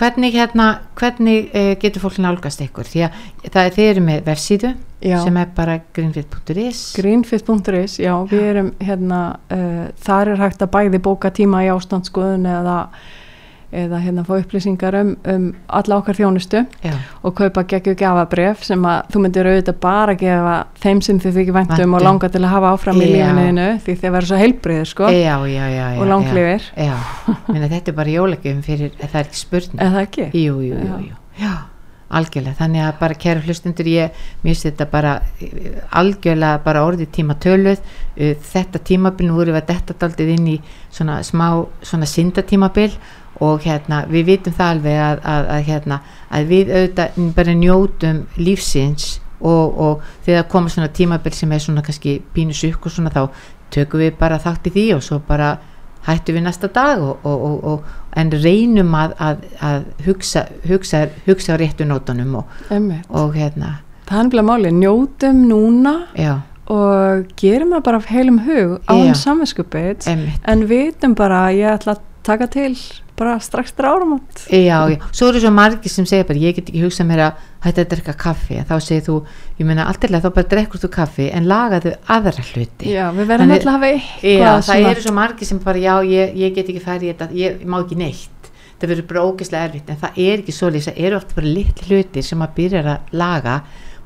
hvernig 0.00 0.34
hérna, 0.34 0.68
hvernig 0.98 1.50
uh, 1.52 1.72
getur 1.80 2.04
fólk 2.06 2.20
nálgast 2.22 2.62
ykkur? 2.64 2.88
Því 2.88 3.04
að 3.06 3.18
það 3.46 3.62
er 3.64 3.76
þeir 3.76 3.90
eru 3.90 4.04
með 4.06 4.22
vefsíðu 4.30 4.72
Já. 5.00 5.16
sem 5.24 5.38
er 5.40 5.52
bara 5.56 5.78
greenfit.is 5.96 6.82
Greenfit.is, 6.98 7.96
já, 8.02 8.12
við 8.28 8.44
erum 8.50 8.74
hérna, 8.84 9.20
uh, 9.52 9.86
þar 10.04 10.34
er 10.34 10.44
hægt 10.44 10.64
að 10.64 10.72
bæði 10.76 11.02
bóka 11.04 11.32
tíma 11.36 11.64
í 11.64 11.70
ástandsskoðun 11.72 12.48
eða, 12.48 12.76
eða 13.72 14.00
hérna 14.02 14.24
fá 14.26 14.32
upplýsingar 14.40 14.96
um, 14.98 15.12
um 15.30 15.44
alla 15.78 15.98
okkar 16.00 16.18
þjónustu 16.18 16.64
já, 16.82 16.94
og 17.22 17.34
kaupa 17.38 17.62
geggju 17.70 17.94
gafabref 18.00 18.64
sem 18.66 18.82
að 18.90 19.12
þú 19.14 19.22
myndir 19.24 19.50
auðvitað 19.50 19.80
bara 19.84 20.16
gefa 20.18 20.56
þeim 20.82 21.02
sem 21.06 21.20
þið 21.22 21.38
þykir 21.38 21.56
væntum 21.60 21.76
Væntum. 21.76 21.94
og 21.94 22.04
langa 22.06 22.30
til 22.34 22.42
að 22.42 22.54
hafa 22.56 22.74
áfram 22.74 23.00
í 23.00 23.06
Já. 23.06 23.14
lífinuðinu 23.14 23.68
því 23.86 23.96
þið 24.02 24.14
verður 24.16 24.30
svo 24.32 24.40
heilbriðir 24.42 24.90
sko 24.90 25.10
já, 25.14 25.36
já, 25.46 25.64
já, 25.70 25.86
já 25.94 26.00
og 26.00 26.10
langlifir, 26.10 26.70
þetta 27.46 27.82
er 27.92 27.98
bara 28.02 28.16
jólagjöfum 28.16 28.62
fyrir 28.66 28.94
það 29.00 29.20
er 29.22 29.28
ekki 29.28 29.42
spurning 29.44 29.84
eða 29.86 30.06
ekki? 30.08 30.30
jú, 30.34 30.62
jú, 30.66 30.74
jú, 30.74 30.88
Já. 30.90 30.96
jú. 31.06 31.20
já, 31.40 31.54
algjörlega 32.10 32.58
þannig 32.58 32.84
að 32.88 32.98
bara 33.00 33.18
kæru 33.22 33.44
hlustundur 33.46 33.90
ég 33.90 34.20
finnst 34.42 34.66
þetta 34.66 34.86
bara 34.90 35.14
eh, 35.38 35.78
algjörlega 36.00 36.62
bara 36.64 36.82
orðið 36.88 37.12
tíma 37.14 37.36
töluð 37.38 37.78
uh, 37.78 38.34
þetta 38.50 38.82
tímabil, 38.90 39.28
nú 39.30 39.38
vorum 39.38 39.54
við 39.54 39.62
að 39.62 39.70
detta 39.70 39.98
daldið 40.02 40.34
inn 40.34 40.48
í 40.56 40.58
svona 40.90 41.20
smá 41.26 41.46
svona 41.86 42.08
syndatímabil 42.10 42.90
og 43.40 43.64
hérna 43.64 44.02
við 44.10 44.26
vitum 44.34 44.56
það 44.56 44.74
alveg 44.74 45.00
að, 45.04 45.22
að, 45.32 45.48
að 45.54 45.64
hérna 45.70 46.00
að 46.30 46.52
við 46.52 46.72
auðvitað 46.74 47.20
bara 47.36 47.56
njótum 47.56 48.20
lífsins 48.36 49.08
og, 49.40 49.80
og 49.80 50.04
þegar 50.26 50.48
koma 50.52 50.72
svona 50.72 50.92
tímabil 50.92 51.32
sem 51.36 51.52
er 51.52 51.64
svona 51.64 51.84
kannski 51.84 52.18
pínu 52.34 52.56
sukk 52.56 52.86
og 52.86 52.94
svona 52.94 53.12
þá 53.14 53.22
tökum 53.72 54.02
við 54.02 54.16
bara 54.20 54.40
þátt 54.42 54.68
í 54.68 54.74
því 54.74 54.86
og 54.98 55.04
svo 55.06 55.20
bara 55.26 55.54
hættum 56.06 56.38
við 56.38 56.46
næsta 56.46 56.70
dag 56.72 57.00
og, 57.04 57.24
og, 57.28 57.46
og, 57.48 57.64
og, 57.72 57.96
en 58.16 58.32
reynum 58.32 58.94
að, 58.96 59.14
að, 59.20 59.42
að 59.62 60.06
hugsa, 60.06 60.46
hugsa, 60.66 61.04
hugsa 61.26 61.56
réttu 61.60 61.86
nótunum 61.86 62.40
og, 62.40 62.54
hérna. 63.36 63.78
Er 64.10 64.24
nefnilega 64.24 64.46
máli, 64.48 64.72
njótum 64.74 65.44
núna 65.46 65.92
já, 66.18 66.40
og 66.70 67.28
gerum 67.38 67.74
það 67.74 67.84
bara 67.86 68.00
af 68.00 68.08
heilum 68.10 68.40
hug 68.46 68.78
á 68.86 68.92
hann 68.94 69.18
samvinskupið 69.18 70.08
en 70.10 70.66
vitum 70.70 71.14
bara 71.18 71.46
að 71.48 71.60
ég 71.60 71.76
ætla 71.76 71.96
að 71.96 72.02
taka 72.26 72.50
til 72.50 72.74
bara 73.20 73.36
strax 73.44 73.74
áramót. 73.76 74.42
Já, 74.48 74.88
já, 74.88 74.96
svo 75.12 75.28
eru 75.28 75.40
svo 75.42 75.52
margir 75.52 75.92
sem 75.92 76.06
segja 76.08 76.24
bara 76.24 76.40
ég 76.40 76.56
get 76.56 76.70
ekki 76.70 76.82
hugsað 76.86 77.08
mér 77.10 77.22
að 77.26 77.44
hætta 77.66 77.84
að 77.84 77.90
drekka 77.92 78.14
kaffi. 78.24 78.58
Þá 78.64 78.74
segir 78.80 79.04
þú, 79.06 79.16
ég 79.60 79.68
meina 79.68 79.86
alltilega 79.90 80.24
þá 80.24 80.36
bara 80.38 80.50
drekkur 80.54 80.82
þú 80.84 80.90
kaffi 80.94 81.28
en 81.36 81.48
lagaðu 81.50 81.94
aðra 82.16 82.46
hluti. 82.48 82.90
Já, 82.94 83.04
við 83.16 83.30
verðum 83.30 83.54
alltaf 83.56 83.70
að 83.70 83.76
hafa 83.76 83.92
Já, 84.32 84.50
það 84.70 84.90
eru 84.90 85.04
svo 85.06 85.14
margir 85.20 85.50
sem 85.50 85.62
bara 85.64 85.84
já, 85.84 85.94
ég, 86.08 86.34
ég 86.40 86.56
get 86.56 86.72
ekki 86.72 86.80
í 86.80 87.10
þetta, 87.10 87.30
ég 87.36 87.64
má 87.68 87.80
ekki 87.82 88.00
neitt. 88.00 88.52
Það 88.80 88.94
verður 88.94 89.08
bara 89.10 89.24
ógeðslega 89.28 89.68
erfitt 89.68 89.90
en 89.92 90.00
það 90.00 90.20
er 90.24 90.36
ekki 90.40 90.56
svo 90.56 90.70
það 90.72 91.00
eru 91.04 91.20
oft 91.20 91.34
bara 91.36 91.54
litli 91.58 91.90
hlutir 91.90 92.24
sem 92.24 92.40
maður 92.40 92.56
byrjar 92.56 92.92
að 92.94 93.18
laga 93.20 93.58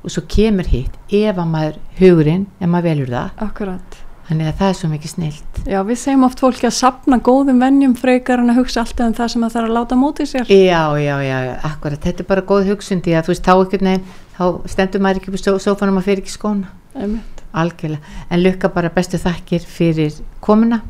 og 0.03 0.11
svo 0.11 0.25
kemur 0.29 0.67
hitt 0.67 0.99
ef 1.15 1.39
að 1.39 1.53
maður 1.53 1.79
hugurinn, 2.01 2.49
ef 2.59 2.69
maður 2.73 2.91
velur 2.91 3.15
það. 3.15 3.31
Akkurat 3.47 3.94
þannig 4.29 4.49
að 4.51 4.59
það 4.61 4.71
er 4.71 4.79
svo 4.79 4.91
mikið 4.93 5.13
snilt. 5.13 5.59
Já, 5.69 5.79
við 5.85 5.99
segjum 6.01 6.27
oft 6.27 6.41
fólki 6.41 6.69
að 6.69 6.77
sapna 6.79 7.19
góðum 7.25 7.61
venjum 7.61 7.95
frekar 7.99 8.43
en 8.43 8.53
að 8.53 8.63
hugsa 8.63 8.85
alltaf 8.85 9.07
um 9.07 9.17
það 9.19 9.33
sem 9.33 9.45
það 9.45 9.57
þarf 9.57 9.69
að 9.69 9.77
láta 9.79 9.99
móti 10.01 10.27
sér. 10.29 10.49
Já, 10.49 10.83
já, 11.01 11.15
já, 11.25 11.37
akkurat, 11.71 12.01
þetta 12.07 12.25
er 12.25 12.31
bara 12.31 12.47
góð 12.49 12.71
hugsun 12.73 13.05
því 13.05 13.19
að 13.19 13.29
þú 13.29 13.35
veist, 13.35 13.45
þá 13.45 13.55
einhvern 13.55 13.91
veginn 13.91 14.09
þá 14.35 14.73
stendur 14.73 15.05
maður 15.05 15.21
ekki 15.21 15.35
upp 15.35 15.63
sófanum 15.63 16.01
og 16.01 16.07
fyrir 16.07 16.25
ekki 16.25 16.35
skóna. 16.35 16.73
Einmitt. 16.95 17.43
algjörlega, 17.55 18.03
en 18.31 18.43
lukka 18.43 18.71
bara 18.75 18.91
bestu 18.95 19.19
þakkir 19.19 19.63
fyrir 19.67 20.15
komuna 20.43 20.81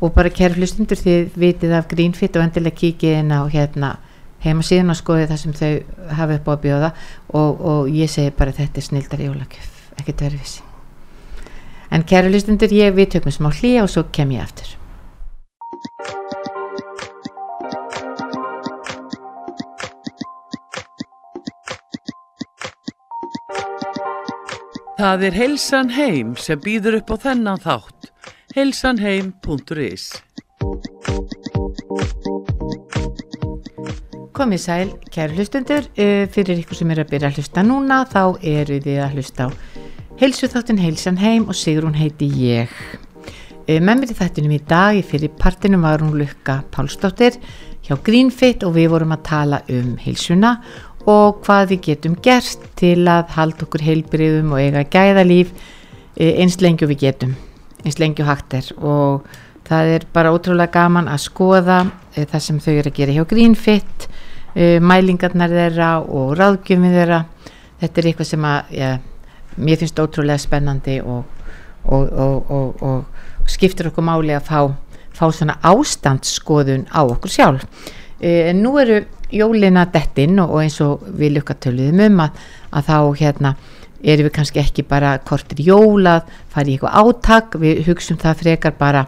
og 0.00 0.12
bara 0.16 0.32
kæru 0.32 0.58
hlustundur 0.60 1.00
þið 1.00 1.38
vitið 1.40 1.72
af 1.78 1.88
Greenfit 1.88 2.36
og 2.36 2.44
endilega 2.44 2.80
kikið 2.80 3.22
inn 3.22 3.32
á 3.32 3.40
hérna 3.48 3.94
heimasíðan 4.44 4.92
og 4.92 5.00
skoðið 5.00 5.32
það 5.32 5.42
sem 5.44 5.56
þau 5.60 6.12
hafa 6.18 6.38
upp 6.40 6.52
á 6.52 6.52
að 6.52 6.62
bjóða. 6.66 6.92
Og, 7.32 7.64
og 7.72 7.90
ég 7.92 8.12
segi 8.12 8.36
bara 8.36 8.56
þetta 8.56 8.80
er 8.80 8.88
snildar 8.90 9.26
jólagjöf, 9.30 9.74
ekki 9.96 10.20
törfis 10.20 10.60
en 11.94 12.02
kæru 12.02 12.32
hlustundur 12.32 12.72
ég 12.74 12.94
við 12.96 13.14
tökum 13.14 13.34
smá 13.34 13.52
hlýja 13.54 13.84
og 13.84 13.92
svo 13.92 14.08
kem 14.10 14.34
ég 14.34 14.42
aftur 14.42 14.72
Það 24.94 25.24
er 25.26 25.34
Heilsan 25.36 25.90
Heim 25.92 26.36
sem 26.40 26.60
býður 26.64 27.00
upp 27.02 27.10
á 27.12 27.16
þennan 27.26 27.60
þátt. 27.60 28.06
heilsanheim.is 28.54 30.06
Komið 34.34 34.60
sæl, 34.62 34.94
kæru 35.12 35.36
hlustundur, 35.36 35.86
uh, 35.98 36.24
fyrir 36.30 36.62
ykkur 36.62 36.78
sem 36.78 36.90
er 36.94 37.04
að 37.04 37.10
byrja 37.12 37.30
að 37.30 37.40
hlusta 37.42 37.66
núna, 37.66 38.02
þá 38.06 38.22
eru 38.40 38.80
þið 38.82 39.00
að 39.04 39.18
hlusta 39.18 39.50
á 39.50 39.73
heilsu 40.20 40.46
þáttin 40.46 40.78
heilsan 40.78 41.16
heim 41.18 41.48
og 41.50 41.56
Sigrún 41.58 41.96
heiti 41.98 42.28
ég. 42.38 42.70
E, 43.66 43.80
með 43.82 44.00
mér 44.00 44.10
í 44.12 44.16
þættunum 44.18 44.52
í 44.54 44.60
dag 44.68 44.98
í 44.98 45.02
fyrir 45.06 45.32
partinum 45.40 45.82
var 45.82 46.02
hún 46.04 46.14
Lukka 46.20 46.60
Pálsdóttir. 46.74 47.38
Hjá 47.84 47.96
Greenfit 48.06 48.62
og 48.64 48.76
við 48.76 48.92
vorum 48.92 49.14
að 49.16 49.24
tala 49.26 49.58
um 49.72 49.96
heilsuna 50.00 50.54
og 51.10 51.40
hvað 51.44 51.74
við 51.74 51.80
getum 51.88 52.14
gert 52.24 52.62
til 52.78 53.02
að 53.10 53.34
halda 53.34 53.66
okkur 53.66 53.84
heilbriðum 53.84 54.54
og 54.54 54.62
eiga 54.62 54.84
gæðalíf 54.94 55.50
e, 56.16 56.30
eins 56.38 56.60
lengi 56.62 56.86
við 56.88 57.02
getum, 57.02 57.34
eins 57.82 57.98
lengi 57.98 58.22
og 58.22 58.30
hægt 58.30 58.54
er. 58.60 58.70
Og 58.78 59.26
það 59.66 59.90
er 59.96 60.06
bara 60.14 60.32
ótrúlega 60.32 60.76
gaman 60.78 61.10
að 61.10 61.24
skoða 61.26 61.80
e, 62.14 62.22
það 62.22 62.46
sem 62.46 62.62
þau 62.62 62.72
eru 62.76 62.92
að 62.92 63.00
gera 63.00 63.18
hjá 63.18 63.26
Greenfit 63.34 64.08
mælingarnar 64.54 65.50
þeirra 65.50 65.88
og 66.06 66.36
ráðgjöfum 66.38 66.92
þeirra. 66.94 67.24
Þetta 67.80 68.00
er 68.00 68.06
eitthvað 68.06 68.28
sem 68.28 68.44
að 68.46 68.68
ja, 68.78 68.92
mér 69.56 69.80
finnst 69.80 70.00
ótrúlega 70.00 70.38
spennandi 70.40 71.00
og, 71.00 71.24
og, 71.84 72.50
og, 72.50 72.82
og 72.82 73.50
skiptir 73.50 73.90
okkur 73.90 74.06
máli 74.06 74.34
að 74.34 74.48
fá, 74.48 74.60
fá 75.14 75.26
svona 75.32 75.58
ástandsskoðun 75.62 76.88
á 76.90 77.02
okkur 77.04 77.32
sjálf. 77.32 77.66
E, 78.20 78.50
en 78.50 78.62
nú 78.64 78.76
eru 78.80 79.02
jólina 79.34 79.86
dettinn 79.92 80.38
og 80.42 80.58
eins 80.62 80.80
og 80.84 81.04
við 81.18 81.38
lukkatöluðum 81.38 82.04
um 82.06 82.24
að, 82.26 82.44
að 82.72 82.90
þá 82.90 82.98
hérna 83.20 83.54
erum 84.04 84.28
við 84.28 84.34
kannski 84.36 84.60
ekki 84.60 84.84
bara 84.88 85.16
kortir 85.24 85.62
jólað, 85.64 86.28
farið 86.52 86.70
í 86.70 86.76
eitthvað 86.76 86.98
áttak, 87.00 87.56
við 87.60 87.84
hugsum 87.88 88.20
það 88.20 88.42
frekar 88.42 88.76
bara 88.78 89.06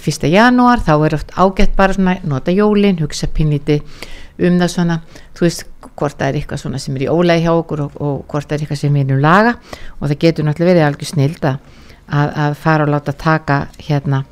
fyrsta 0.00 0.30
janúar, 0.30 0.80
þá 0.80 0.94
er 0.96 1.16
oft 1.18 1.34
ágætt 1.36 1.76
bara 1.76 1.96
svona 1.96 2.16
nota 2.24 2.54
jólin, 2.54 3.00
hugsa 3.02 3.28
pinlítið 3.28 3.82
um 4.40 4.56
það 4.60 4.72
svona, 4.72 4.98
þú 5.36 5.46
veist 5.46 5.66
hvort 5.98 6.18
það 6.18 6.28
er 6.28 6.38
eitthvað 6.40 6.62
svona 6.62 6.80
sem 6.82 6.96
er 6.96 7.06
í 7.06 7.12
ólega 7.12 7.44
hjá 7.44 7.52
okkur 7.52 7.84
og, 7.86 7.96
og 8.00 8.18
hvort 8.30 8.48
það 8.48 8.56
er 8.56 8.64
eitthvað 8.64 8.80
sem 8.82 8.96
við 8.96 9.06
erum 9.06 9.22
laga. 9.22 9.54
Og 10.00 10.08
það 10.08 10.18
getur 10.24 10.46
náttúrulega 10.48 10.72
verið 10.72 10.86
algjör 10.88 11.10
snild 11.12 11.48
að, 11.48 11.56
að 12.16 12.58
fara 12.62 12.86
og 12.86 12.92
láta 12.92 13.16
taka 13.16 13.58
hérna 13.80 14.24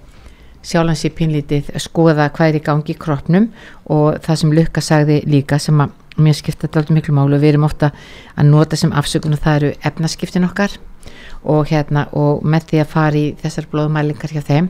sjálfansi 0.66 1.10
pinlítið 1.16 1.70
skoða 1.80 2.28
hvað 2.34 2.52
er 2.52 2.60
í 2.60 2.64
gangi 2.66 2.94
í 2.94 3.00
kroppnum. 3.00 3.48
Og 3.92 4.20
það 4.24 4.42
sem 4.42 4.54
Lukka 4.58 4.84
sagði 4.84 5.22
líka 5.28 5.60
sem 5.62 5.80
að 5.80 5.96
mér 6.20 6.36
skipta 6.36 6.66
þetta 6.66 6.82
alveg 6.82 6.98
miklu 6.98 7.16
málu 7.16 7.38
og 7.38 7.42
við 7.44 7.54
erum 7.54 7.68
ofta 7.68 7.92
að 8.36 8.50
nota 8.50 8.76
sem 8.76 8.92
afsökun 8.92 9.36
og 9.36 9.42
það 9.44 9.60
eru 9.60 9.72
efnaskiptin 9.88 10.48
okkar. 10.48 10.76
Og 11.48 11.70
hérna 11.70 12.08
og 12.16 12.44
með 12.44 12.68
því 12.72 12.82
að 12.82 12.92
fara 12.92 13.16
í 13.16 13.30
þessar 13.40 13.70
blóðmælingar 13.72 14.34
hjá 14.34 14.44
þeim 14.44 14.68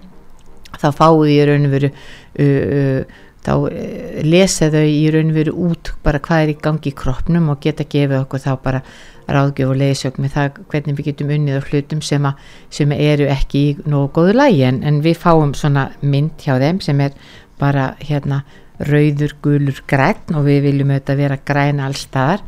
þá 0.79 0.91
fáu 0.95 1.25
því 1.25 1.39
raun 1.49 1.67
og 1.67 1.75
veru 1.75 1.91
uh, 1.91 2.45
uh, 2.45 3.19
þá 3.45 3.53
eh, 3.71 4.21
lesa 4.27 4.69
þau 4.73 4.85
í 4.85 5.05
raun 5.13 5.33
og 5.33 5.39
veru 5.39 5.55
út 5.69 5.93
bara 6.05 6.21
hvað 6.23 6.45
er 6.45 6.53
í 6.53 6.59
gangi 6.63 6.93
í 6.93 6.97
kroppnum 6.97 7.51
og 7.53 7.61
geta 7.65 7.87
gefið 7.89 8.19
okkur 8.23 8.45
þá 8.45 8.53
bara 8.65 8.83
ráðgjöf 9.31 9.71
og 9.73 9.79
leiðsög 9.81 10.19
með 10.21 10.35
það 10.35 10.59
hvernig 10.73 10.99
við 10.99 11.09
getum 11.11 11.31
unnið 11.37 11.61
á 11.61 11.67
hlutum 11.69 12.03
sem, 12.05 12.27
að, 12.27 12.49
sem 12.73 12.93
eru 12.97 13.29
ekki 13.31 13.63
í 13.63 13.77
nógu 13.87 14.11
góðu 14.19 14.35
lægi 14.37 14.67
en, 14.67 14.83
en 14.85 14.99
við 15.05 15.21
fáum 15.23 15.55
svona 15.57 15.91
mynd 16.03 16.43
hjá 16.43 16.59
þeim 16.61 16.83
sem 16.85 17.01
er 17.05 17.15
bara 17.61 17.95
hérna 18.01 18.43
rauður, 18.81 19.37
gulur, 19.45 19.81
græn 19.89 20.37
og 20.37 20.47
við 20.49 20.63
viljum 20.71 20.93
auðvitað 20.95 21.21
vera 21.21 21.41
græn 21.47 21.83
allstaðar 21.85 22.45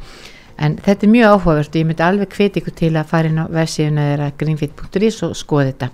en 0.63 0.77
þetta 0.83 1.07
er 1.07 1.13
mjög 1.13 1.33
áhugavert 1.37 1.73
og 1.73 1.81
ég 1.81 1.89
myndi 1.89 2.07
alveg 2.07 2.37
hveti 2.37 2.63
ykkur 2.63 2.77
til 2.79 2.93
að 2.97 3.11
fara 3.11 3.31
inn 3.31 3.41
á 3.41 3.47
vefsíðuna 3.53 4.07
þeirra 4.11 4.29
greenfit.is 4.41 5.19
og 5.27 5.35
skoða 5.39 5.73
þetta. 5.73 5.89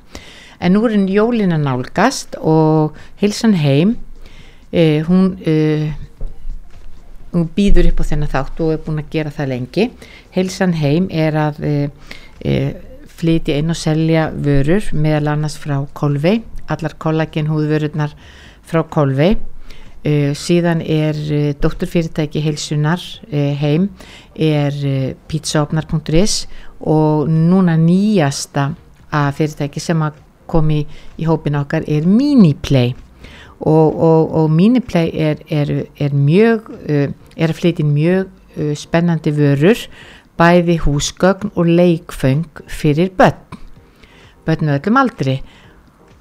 En 0.59 0.75
nú 0.75 0.83
er 0.87 0.97
henni 0.97 1.15
jólina 1.15 1.59
nálgast 1.61 2.35
og 2.43 2.97
hilsan 3.21 3.55
heim 3.59 3.97
eh, 4.73 5.03
hún, 5.07 5.39
eh, 5.45 5.95
hún 7.33 7.49
býður 7.57 7.91
upp 7.93 8.03
á 8.03 8.09
þennan 8.11 8.33
þátt 8.33 8.63
og 8.65 8.73
er 8.73 8.83
búin 8.85 9.03
að 9.03 9.11
gera 9.13 9.35
það 9.35 9.51
lengi. 9.53 9.91
Heilsan 10.35 10.75
heim 10.79 11.09
er 11.11 11.39
að 11.39 11.61
eh, 11.65 12.73
flytja 13.19 13.59
inn 13.59 13.73
og 13.75 13.79
selja 13.79 14.29
vörur 14.33 14.91
meðal 14.93 15.35
annars 15.35 15.59
frá 15.59 15.81
Kolvei. 15.95 16.43
Allar 16.69 16.95
kollagen 17.01 17.49
húðvörurnar 17.49 18.15
frá 18.69 18.85
Kolvei. 18.85 19.37
Síðan 20.39 20.79
er 20.81 21.17
dótturfyrirtæki 21.59 22.41
heilsunar 22.41 23.03
heim 23.29 23.89
er 24.39 24.77
pizzaopnar.is 25.29 26.47
og 26.81 27.27
núna 27.29 27.75
nýjasta 27.77 28.71
að 29.11 29.33
fyrirtæki 29.41 29.83
sem 29.83 30.07
að 30.07 30.23
komi 30.49 30.85
í 31.19 31.27
hópin 31.29 31.59
okkar 31.59 31.85
er 31.91 32.07
Miniplay 32.09 32.95
og, 33.61 34.01
og, 34.01 34.35
og 34.43 34.51
Miniplay 34.51 35.11
er, 35.15 35.43
er, 35.51 35.73
er 35.99 36.15
mjög 36.15 36.71
uh, 36.71 37.09
er 37.39 37.51
að 37.51 37.59
flytja 37.59 37.87
mjög 37.87 38.29
uh, 38.59 38.75
spennandi 38.79 39.33
vörur 39.35 39.87
bæði 40.39 40.79
húsgögn 40.85 41.55
og 41.59 41.67
leikföng 41.67 42.47
fyrir 42.71 43.11
börn. 43.19 43.41
Börn 44.47 44.69
með 44.69 44.79
öllum 44.79 45.01
aldri. 45.01 45.41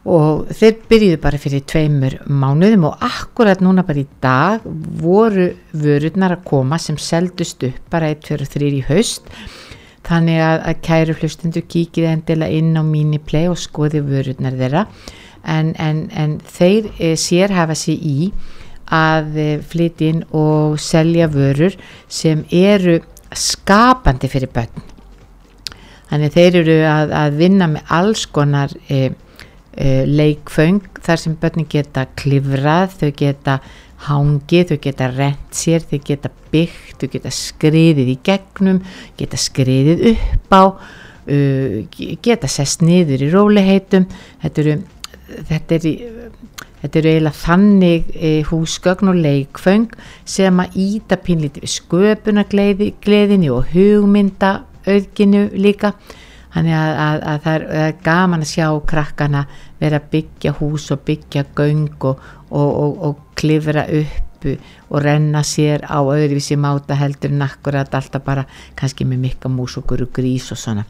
Og 0.07 0.47
þeir 0.55 0.77
byrjuðu 0.87 1.19
bara 1.21 1.39
fyrir 1.41 1.65
tveimur 1.67 2.15
mánuðum 2.31 2.87
og 2.87 3.03
akkurat 3.03 3.61
núna 3.61 3.83
bara 3.85 4.01
í 4.01 4.07
dag 4.23 4.65
voru 5.01 5.49
vörurnar 5.75 6.37
að 6.37 6.45
koma 6.47 6.79
sem 6.79 6.97
seldust 6.97 7.65
upp 7.67 7.91
bara 7.91 8.13
1, 8.15 8.23
2 8.29 8.39
og 8.39 8.53
3 8.55 8.71
í 8.71 8.83
haust. 8.87 9.27
Þannig 10.07 10.39
að, 10.39 10.61
að 10.71 10.81
kæru 10.87 11.17
hlustundur 11.19 11.67
kíkið 11.67 12.09
endilega 12.13 12.57
inn 12.61 12.79
á 12.79 12.83
Miniplay 12.87 13.51
og 13.51 13.59
skoði 13.59 14.01
vörurnar 14.07 14.55
þeirra 14.55 14.85
en, 15.47 15.73
en, 15.79 16.05
en 16.11 16.37
þeir 16.43 16.91
e, 16.99 17.15
sér 17.19 17.53
hafa 17.55 17.75
sér 17.77 18.03
í 18.03 18.31
að 18.93 19.39
e, 19.39 19.47
flytja 19.67 20.11
inn 20.11 20.25
og 20.35 20.77
selja 20.81 21.29
vörur 21.31 21.75
sem 22.07 22.43
eru 22.51 22.99
skapandi 23.35 24.29
fyrir 24.31 24.51
börn. 24.53 24.83
Þannig 26.07 26.35
þeir 26.35 26.59
eru 26.61 26.77
að, 26.87 27.15
að 27.23 27.39
vinna 27.41 27.67
með 27.71 27.95
alls 27.97 28.27
konar 28.31 28.71
e, 28.87 29.09
leikföng 29.77 30.81
þar 31.05 31.21
sem 31.21 31.35
börnin 31.37 31.67
geta 31.69 32.07
klifrað, 32.17 32.95
þau 33.01 33.11
geta 33.19 33.59
hangið, 34.07 34.71
þau 34.71 34.79
geta 34.81 35.09
rent 35.13 35.57
sér, 35.57 35.83
þau 35.85 35.99
geta 36.05 36.31
byggt, 36.51 37.01
þau 37.01 37.11
geta 37.13 37.33
skriðið 37.33 38.13
í 38.13 38.17
gegnum, 38.25 38.81
geta 39.19 39.39
skriðið 39.41 40.03
upp 40.13 40.53
á, 40.53 40.63
uh, 40.65 41.77
geta 42.25 42.49
sest 42.51 42.85
niður 42.85 43.25
í 43.25 43.31
róliheitum, 43.33 44.07
þetta 44.43 44.63
eru 44.63 44.77
þetta 45.27 45.77
er, 45.77 45.87
þetta 46.81 46.99
er 46.99 47.09
eiginlega 47.11 47.39
þannig 47.41 48.13
e, 48.15 48.31
húsgögn 48.47 49.11
og 49.11 49.19
leikföng 49.23 49.89
sem 50.27 50.61
að 50.63 50.77
íta 50.83 51.17
pínlítið 51.23 51.65
við 51.65 51.73
sköpunagleðinni 51.75 53.51
og 53.53 53.73
hugmynda 53.73 54.53
auðginu 54.87 55.49
líka. 55.59 55.93
Þannig 56.53 56.73
að, 56.73 56.93
að, 57.03 57.17
að 57.29 57.41
það 57.43 57.65
er 57.77 57.97
gaman 58.05 58.45
að 58.45 58.53
sjá 58.53 58.67
krakkana 58.89 59.43
vera 59.81 59.99
að 59.99 60.07
byggja 60.13 60.55
hús 60.57 60.87
og 60.95 61.03
byggja 61.05 61.43
göng 61.57 62.07
og, 62.07 62.23
og, 62.49 62.71
og, 62.71 63.03
og 63.09 63.19
klifra 63.37 63.83
upp 63.99 64.23
og 64.47 65.01
renna 65.01 65.41
sér 65.43 65.83
á 65.83 65.99
öðruvísi 65.99 66.55
máta 66.61 66.95
heldur 66.95 67.33
en 67.33 67.41
akkurat 67.41 67.93
alltaf 67.93 68.23
bara 68.23 68.45
kannski 68.77 69.05
með 69.05 69.23
mikka 69.25 69.49
mús 69.49 69.77
og 69.77 69.89
grís 70.13 70.51
og 70.53 70.61
svona. 70.61 70.85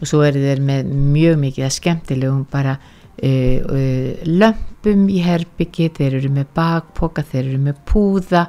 Og 0.00 0.06
svo 0.06 0.22
er 0.26 0.36
þeir 0.36 0.60
með 0.60 0.90
mjög 0.92 1.38
mikið 1.38 1.64
að 1.64 1.76
skemmtilegum 1.78 2.44
bara 2.50 2.76
Uh, 3.18 3.58
uh, 3.66 4.26
lömpum 4.30 5.08
í 5.10 5.18
herbyggi 5.24 5.88
þeir 5.96 6.20
eru 6.20 6.28
með 6.30 6.52
bakpoka, 6.54 7.24
þeir 7.26 7.48
eru 7.48 7.62
með 7.64 7.80
púða 7.88 8.44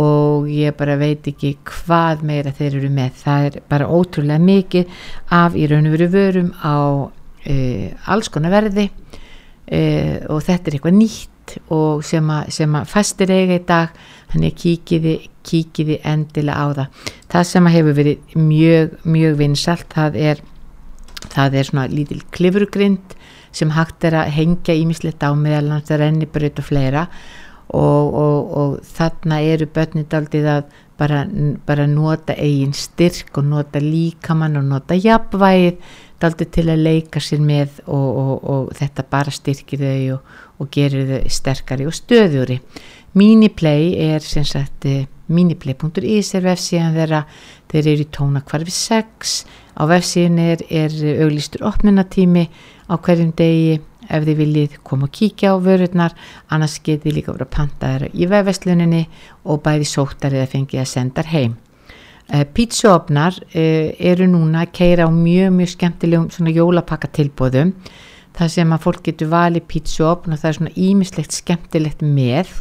og 0.00 0.46
ég 0.48 0.72
bara 0.78 0.94
veit 0.96 1.26
ekki 1.28 1.50
hvað 1.68 2.22
meira 2.24 2.54
þeir 2.56 2.78
eru 2.78 2.90
með. 2.94 3.18
Það 3.20 3.48
er 3.48 3.58
bara 3.68 3.90
ótrúlega 3.90 4.40
mikið 4.40 5.02
af 5.36 5.58
í 5.58 5.66
raun 5.68 5.90
og 5.90 5.96
veru 5.98 6.08
vörum 6.14 6.48
á 6.64 6.76
uh, 6.80 8.14
alls 8.14 8.32
konar 8.32 8.56
verði 8.56 8.88
og 9.70 10.40
þetta 10.42 10.66
er 10.66 10.74
eitthvað 10.74 10.96
nýtt 10.96 11.52
og 11.70 12.00
sem 12.02 12.26
að, 12.34 12.48
að 12.64 12.88
fastir 12.90 13.30
eiga 13.30 13.60
í 13.60 13.66
dag. 13.68 13.92
Þannig 14.32 14.56
kíkiði, 14.58 15.12
kíkiði 15.46 16.00
endilega 16.06 16.56
á 16.58 16.66
það. 16.80 17.04
Það 17.30 17.46
sem 17.52 17.68
hefur 17.76 17.96
verið 18.00 18.34
mjög, 18.48 18.96
mjög 19.04 19.38
vinsalt 19.44 19.94
það 19.94 20.18
er, 20.24 20.42
það 21.28 21.60
er 21.60 21.68
svona 21.68 21.86
lítil 21.92 22.20
klifurgrind 22.34 23.19
sem 23.52 23.72
hægt 23.74 24.04
er 24.08 24.18
að 24.22 24.34
hengja 24.36 24.76
ímislegt 24.78 25.24
á 25.26 25.30
meðal 25.34 25.76
hans 25.76 25.90
að 25.90 26.04
renni 26.04 26.28
bröð 26.30 26.62
og 26.62 26.68
fleira. 26.70 27.06
Og, 27.70 28.14
og, 28.18 28.54
og 28.58 28.70
þarna 28.96 29.40
eru 29.46 29.68
börnit 29.70 30.14
aldrei 30.14 30.40
að 30.42 30.64
bara, 30.98 31.24
bara 31.66 31.86
nota 31.86 32.34
eigin 32.34 32.74
styrk 32.74 33.38
og 33.38 33.46
nota 33.46 33.78
líkamann 33.82 34.58
og 34.58 34.66
nota 34.72 34.98
jafnvægið 34.98 35.78
aldrei 36.26 36.48
til 36.52 36.66
að 36.68 36.82
leika 36.84 37.20
sér 37.22 37.40
með 37.44 37.78
og, 37.86 38.42
og 38.44 38.72
þetta 38.76 39.06
bara 39.08 39.32
styrkir 39.32 39.80
þau 39.80 40.18
og 40.60 40.68
gerir 40.74 41.08
þau 41.08 41.30
sterkari 41.32 41.86
og 41.88 41.96
stöðuri. 41.96 42.58
Miniplay 43.16 43.94
er 43.98 44.22
sem 44.22 44.44
sagt 44.46 44.86
eh, 44.86 45.06
miniplay.is 45.32 46.34
er 46.36 46.44
vefsíðan 46.44 46.98
þeirra. 46.98 47.24
Þeir 47.70 47.88
eru 47.94 48.04
í 48.04 48.10
tóna 48.12 48.42
hvarfi 48.46 48.74
6 48.74 49.34
á 49.80 49.82
vefsíðan 49.90 50.42
er, 50.44 50.62
er 50.68 50.94
auglýstur 51.24 51.64
opnunatími 51.70 52.44
á 52.90 52.94
hverjum 52.98 53.32
degi 53.38 53.78
ef 54.10 54.26
þið 54.26 54.38
viljið 54.42 54.76
koma 54.82 55.06
og 55.06 55.14
kíkja 55.14 55.54
á 55.54 55.56
vörurnar 55.62 56.14
annars 56.50 56.80
getið 56.82 57.16
líka 57.16 57.32
verið 57.32 57.46
að 57.46 57.54
panta 57.54 57.90
þeirra 57.92 58.12
í 58.12 58.28
vefvestluninni 58.30 59.02
og 59.46 59.62
bæði 59.64 59.86
sóttar 59.86 60.34
eða 60.34 60.50
fengið 60.50 60.82
að 60.82 60.90
senda 60.90 61.26
heim. 61.30 61.56
Uh, 62.30 62.44
pítsuopnar 62.54 63.38
uh, 63.38 63.90
eru 63.98 64.26
núna 64.30 64.64
að 64.64 64.74
keira 64.78 65.06
á 65.06 65.10
mjög 65.10 65.54
mjög 65.54 65.74
skemmtilegum 65.76 66.30
svona 66.34 66.54
jólapakka 66.54 67.10
tilbóðum 67.14 67.74
það 68.38 68.52
sem 68.54 68.74
að 68.74 68.84
fólk 68.84 69.04
getur 69.06 69.30
valið 69.32 69.66
pítsuopn 69.70 70.34
og 70.34 70.40
það 70.40 70.50
er 70.50 70.58
svona 70.58 70.74
ímislegt 70.78 71.36
skemmtilegt 71.36 72.04
með 72.04 72.52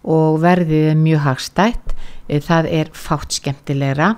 og 0.00 0.40
verðið 0.40 0.90
er 0.92 0.98
mjög 1.00 1.24
hagstætt. 1.26 1.94
Eh, 2.28 2.40
það 2.40 2.70
er 2.80 2.92
fátt 2.96 3.36
skemmtilegra 3.36 4.14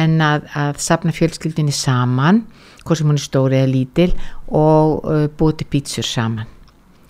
en 0.00 0.20
að, 0.24 0.46
að 0.56 0.78
sapna 0.80 1.12
fjölskyldinni 1.14 1.74
saman 1.76 2.44
hvort 2.82 3.00
sem 3.00 3.08
hún 3.08 3.20
er 3.20 3.24
stóri 3.24 3.60
eða 3.60 3.72
lítil 3.72 4.10
og 4.48 5.06
uh, 5.06 5.24
búið 5.28 5.62
til 5.62 5.70
pítsur 5.72 6.08
saman. 6.08 6.50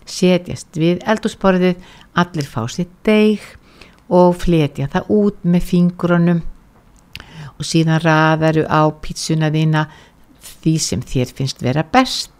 Setjast 0.07 0.79
við 0.79 1.03
eldursporðið 1.09 1.83
allir 2.18 2.49
fá 2.49 2.64
sér 2.70 2.89
deg 3.07 3.45
og 4.12 4.35
fletja 4.43 4.91
það 4.93 5.12
út 5.16 5.45
með 5.49 5.68
fingurunum 5.70 6.43
og 7.57 7.68
síðan 7.68 8.03
raðaru 8.03 8.66
á 8.66 8.91
pítsuna 9.03 9.53
þína 9.55 9.87
því 10.62 10.75
sem 10.83 11.03
þér 11.03 11.35
finnst 11.37 11.62
vera 11.64 11.85
best. 11.87 12.31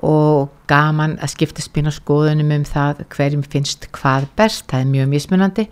Og 0.00 0.48
gaman 0.70 1.18
að 1.20 1.34
skipta 1.34 1.60
spinn 1.60 1.90
á 1.90 1.92
skoðunum 1.92 2.54
um 2.54 2.62
það 2.64 3.02
hverjum 3.12 3.42
finnst 3.44 3.84
hvað 3.92 4.30
best, 4.38 4.64
það 4.70 4.84
er 4.84 4.92
mjög 4.94 5.10
mismunandi. 5.12 5.66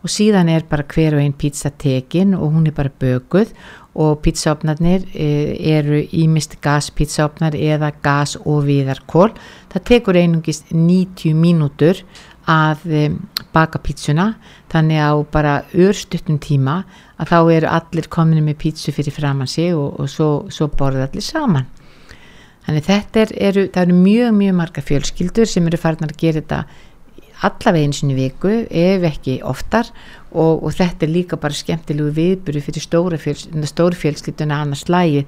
Og 0.00 0.12
síðan 0.12 0.48
er 0.52 0.64
bara 0.68 0.86
hver 0.88 1.18
og 1.18 1.20
einn 1.20 1.36
pizza 1.36 1.68
tekin 1.68 2.32
og 2.36 2.54
hún 2.54 2.68
er 2.68 2.76
bara 2.76 2.92
böguð 3.00 3.52
og 3.94 4.20
pizzaopnarnir 4.24 5.06
e, 5.14 5.28
eru 5.76 6.00
ímist 6.12 6.56
gaspizzaopnar 6.64 7.54
eða 7.54 7.92
gas 8.02 8.34
og 8.42 8.64
viðarkól. 8.66 9.30
Það 9.72 9.86
tekur 9.90 10.18
einungist 10.18 10.72
90 10.74 11.36
mínútur 11.38 12.02
að 12.50 12.82
e, 12.90 13.04
baka 13.54 13.78
pizzuna 13.78 14.32
þannig 14.72 14.98
á 14.98 15.12
bara 15.30 15.54
örstuttum 15.72 16.40
tíma 16.42 16.82
að 17.22 17.30
þá 17.30 17.38
eru 17.56 17.70
allir 17.70 18.10
komin 18.10 18.44
með 18.44 18.58
pizzu 18.64 18.92
fyrir 18.94 19.14
framann 19.14 19.50
sig 19.50 19.72
og, 19.74 19.94
og 20.00 20.10
svo, 20.10 20.30
svo 20.50 20.68
borða 20.74 21.06
allir 21.08 21.24
saman. 21.24 21.70
Þannig 22.64 22.86
þetta 22.88 23.20
er, 23.20 23.32
eru, 23.50 23.68
eru 23.76 23.94
mjög 23.94 24.34
mjög 24.38 24.58
marga 24.58 24.82
fjölskyldur 24.82 25.48
sem 25.48 25.66
eru 25.68 25.78
farin 25.80 26.06
að 26.08 26.16
gera 26.18 26.40
þetta 26.40 26.60
allavega 27.44 27.84
eins 27.84 28.02
og 28.04 28.14
viku 28.16 28.52
ef 28.70 29.04
ekki 29.08 29.38
oftar 29.44 29.90
og, 30.32 30.64
og 30.64 30.70
þetta 30.74 31.06
er 31.06 31.12
líka 31.12 31.38
bara 31.40 31.54
skemmtilegu 31.54 32.12
viðburu 32.16 32.62
fyrir 32.64 32.84
stóra, 32.84 33.18
fjöls, 33.20 33.46
stóra 33.70 33.98
fjölskylduna 33.98 34.60
annars 34.64 34.86
lægi 34.88 35.24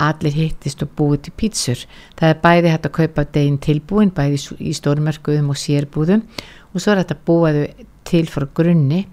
allir 0.00 0.34
hittist 0.36 0.82
og 0.84 0.92
búið 0.98 1.26
til 1.26 1.36
pítsur. 1.40 1.84
Það 2.18 2.34
er 2.34 2.42
bæði 2.44 2.74
hægt 2.74 2.88
að 2.88 2.96
kaupa 2.98 3.26
deginn 3.36 3.60
tilbúin 3.62 4.12
bæði 4.14 4.42
í 4.58 4.74
stórmerkuðum 4.76 5.52
og 5.52 5.60
sérbúðum 5.60 6.26
og 6.72 6.82
svo 6.82 6.94
er 6.94 7.02
þetta 7.02 7.18
búið 7.26 7.62
til 8.10 8.26
frá 8.30 8.46
grunni 8.54 9.04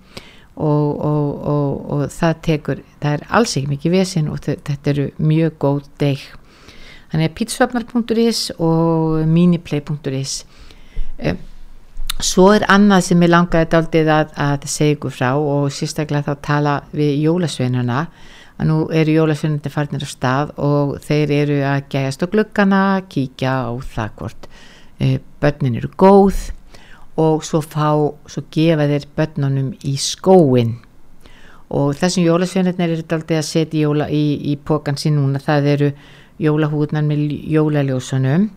og, 0.58 0.88
og, 0.97 1.91
og 1.93 2.05
það 2.14 2.39
tekur 2.49 2.84
það 3.01 3.12
er 3.14 3.28
alls 3.39 3.58
ekki 3.58 3.74
mikið 3.76 3.97
vesin 3.99 4.32
og 4.34 4.41
þetta 4.45 4.93
eru 4.93 5.10
mjög 5.22 5.60
góð 5.62 5.84
deg. 6.01 6.24
Þannig 7.12 7.30
að 7.30 7.38
pítsvapnar.is 7.38 8.41
og 8.60 9.22
miniplay.is 9.32 10.41
um 11.18 11.45
Svo 12.18 12.47
er 12.49 12.63
annað 12.65 13.03
sem 13.05 13.22
ég 13.22 13.30
langaði 13.30 13.68
daldið 13.70 14.07
að, 14.09 14.30
að 14.41 14.63
segja 14.65 14.95
ykkur 14.95 15.13
frá 15.13 15.28
og 15.38 15.68
sérstaklega 15.70 16.34
þá 16.34 16.45
tala 16.47 16.72
við 16.89 17.11
jólasveinuna 17.28 17.99
að 18.57 18.70
nú 18.72 18.78
eru 18.89 19.13
jólasveinandi 19.20 19.70
farnir 19.70 20.01
á 20.01 20.09
stað 20.09 20.53
og 20.57 20.95
þeir 21.05 21.34
eru 21.36 21.57
að 21.61 21.84
gæjast 21.93 22.26
á 22.26 22.32
glukkana, 22.34 22.82
kíkja 23.05 23.53
á 23.70 23.72
það 23.93 24.15
hvort 24.18 24.49
e, 24.97 25.20
börnin 25.38 25.78
eru 25.78 25.91
góð 25.93 26.39
og 27.22 27.45
svo 27.45 27.61
fá, 27.61 27.93
svo 28.26 28.45
gefa 28.49 28.89
þeir 28.89 29.05
börnunum 29.13 29.70
í 29.86 29.93
skóin 30.01 30.80
og 31.70 31.93
þessum 32.01 32.26
jólasveinarnir 32.26 32.95
eru 32.97 33.05
daldið 33.13 33.43
að 33.43 33.49
setja 33.51 33.86
jóla 33.86 34.09
í, 34.09 34.26
í 34.41 34.57
pókan 34.57 34.97
sín 34.97 35.20
núna, 35.20 35.38
það 35.38 35.70
eru 35.76 35.91
jólahúðnar 36.41 37.05
með 37.07 37.31
jólaljósunum 37.49 38.49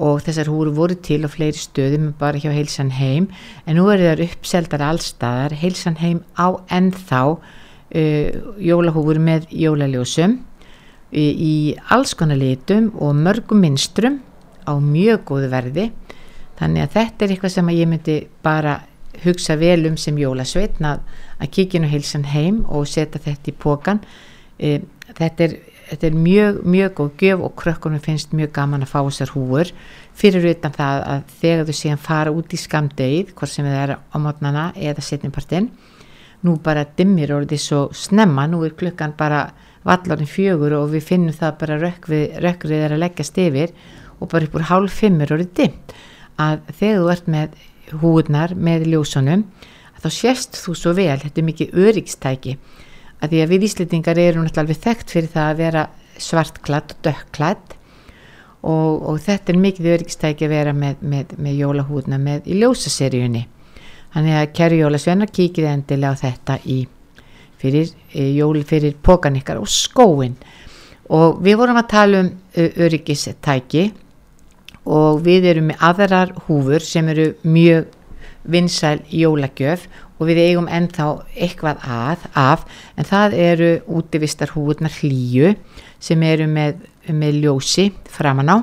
og 0.00 0.22
þessar 0.24 0.48
húru 0.50 0.72
voru 0.74 0.96
til 0.96 1.22
á 1.26 1.28
fleiri 1.30 1.60
stöðum 1.60 2.12
bara 2.18 2.40
hjá 2.40 2.50
Heilsan 2.54 2.92
heim. 2.96 3.28
En 3.66 3.76
nú 3.76 3.88
eru 3.92 4.08
þar 4.08 4.22
uppseldar 4.24 4.84
allstaðar 4.86 5.54
Heilsan 5.60 5.98
heim 6.00 6.22
á 6.40 6.56
ennþá 6.72 7.22
uh, 7.36 8.30
jólahúfur 8.58 9.20
með 9.22 9.50
jólaljósum 9.52 10.38
í, 11.12 11.26
í 11.26 11.54
alls 11.92 12.14
konar 12.16 12.40
litum 12.40 12.90
og 12.98 13.18
mörgum 13.18 13.62
minstrum 13.64 14.20
á 14.64 14.72
mjög 14.80 15.26
góðu 15.28 15.50
verði. 15.52 15.90
Þannig 16.60 16.86
að 16.86 16.94
þetta 16.96 17.24
er 17.24 17.34
eitthvað 17.34 17.56
sem 17.56 17.74
ég 17.76 17.90
myndi 17.90 18.16
bara 18.44 18.80
hugsa 19.24 19.56
vel 19.60 19.84
um 19.90 19.98
sem 20.00 20.16
jólasveitn 20.16 20.86
að, 20.86 21.04
kíkja 21.52 21.82
nú 21.82 21.90
Heilsan 21.92 22.24
heim 22.30 22.64
og 22.68 22.88
setja 22.88 23.20
þetta 23.20 23.52
í 23.52 23.58
pókan 23.60 24.00
uh, 24.00 24.80
þetta 25.18 25.44
er 25.44 25.60
þetta 25.90 26.06
er 26.06 26.16
mjög, 26.16 26.60
mjög 26.64 26.92
góð 26.98 27.24
gjöf 27.24 27.44
og 27.46 27.54
krökkunum 27.58 28.02
finnst 28.04 28.34
mjög 28.36 28.52
gaman 28.56 28.86
að 28.86 28.92
fá 28.92 28.98
þessar 29.02 29.32
húur 29.34 29.72
fyrir 30.20 30.50
utan 30.52 30.74
það 30.74 31.06
að 31.12 31.32
þegar 31.40 31.68
þú 31.68 31.76
séum 31.78 32.00
fara 32.00 32.34
út 32.34 32.54
í 32.54 32.60
skamdegið, 32.60 33.32
hvort 33.34 33.52
sem 33.52 33.66
það 33.66 33.80
er 33.84 33.94
á 33.98 34.16
mótnana 34.22 34.66
eða 34.76 35.04
setnipartinn 35.04 35.70
nú 36.46 36.56
bara 36.64 36.86
dimmir 36.96 37.32
orðið 37.36 37.60
svo 37.62 37.80
snemma, 37.96 38.46
nú 38.48 38.62
er 38.64 38.76
klukkan 38.78 39.12
bara 39.18 39.48
vallarinn 39.84 40.28
fjögur 40.28 40.76
og 40.78 40.92
við 40.94 41.06
finnum 41.08 41.36
það 41.36 41.58
bara 41.60 41.80
rökkrið 41.80 42.78
er 42.78 42.94
að 42.94 43.02
leggjast 43.02 43.40
yfir 43.40 43.74
og 44.20 44.30
bara 44.32 44.46
upp 44.46 44.56
úr 44.56 44.68
hálf 44.70 44.96
fimmur 45.02 45.34
orðið 45.36 45.52
dimmt. 45.56 45.94
Að 46.40 46.62
þegar 46.78 47.00
þú 47.00 47.10
ert 47.12 47.30
með 47.34 47.58
húurnar 48.00 48.54
með 48.56 48.86
ljósunum 48.92 49.44
þá 50.00 50.08
sérst 50.14 50.56
þú 50.56 50.76
svo 50.76 50.94
vel, 50.96 51.18
þetta 51.20 51.40
er 51.42 51.48
mikið 51.48 51.74
öryggstæki 51.86 52.56
að 53.20 53.32
því 53.32 53.42
að 53.44 53.52
við 53.52 53.66
Íslitingar 53.68 54.20
erum 54.20 54.46
náttúrulega 54.46 54.84
þekkt 54.86 55.14
fyrir 55.14 55.32
það 55.32 55.50
að 55.50 55.60
vera 55.60 55.84
svartklatt 56.20 56.94
og 56.94 57.02
dökkklatt 57.06 57.74
og, 58.60 59.08
og 59.08 59.20
þetta 59.24 59.52
er 59.52 59.60
mikið 59.60 59.90
öryggstæki 59.94 60.46
að 60.46 60.54
vera 60.54 60.74
með, 60.76 61.00
með, 61.00 61.34
með 61.40 61.58
jólahúðna 61.62 62.20
með 62.20 62.48
í 62.50 62.60
ljósaseríunni. 62.60 63.46
Þannig 64.14 64.36
að 64.40 64.50
kæru 64.58 64.80
jólasvennar 64.80 65.30
kíkið 65.30 65.68
endilega 65.70 66.16
á 66.16 66.22
þetta 66.24 66.58
í 66.66 66.80
fyrir, 67.60 67.92
e, 68.12 68.30
jól, 68.34 68.58
fyrir 68.66 68.96
pókan 69.04 69.38
ykkar 69.38 69.60
og 69.60 69.70
skóin 69.70 70.36
og 71.10 71.40
við 71.44 71.58
vorum 71.60 71.80
að 71.80 71.90
tala 71.90 72.22
um 72.24 72.30
öryggistæki 72.56 73.90
og 74.90 75.20
við 75.24 75.48
erum 75.52 75.70
með 75.70 75.82
aðrar 75.90 76.34
húfur 76.46 76.84
sem 76.84 77.08
eru 77.12 77.32
mjög 77.44 77.90
vinsæl 78.50 79.00
jólagjöf 79.12 79.86
og 80.20 80.28
við 80.28 80.42
eigum 80.44 80.68
ennþá 80.68 81.06
eitthvað 81.32 81.86
að, 81.88 82.26
af 82.36 82.66
en 83.00 83.08
það 83.08 83.36
eru 83.40 83.70
útivistar 83.88 84.52
húurnar 84.52 84.92
hlýju 85.00 85.54
sem 86.00 86.22
eru 86.28 86.48
með, 86.50 86.84
með 87.08 87.40
ljósi 87.44 87.88
framan 88.12 88.52
á. 88.52 88.58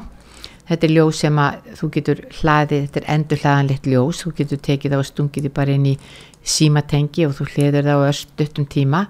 Þetta 0.67 0.87
er 0.87 0.93
ljós 0.97 1.21
sem 1.23 1.37
að 1.39 1.69
þú 1.79 1.89
getur 1.95 2.21
hlaðið, 2.41 2.81
þetta 2.85 2.99
er 2.99 3.09
endur 3.13 3.41
hlaðanlegt 3.41 3.85
ljós. 3.87 4.21
Þú 4.23 4.33
getur 4.41 4.59
tekið 4.67 4.93
það 4.93 5.03
og 5.03 5.07
stungið 5.07 5.45
því 5.45 5.51
bara 5.55 5.75
inn 5.77 5.87
í 5.87 5.95
símatengi 6.43 7.25
og 7.27 7.37
þú 7.37 7.47
hliður 7.53 7.87
það 7.87 8.03
á 8.03 8.07
öllstuttum 8.09 8.67
tíma. 8.73 9.05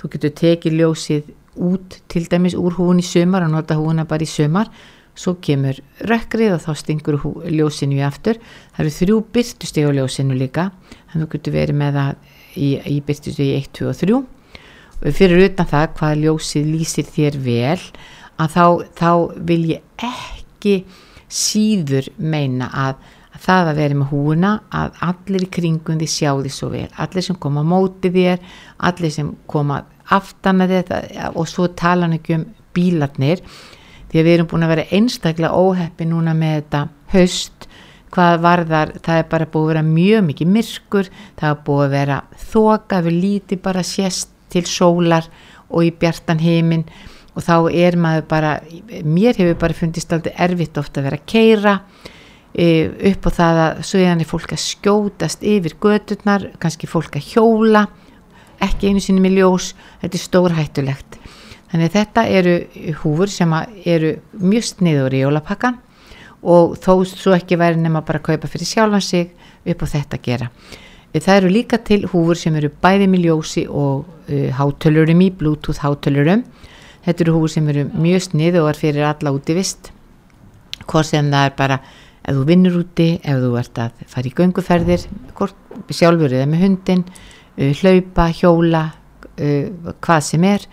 Þú 0.00 0.10
getur 0.14 0.34
tekið 0.40 0.78
ljósið 0.80 1.30
út 1.68 1.98
til 2.08 2.24
dæmis 2.32 2.56
úr 2.56 2.78
húun 2.78 3.02
í 3.02 3.06
sömar 3.06 3.44
og 3.44 3.52
nota 3.52 3.76
húuna 3.76 4.06
bara 4.08 4.24
í 4.24 4.30
sömar 4.30 4.72
svo 5.18 5.34
kemur 5.44 5.78
rökkrið 6.08 6.56
og 6.56 6.62
þá 6.64 6.72
stingur 6.80 7.18
ljósinu 7.52 7.98
í 7.98 8.04
aftur. 8.06 8.40
Það 8.72 8.84
eru 8.84 8.94
þrjú 8.98 9.18
byrtusteg 9.34 9.88
á 9.88 9.96
ljósinu 9.98 10.36
líka. 10.38 10.70
Þannig 11.12 11.18
að 11.18 11.26
þú 11.26 11.32
getur 11.34 11.56
verið 11.56 11.78
með 11.82 11.98
það 11.98 12.12
í, 12.56 12.68
í 12.88 12.96
byrtustegi 13.06 13.56
1, 13.58 13.70
2 13.78 13.90
og 13.90 14.00
3 14.02 14.20
og 15.02 15.16
fyrir 15.18 15.48
utan 15.48 15.66
það 15.66 15.88
hvað 15.98 16.20
ljósið 16.22 16.68
lýsir 16.70 17.08
þér 17.10 17.38
vel 17.42 17.80
að 18.40 18.54
þá, 18.54 18.66
þá 18.98 19.10
vil 19.48 19.62
ég 19.72 20.06
ekki 20.06 20.76
síður 21.32 22.08
meina 22.18 22.68
að, 22.70 23.00
að 23.34 23.44
það 23.46 23.70
að 23.72 23.80
vera 23.80 23.98
með 23.98 24.12
húna 24.12 24.52
að 24.70 25.00
allir 25.08 25.46
í 25.46 25.50
kringum 25.56 26.00
því 26.00 26.08
sjá 26.12 26.30
því 26.38 26.54
svo 26.54 26.70
vel. 26.72 26.88
Allir 27.02 27.26
sem 27.26 27.38
koma 27.42 27.64
á 27.66 27.70
móti 27.72 28.12
þér 28.14 28.42
allir 28.88 29.14
sem 29.14 29.34
koma 29.50 29.82
aftan 30.12 30.62
að 30.64 30.76
þetta 30.78 31.30
og 31.32 31.48
svo 31.50 31.68
tala 31.78 32.06
hann 32.06 32.18
ekki 32.18 32.38
um 32.38 32.48
bílarnir 32.76 33.42
því 34.12 34.20
að 34.20 34.26
við 34.26 34.34
erum 34.36 34.48
búin 34.50 34.66
að 34.66 34.74
vera 34.74 34.88
einstaklega 34.92 35.56
óheppi 35.56 36.06
núna 36.08 36.34
með 36.36 36.58
þetta 36.58 36.82
haust. 37.14 37.68
Hvað 38.12 38.42
varðar, 38.44 38.90
það 39.00 39.18
er 39.22 39.28
bara 39.30 39.48
búið 39.48 39.62
að 39.62 39.70
vera 39.70 39.82
mjög 39.86 40.24
mikið 40.26 40.50
myrkur, 40.52 41.08
það 41.40 41.54
er 41.54 41.62
búið 41.64 41.84
að 41.86 41.94
vera 41.94 42.18
þoka, 42.52 42.98
við 43.06 43.18
líti 43.22 43.56
bara 43.64 43.84
sérst 43.88 44.34
til 44.52 44.66
sólar 44.68 45.28
og 45.72 45.86
í 45.86 45.94
bjartan 45.96 46.42
heiminn 46.42 46.84
og 47.32 47.46
þá 47.46 47.54
er 47.72 47.96
maður 47.96 48.26
bara, 48.28 48.50
mér 49.08 49.38
hefur 49.40 49.56
bara 49.62 49.76
fundist 49.76 50.12
alltaf 50.12 50.36
erfitt 50.44 50.76
ofta 50.76 51.00
að 51.00 51.08
vera 51.08 51.20
að 51.20 51.30
keira 51.32 51.74
e, 52.52 52.66
upp 53.14 53.28
á 53.28 53.30
það 53.38 53.60
að 53.64 53.82
svo 53.88 54.02
er 54.04 54.24
fólk 54.28 54.52
að 54.52 54.64
skjótast 54.66 55.46
yfir 55.54 55.78
gödurnar, 55.80 56.50
kannski 56.60 56.90
fólk 56.90 57.16
að 57.16 57.30
hjóla 57.32 57.86
ekki 58.62 58.92
einu 58.92 59.00
sinni 59.00 59.24
með 59.24 59.40
ljós, 59.40 59.72
þetta 60.04 60.18
er 60.18 60.26
stórhættulegt 60.26 61.21
Þannig 61.72 61.92
þetta 61.94 62.26
eru 62.28 62.54
húfur 63.00 63.30
sem 63.32 63.52
eru 63.88 64.12
mjög 64.36 64.66
sniður 64.68 65.14
í 65.16 65.22
jólapakkan 65.22 65.78
og 66.42 66.74
þó 66.82 66.92
svo 67.08 67.32
ekki 67.32 67.56
væri 67.56 67.80
nema 67.80 68.02
bara 68.04 68.20
að 68.20 68.26
kaupa 68.26 68.50
fyrir 68.50 68.68
sjálfan 68.68 69.04
sig 69.04 69.30
upp 69.64 69.84
á 69.84 69.86
þetta 69.94 70.18
að 70.18 70.26
gera. 70.26 70.50
Það 71.12 71.38
eru 71.38 71.52
líka 71.52 71.78
til 71.80 72.02
húfur 72.08 72.36
sem 72.40 72.54
eru 72.56 72.70
bæði 72.82 73.08
með 73.12 73.24
ljósi 73.26 73.64
og 73.68 74.04
uh, 74.04 74.46
hátölurum 74.58 75.24
í, 75.24 75.30
bluetooth 75.32 75.80
hátölurum. 75.84 76.44
Þetta 77.06 77.24
eru 77.24 77.36
húfur 77.38 77.52
sem 77.52 77.68
eru 77.72 77.88
mjög 77.92 78.28
sniður 78.28 78.66
og 78.66 78.70
er 78.72 78.80
fyrir 78.80 79.08
alla 79.08 79.32
útivist 79.34 79.92
hvort 80.88 81.06
sem 81.08 81.28
það 81.30 81.48
er 81.48 81.56
bara 81.56 81.76
ef 82.22 82.36
þú 82.36 82.46
vinnur 82.48 82.78
úti, 82.80 83.08
ef 83.22 83.38
þú 83.42 83.52
ert 83.58 83.78
að 83.82 84.02
fara 84.10 84.28
í 84.28 84.34
gönguferðir, 84.38 85.04
sjálfur 85.90 86.34
eða 86.36 86.48
með 86.50 86.64
hundin, 86.66 87.04
uh, 87.08 87.70
hlaupa, 87.80 88.28
hjóla, 88.36 88.82
uh, 89.36 89.94
hvað 90.04 90.26
sem 90.26 90.48
er, 90.48 90.66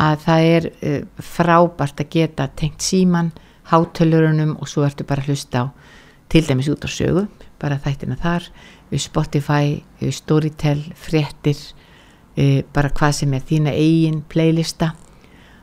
að 0.00 0.24
það 0.24 0.46
er 0.54 0.68
uh, 0.70 1.00
frábært 1.20 2.02
að 2.02 2.12
geta 2.14 2.48
tengt 2.56 2.84
síman, 2.84 3.32
hátölurunum 3.70 4.56
og 4.58 4.70
svo 4.70 4.84
ertu 4.86 5.06
bara 5.06 5.22
að 5.22 5.32
hlusta 5.32 5.62
á 5.62 5.66
til 6.30 6.44
dæmis 6.46 6.70
út 6.70 6.86
á 6.86 6.90
sögu, 6.90 7.26
bara 7.60 7.80
þættina 7.82 8.16
þar, 8.20 8.46
við 8.90 9.02
Spotify, 9.02 9.80
við 10.00 10.14
Storytel, 10.16 10.80
fréttir, 10.98 11.60
uh, 12.38 12.60
bara 12.74 12.92
hvað 12.94 13.20
sem 13.20 13.36
er 13.36 13.46
þína 13.46 13.74
eigin 13.76 14.22
playlista, 14.30 14.94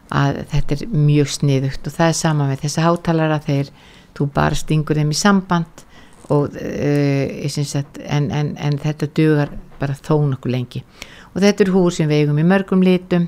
að 0.08 0.44
þetta 0.54 0.76
er 0.76 0.84
mjög 0.96 1.32
sniðugt 1.34 1.88
og 1.90 1.96
það 1.98 2.12
er 2.14 2.16
sama 2.16 2.46
með 2.48 2.62
þessa 2.64 2.86
hátalara 2.86 3.42
þegar 3.44 3.72
þú 4.16 4.28
bara 4.38 4.56
stingur 4.56 4.96
þeim 4.96 5.10
í 5.12 5.18
samband 5.20 5.84
og, 6.32 6.54
uh, 6.56 7.48
að, 7.48 8.04
en, 8.06 8.30
en, 8.32 8.54
en 8.56 8.78
þetta 8.84 9.10
dugar 9.18 9.52
bara 9.82 9.98
þó 9.98 10.22
nokkuð 10.30 10.54
lengi. 10.54 10.84
Og 11.34 11.42
þetta 11.44 11.66
er 11.66 11.74
húr 11.76 11.92
sem 11.94 12.08
við 12.10 12.24
eigum 12.24 12.40
í 12.42 12.48
mörgum 12.48 12.86
litum 12.86 13.28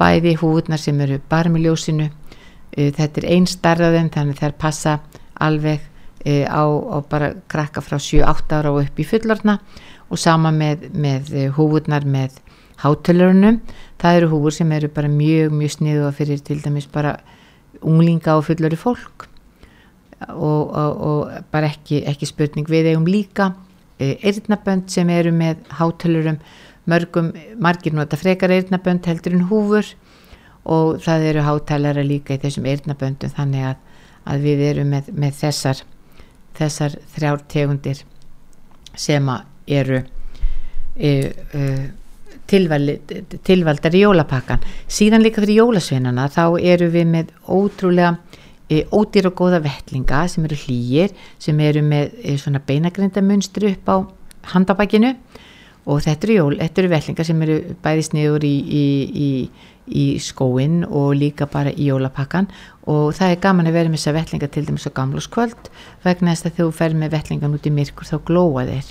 bæði 0.00 0.34
húurnar 0.40 0.80
sem 0.80 1.00
eru 1.04 1.20
bara 1.30 1.52
með 1.52 1.68
ljósinu 1.68 2.08
uh, 2.08 2.90
þetta 2.96 3.22
er 3.22 3.28
einn 3.34 3.48
starraðum 3.50 4.10
þannig 4.14 4.40
þær 4.40 4.56
passa 4.60 4.98
alveg 5.40 5.84
uh, 6.26 6.46
á, 6.48 6.64
á 6.64 6.98
bara 7.08 7.32
krakka 7.50 7.84
frá 7.84 7.98
7-8 8.00 8.58
ára 8.58 8.74
og 8.74 8.84
upp 8.84 9.00
í 9.00 9.06
fullorna 9.06 9.58
og 10.10 10.18
sama 10.18 10.50
með, 10.54 10.88
með 10.90 11.34
húurnar 11.54 12.06
með 12.08 12.40
hátölurunum. 12.80 13.60
Það 14.00 14.16
eru 14.18 14.30
húur 14.32 14.54
sem 14.56 14.70
eru 14.72 14.88
bara 14.92 15.10
mjög 15.12 15.52
mjög 15.54 15.74
sniðu 15.76 16.12
fyrir 16.16 16.40
til 16.44 16.58
dæmis 16.64 16.88
bara 16.90 17.18
unglinga 17.80 18.38
og 18.38 18.46
fullori 18.48 18.78
fólk. 18.80 19.28
Og, 20.28 20.72
og, 20.76 20.96
og 21.00 21.44
bara 21.52 21.70
ekki, 21.70 22.02
ekki 22.08 22.28
spurning 22.28 22.68
við 22.68 22.90
eigum 22.90 23.06
líka 23.08 23.52
eirnabönd 24.00 24.88
sem 24.92 25.08
eru 25.12 25.32
með 25.32 25.62
hátölurum 25.76 26.38
mörgum, 26.90 27.30
margir 27.58 27.94
nota 27.96 28.18
frekar 28.20 28.52
eirnabönd 28.54 29.06
heldur 29.08 29.36
en 29.36 29.46
húfur 29.50 29.94
og 30.64 31.00
það 31.04 31.28
eru 31.30 31.46
hátalara 31.46 32.04
líka 32.04 32.36
í 32.36 32.42
þessum 32.42 32.68
eirnaböndum 32.68 33.32
þannig 33.36 33.70
að, 33.70 33.80
að 34.28 34.44
við 34.44 34.66
erum 34.72 34.92
með, 34.94 35.14
með 35.16 35.38
þessar 35.40 35.84
þessar 36.58 36.96
þrjár 37.14 37.44
tegundir 37.50 38.02
sem 38.98 39.30
eru 39.70 40.02
e, 40.96 41.10
e, 41.54 41.64
tilvaldar 42.50 43.94
í 43.94 44.02
jólapakkan 44.02 44.64
síðan 44.90 45.24
líka 45.24 45.42
fyrir 45.44 45.62
jólasveinana 45.62 46.26
þá 46.32 46.44
eru 46.58 46.90
við 46.92 47.10
með 47.12 47.34
ótrúlega 47.46 48.16
e, 48.68 48.82
ódýr 48.90 49.30
og 49.30 49.36
góða 49.38 49.62
vettlinga 49.64 50.24
sem 50.30 50.46
eru 50.48 50.58
hlýjir 50.64 51.14
sem 51.38 51.60
eru 51.62 51.84
með 51.86 52.16
e, 52.24 52.36
svona 52.40 52.62
beinagrindamunstri 52.66 53.76
upp 53.76 53.94
á 53.94 53.96
handabækinu 54.54 55.14
og 55.90 56.00
þetta 56.04 56.26
eru 56.26 56.36
jól, 56.36 56.56
þetta 56.60 56.82
eru 56.82 56.90
vettlinga 56.92 57.26
sem 57.26 57.44
eru 57.46 57.58
bæði 57.82 58.06
sniður 58.06 58.46
í, 58.46 58.54
í, 58.80 58.84
í, 59.10 59.30
í 59.90 60.04
skóin 60.22 60.84
og 60.86 61.14
líka 61.18 61.48
bara 61.50 61.72
í 61.74 61.88
jólapakkan 61.88 62.46
og 62.90 63.14
það 63.16 63.34
er 63.34 63.40
gaman 63.42 63.70
að 63.70 63.78
vera 63.78 63.90
með 63.90 63.98
þessa 63.98 64.16
vettlinga 64.16 64.50
til 64.54 64.66
dæmis 64.68 64.86
á 64.86 64.94
gamluskvöld 64.94 65.70
vegna 66.04 66.34
þess 66.34 66.50
að 66.50 66.58
þú 66.60 66.66
fer 66.78 66.98
með 66.98 67.14
vettlingan 67.16 67.56
út 67.56 67.66
í 67.66 67.72
myrkur 67.74 68.06
þá 68.06 68.18
glóa 68.28 68.66
þeir. 68.68 68.90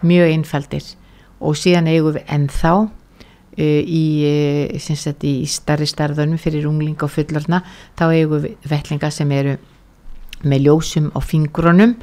Mjög 0.00 0.32
einfaldir. 0.34 0.86
Og 1.40 1.56
síðan 1.56 1.88
eigum 1.88 2.16
við 2.16 2.32
ennþá 2.34 2.72
uh, 2.80 4.78
sagt, 4.80 5.24
í 5.24 5.46
starri 5.48 5.88
starðunum 5.88 6.40
fyrir 6.40 6.66
unglinga 6.68 7.06
og 7.06 7.14
fullorna 7.14 7.62
þá 7.98 8.04
eigum 8.10 8.42
við 8.46 8.72
vellinga 8.72 9.12
sem 9.14 9.30
eru 9.36 9.58
með 10.42 10.66
ljósum 10.66 11.10
á 11.12 11.20
fingrunum 11.20 11.94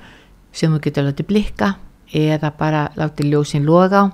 sem 0.54 0.72
þú 0.74 0.82
getur 0.86 1.08
látið 1.10 1.30
blikka 1.30 1.74
eða 2.14 2.52
bara 2.58 2.88
látið 2.98 3.34
ljósin 3.34 3.66
loga 3.68 4.08
á 4.08 4.14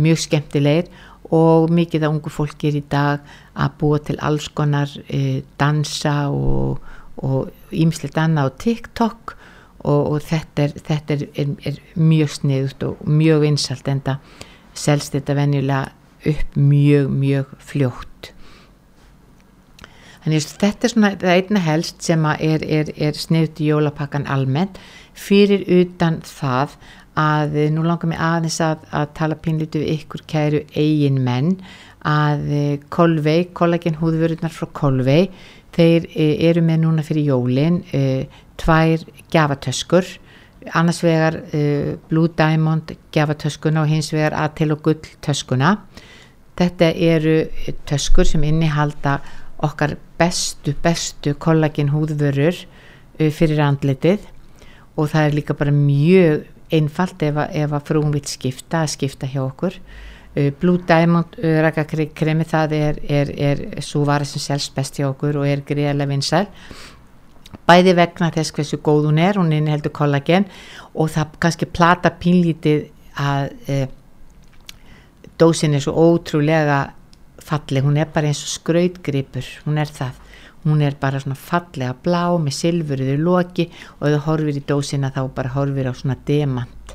mjög 0.00 0.18
skemmtilegir 0.24 0.90
og 1.34 1.70
mikið 1.72 2.04
af 2.04 2.12
ungu 2.14 2.30
fólki 2.30 2.68
er 2.68 2.78
í 2.78 2.84
dag 2.90 3.22
að 3.54 3.76
búa 3.80 4.00
til 4.02 4.18
alls 4.20 4.48
konar 4.48 4.90
uh, 4.90 5.40
dansa 5.58 6.28
og 6.30 7.50
ímsleitt 7.72 8.18
annað 8.18 8.50
á 8.50 8.56
TikTok 8.64 9.36
og, 9.84 10.12
og 10.14 10.22
þetta, 10.24 10.66
er, 10.66 10.74
þetta 10.88 11.14
er, 11.14 11.26
er, 11.36 11.52
er 11.70 11.78
mjög 11.94 12.32
sniðust 12.38 12.82
og 12.86 13.04
mjög 13.06 13.44
vinsalt 13.44 13.88
en 13.88 14.02
það 14.04 14.40
selst 14.74 15.14
þetta 15.14 15.36
venjulega 15.38 15.92
upp 16.24 16.56
mjög, 16.56 17.10
mjög 17.12 17.54
fljótt. 17.60 18.30
Þannig 20.24 20.40
að 20.40 20.52
þetta 20.62 20.86
er 20.86 20.92
svona 20.94 21.10
einna 21.34 21.60
helst 21.60 22.04
sem 22.04 22.22
er, 22.32 22.64
er, 22.64 22.90
er 22.96 23.18
sniðt 23.18 23.60
í 23.60 23.68
jólapakkan 23.68 24.24
almennt 24.32 24.80
fyrir 25.14 25.66
utan 25.68 26.22
það 26.24 26.78
að 27.20 27.58
nú 27.74 27.84
langar 27.86 28.10
mig 28.10 28.20
aðeins 28.20 28.60
að, 28.64 28.84
að 28.90 29.12
tala 29.18 29.38
pínlitu 29.40 29.82
við 29.82 29.92
ykkur 29.98 30.24
kæru 30.30 30.62
eigin 30.74 31.20
menn. 31.24 31.56
Að 32.04 32.50
Kolvei, 32.92 33.46
kollagen 33.56 33.96
húðvörðunar 33.96 34.52
frá 34.52 34.66
Kolvei, 34.76 35.30
þeir 35.72 36.08
e, 36.12 36.26
eru 36.50 36.60
með 36.66 36.82
núna 36.82 37.04
fyrir 37.06 37.30
jólin 37.30 37.78
tvær 38.60 39.06
gafatöskur 39.32 40.10
annars 40.72 41.02
vegar 41.04 41.40
Blue 42.08 42.28
Diamond 42.28 42.94
gefatöskuna 43.12 43.82
og 43.82 43.88
hins 43.88 44.12
vegar 44.12 44.36
Atel 44.44 44.72
og 44.72 44.82
Gull 44.84 45.00
töskuna. 45.22 45.76
Þetta 46.56 46.92
eru 46.94 47.36
töskur 47.88 48.28
sem 48.28 48.44
innihalda 48.46 49.18
okkar 49.64 49.96
bestu 50.18 50.74
bestu 50.82 51.34
kollagin 51.34 51.92
húðvörur 51.92 52.56
fyrir 53.18 53.62
andlitið. 53.64 54.22
Og 54.94 55.10
það 55.10 55.28
er 55.28 55.36
líka 55.38 55.56
bara 55.58 55.74
mjög 55.74 56.44
einfalt 56.72 57.22
ef 57.22 57.38
að, 57.44 57.54
ef 57.64 57.76
að 57.76 57.86
frúum 57.90 58.14
vil 58.14 58.24
skipta 58.28 58.82
að 58.84 58.94
skipta 58.94 59.28
hjá 59.30 59.42
okkur. 59.44 59.76
Uh, 60.34 60.50
Blue 60.60 60.80
Diamond 60.88 61.36
rakakremi 61.64 62.46
það 62.48 62.74
er, 62.78 62.98
er, 63.06 63.30
er 63.50 63.62
svo 63.84 64.04
vara 64.08 64.26
sem 64.28 64.42
selst 64.42 64.74
best 64.74 64.98
hjá 64.98 65.08
okkur 65.10 65.42
og 65.42 65.48
er 65.48 65.64
greiðlega 65.66 66.10
vinsæl. 66.10 66.48
Bæði 67.64 67.94
vegna 67.96 68.32
þess 68.34 68.52
hversu 68.52 68.80
góð 68.84 69.08
hún 69.08 69.20
er, 69.22 69.38
hún 69.38 69.52
innheldur 69.54 69.92
kollagen 69.94 70.44
og 70.92 71.12
það 71.14 71.38
kannski 71.40 71.68
plata 71.70 72.10
pínlítið 72.20 72.88
að 73.20 73.52
e, 73.70 73.78
dósin 75.40 75.76
er 75.76 75.84
svo 75.84 75.94
ótrúlega 75.94 76.80
falleg, 77.44 77.84
hún 77.84 77.98
er 78.00 78.10
bara 78.12 78.30
eins 78.30 78.42
og 78.44 78.52
skrautgripur, 78.56 79.46
hún 79.64 79.78
er 79.80 79.90
það 79.92 80.20
hún 80.64 80.82
er 80.82 80.96
bara 81.00 81.20
svona 81.20 81.36
fallega 81.38 81.94
blá 82.04 82.24
með 82.40 82.58
silfuriður 82.58 83.22
loki 83.24 83.68
og 83.98 84.08
ef 84.08 84.14
þú 84.16 84.22
horfir 84.28 84.60
í 84.60 84.64
dósina 84.68 85.12
þá 85.14 85.22
bara 85.36 85.52
horfir 85.54 85.90
á 85.90 85.92
svona 85.94 86.16
demant. 86.26 86.94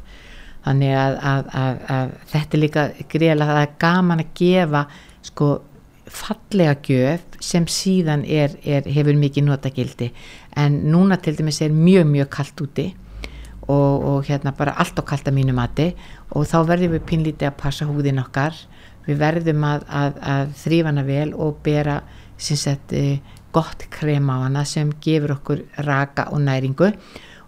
Þannig 0.66 0.96
að, 1.00 1.18
að, 1.32 1.52
að, 1.56 1.82
að 1.96 2.14
þetta 2.34 2.58
er 2.58 2.64
líka 2.64 2.86
greiðlega 3.10 3.58
það 3.58 3.66
er 3.66 3.76
gaman 3.86 4.24
að 4.24 4.34
gefa 4.40 4.86
sko 5.30 5.50
fallega 6.10 6.76
gjöf 6.84 7.38
sem 7.44 7.68
síðan 7.70 8.26
er, 8.26 8.56
er, 8.66 8.88
hefur 8.90 9.18
mikið 9.20 9.46
notagildi. 9.48 10.10
En 10.58 10.82
núna 10.92 11.20
til 11.22 11.38
dæmis 11.38 11.62
er 11.64 11.74
mjög 11.74 12.10
mjög 12.10 12.30
kallt 12.34 12.66
úti 12.66 12.88
og, 13.70 14.06
og 14.10 14.30
hérna 14.30 14.54
bara 14.58 14.76
allt 14.82 15.00
á 15.00 15.04
kallt 15.06 15.30
að 15.30 15.38
mínu 15.38 15.56
mati 15.56 15.92
og 16.34 16.48
þá 16.50 16.58
verðum 16.72 16.96
við 16.98 17.08
pinlítið 17.12 17.52
að 17.52 17.60
passa 17.62 17.88
húðin 17.90 18.22
okkar. 18.24 18.58
Við 19.06 19.22
verðum 19.22 19.64
að, 19.66 19.86
að, 19.88 20.18
að 20.34 20.56
þrýfa 20.64 20.92
hana 20.92 21.06
vel 21.08 21.30
og 21.34 21.62
bera 21.66 22.02
eh, 22.02 23.20
gott 23.56 23.86
krem 23.94 24.30
á 24.30 24.46
hana 24.46 24.66
sem 24.66 24.92
gefur 25.04 25.36
okkur 25.38 25.64
raka 25.88 26.30
og 26.34 26.42
næringu. 26.42 26.92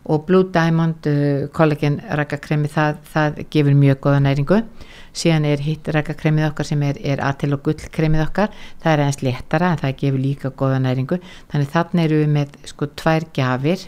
Og 0.09 0.25
Blue 0.25 0.47
Diamond 0.53 1.05
uh, 1.07 1.47
Collagen 1.53 1.99
rakakremi 2.01 2.69
það, 2.71 3.01
það 3.13 3.43
gefur 3.53 3.77
mjög 3.77 3.99
goða 4.05 4.23
næringu. 4.25 4.61
Síðan 5.13 5.45
er 5.45 5.61
hitt 5.61 5.89
rakakremið 5.91 6.47
okkar 6.47 6.67
sem 6.69 6.81
er, 6.87 6.97
er 7.03 7.21
aðtil 7.21 7.53
og 7.57 7.65
gull 7.65 7.89
kremið 7.91 8.25
okkar. 8.25 8.53
Það 8.81 8.93
er 8.93 9.03
aðeins 9.03 9.21
léttara 9.25 9.73
en 9.73 9.81
það 9.83 9.97
gefur 9.99 10.23
líka 10.23 10.53
goða 10.57 10.79
næringu. 10.81 11.19
Þannig 11.51 11.73
þannig 11.75 12.07
eru 12.07 12.21
við 12.23 12.33
með 12.37 12.57
sko 12.71 12.89
tvær 13.01 13.27
gafir 13.35 13.85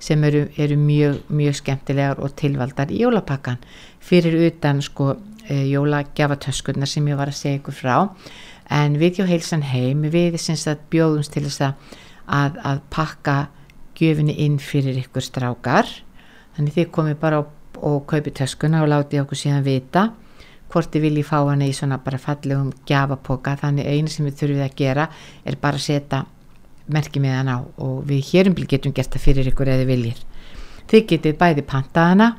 sem 0.00 0.22
eru, 0.24 0.46
eru 0.56 0.76
mjög, 0.80 1.18
mjög 1.28 1.58
skemmtilegar 1.60 2.22
og 2.24 2.32
tilvaldar 2.40 2.92
í 2.92 3.02
jólapakkan 3.02 3.60
fyrir 4.00 4.38
utan 4.46 4.80
sko 4.84 5.12
e, 5.44 5.66
jólagjafatöskurnar 5.74 6.88
sem 6.88 7.08
ég 7.10 7.20
var 7.20 7.32
að 7.32 7.40
segja 7.42 7.60
ykkur 7.60 7.76
frá 7.76 7.96
en 8.70 8.98
við 9.00 9.20
hjá 9.20 9.26
heilsan 9.30 9.64
heim 9.66 10.04
við 10.06 10.38
að 10.38 10.84
bjóðumst 10.92 11.34
til 11.34 11.44
þess 11.48 11.62
að, 12.30 12.58
að 12.62 12.82
pakka 12.94 13.36
gjöfinni 13.98 14.36
inn 14.44 14.58
fyrir 14.62 14.98
ykkur 15.02 15.24
strákar. 15.24 15.88
Þannig 16.56 16.76
þið 16.76 16.90
komið 16.94 17.20
bara 17.20 17.42
og, 17.42 17.52
og 17.82 18.02
kaupið 18.10 18.40
töskuna 18.40 18.84
og 18.84 18.90
látið 18.92 19.24
okkur 19.24 19.40
síðan 19.42 19.66
vita 19.66 20.10
hvort 20.70 20.92
þið 20.94 21.02
viljið 21.02 21.26
fá 21.26 21.38
hana 21.42 21.66
í 21.66 21.74
svona 21.74 21.98
bara 22.02 22.20
fallegum 22.22 22.70
gjafapoka. 22.86 23.56
Þannig 23.58 23.90
einu 23.90 24.12
sem 24.12 24.28
við 24.28 24.38
þurfum 24.38 24.66
að 24.66 24.76
gera 24.78 25.08
er 25.44 25.58
bara 25.60 25.80
að 25.80 25.86
setja 25.88 26.24
merkið 26.90 27.24
með 27.24 27.36
hana 27.40 27.56
og 27.82 28.04
við 28.06 28.22
hérumbli 28.30 28.66
getum 28.70 28.94
gert 28.94 29.10
það 29.14 29.26
fyrir 29.26 29.50
ykkur 29.50 29.72
eða 29.74 29.88
viljið. 29.90 30.20
Þið 30.90 31.06
getið 31.12 31.38
bæði 31.38 31.66
panta 31.66 32.06
hana 32.12 32.30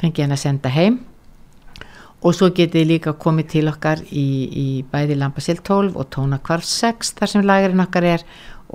fengið 0.00 0.26
hana 0.26 0.38
að 0.38 0.42
senda 0.42 0.74
heim 0.74 0.98
og 2.22 2.34
svo 2.34 2.50
getið 2.56 2.88
líka 2.90 3.16
komið 3.20 3.50
til 3.52 3.66
okkar 3.70 4.02
í, 4.08 4.28
í 4.48 4.68
bæði 4.92 5.18
Lampasil 5.20 5.58
12 5.60 5.96
og 5.96 6.08
Tóna 6.14 6.40
Kvarf 6.42 6.64
6 6.68 7.16
þar 7.18 7.32
sem 7.32 7.44
lagarinn 7.46 7.84
okkar 7.84 8.08
er 8.16 8.24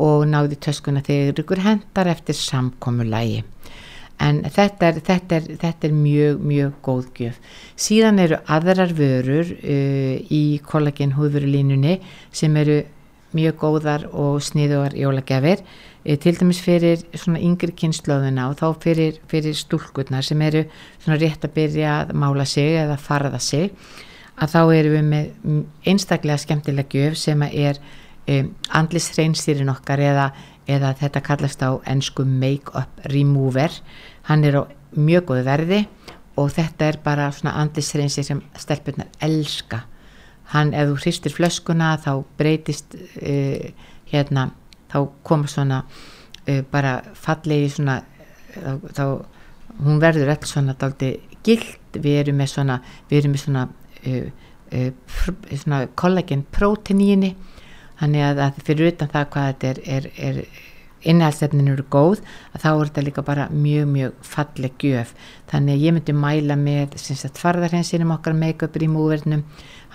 og 0.01 0.27
náði 0.29 0.59
töskuna 0.61 1.03
þegar 1.05 1.41
ykkur 1.43 1.63
hendar 1.65 2.11
eftir 2.11 2.37
samkomulægi 2.37 3.41
en 4.21 4.41
þetta 4.45 4.89
er, 4.89 5.01
þetta 5.01 5.37
er, 5.37 5.49
þetta 5.61 5.87
er 5.87 5.93
mjög, 5.97 6.41
mjög 6.45 6.73
góð 6.85 7.05
gjöf. 7.17 7.37
Síðan 7.79 8.21
eru 8.21 8.39
aðrar 8.53 8.93
vörur 8.97 9.53
uh, 9.57 10.15
í 10.21 10.43
kollagen 10.67 11.15
húðvörulínunni 11.17 11.97
sem 12.35 12.57
eru 12.61 12.81
mjög 13.37 13.57
góðar 13.61 14.05
og 14.11 14.41
sniðugar 14.43 14.95
jólagjafir, 14.97 15.63
uh, 15.63 16.15
til 16.17 16.35
dæmis 16.37 16.61
fyrir 16.63 17.03
svona 17.13 17.41
yngri 17.41 17.73
kynnslóðuna 17.77 18.49
og 18.51 18.59
þá 18.59 18.67
fyrir, 18.83 19.19
fyrir 19.31 19.57
stúlkurnar 19.57 20.25
sem 20.25 20.41
eru 20.41 20.65
svona 21.03 21.19
rétt 21.21 21.47
að 21.47 21.55
byrja 21.57 21.97
að 22.01 22.15
mála 22.23 22.45
sig 22.45 22.77
eða 22.83 22.99
farða 23.01 23.39
sig, 23.39 23.71
að 24.41 24.55
þá 24.55 24.61
eru 24.75 24.93
við 24.95 25.09
með 25.11 25.57
einstaklega 25.85 26.41
skemmtilega 26.41 26.97
gjöf 26.97 27.19
sem 27.19 27.43
er 27.49 27.81
um, 28.27 28.53
andlisreinsýrin 28.81 29.71
okkar 29.73 30.01
eða, 30.01 30.31
eða 30.67 30.95
þetta 30.99 31.25
kallast 31.25 31.61
á 31.61 31.77
ennsku 31.89 32.25
make-up 32.25 33.05
remover. 33.13 33.73
Hann 34.29 34.45
er 34.47 34.61
á 34.61 34.63
mjög 34.95 35.29
góðu 35.29 35.45
verði 35.47 35.85
og 36.39 36.51
þetta 36.55 36.89
er 36.89 36.99
bara 37.03 37.29
svona 37.35 37.57
andlisreinsi 37.61 38.23
sem 38.25 38.41
stelpunar 38.59 39.11
elska 39.23 39.85
hann 40.53 40.73
ef 40.75 40.89
þú 40.89 40.97
hristir 40.99 41.35
flöskuna 41.35 41.93
þá 42.03 42.11
breytist 42.39 42.95
uh, 42.95 43.67
hérna 44.11 44.49
þá 44.91 44.97
koma 45.27 45.51
svona 45.51 45.83
uh, 45.85 46.61
bara 46.71 46.99
fallegi 47.15 47.69
svona 47.77 48.01
þá, 48.51 48.71
þá 48.97 49.05
hún 49.81 50.01
verður 50.01 50.33
alls 50.33 50.51
svona 50.51 50.75
daldi 50.79 51.13
gild 51.45 51.95
við 51.95 52.19
erum 52.23 52.41
með 52.41 52.53
svona 52.55 52.81
við 53.09 53.21
erum 53.21 53.35
með 53.35 53.45
svona, 53.45 53.67
uh, 54.07 54.91
svona 55.55 55.85
kollagen 55.99 56.43
próteníni 56.51 57.35
þannig 58.01 58.25
að, 58.25 58.43
að 58.47 58.61
fyrir 58.65 58.91
utan 58.91 59.11
það 59.11 59.31
hvað 59.33 59.49
þetta 59.49 59.71
er, 59.71 59.81
er, 59.95 60.11
er 60.17 60.43
innhaldsefnin 61.07 61.71
eru 61.73 61.85
góð 61.91 62.21
þá 62.55 62.69
er 62.71 62.89
þetta 62.89 63.03
líka 63.05 63.23
bara 63.25 63.47
mjög 63.49 63.87
mjög 63.91 64.17
falleg 64.25 64.85
gjöf. 64.85 65.13
Þannig 65.51 65.77
að 65.77 65.85
ég 65.85 65.95
myndi 65.95 66.15
mæla 66.15 66.57
með 66.59 66.97
farðarhensinum 67.39 68.13
okkar 68.15 68.37
make-upir 68.37 68.85
í 68.85 68.91
múvernum. 68.91 69.43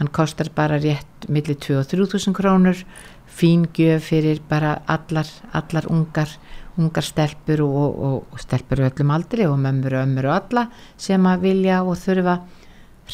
Hann 0.01 0.13
kostar 0.13 0.51
bara 0.55 0.81
rétt 0.83 1.29
millir 1.29 1.57
2 1.57 1.81
og 1.81 1.89
3000 1.93 2.37
krónur. 2.37 2.83
Fín 3.27 3.67
gjöf 3.75 4.11
fyrir 4.11 4.41
bara 4.49 4.81
allar, 4.87 5.27
allar 5.53 5.89
ungar 5.91 6.31
ungar 6.77 7.05
stelpur 7.05 7.63
og, 7.65 7.97
og, 7.97 8.17
og 8.33 8.41
stelpur 8.41 8.83
öllum 8.85 9.13
aldri 9.15 9.47
og 9.49 9.57
mömmur 9.61 9.97
og 9.97 10.05
ömmur 10.05 10.29
og 10.29 10.35
alla 10.37 10.67
sem 11.01 11.25
að 11.25 11.47
vilja 11.47 11.79
og 11.83 11.97
þurfa 11.97 12.35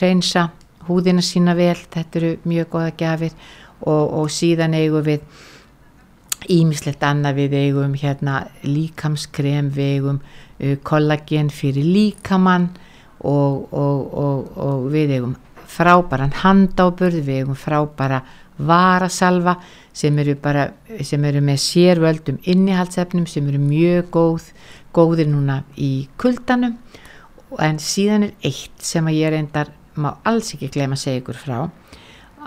reynsa 0.01 0.49
húðina 0.89 1.23
sína 1.23 1.55
vel. 1.55 1.77
Þetta 1.77 2.19
eru 2.19 2.33
mjög 2.49 2.71
goða 2.73 2.95
gafir 2.99 3.37
og, 3.87 4.05
og 4.23 4.31
síðan 4.33 4.75
eigum 4.79 5.07
við 5.07 5.23
Ímislegt 6.51 7.03
annað 7.07 7.43
við 7.43 7.57
eigum 7.59 7.95
hérna 7.99 8.47
líkamskrem, 8.67 9.71
við 9.75 9.97
eigum 9.97 10.21
uh, 10.23 10.77
kollagen 10.83 11.51
fyrir 11.53 11.87
líkamann 11.87 12.71
og, 13.23 13.69
og, 13.71 14.15
og, 14.19 14.53
og 14.59 14.87
við 14.93 15.17
eigum 15.19 15.37
frábæran 15.73 16.35
handáburð, 16.43 17.23
við 17.23 17.43
eigum 17.43 17.59
frábæra 17.59 18.23
varasalva 18.63 19.57
sem 19.97 20.19
eru, 20.19 20.35
bara, 20.41 20.69
sem 21.05 21.25
eru 21.25 21.43
með 21.45 21.61
sérvöldum 21.63 22.41
innihaldsefnum 22.49 23.27
sem 23.31 23.47
eru 23.49 23.61
mjög 23.63 24.11
góð, 24.15 24.49
góðir 24.95 25.31
núna 25.33 25.63
í 25.77 26.09
kuldanum. 26.21 26.77
En 27.61 27.79
síðan 27.83 28.29
er 28.29 28.49
eitt 28.49 28.85
sem 28.85 29.07
að 29.09 29.19
ég 29.19 29.33
reyndar 29.35 29.73
má 30.01 30.15
alls 30.25 30.55
ekki 30.55 30.71
glema 30.73 30.97
að 30.97 31.05
segja 31.05 31.21
ykkur 31.21 31.41
frá 31.41 31.57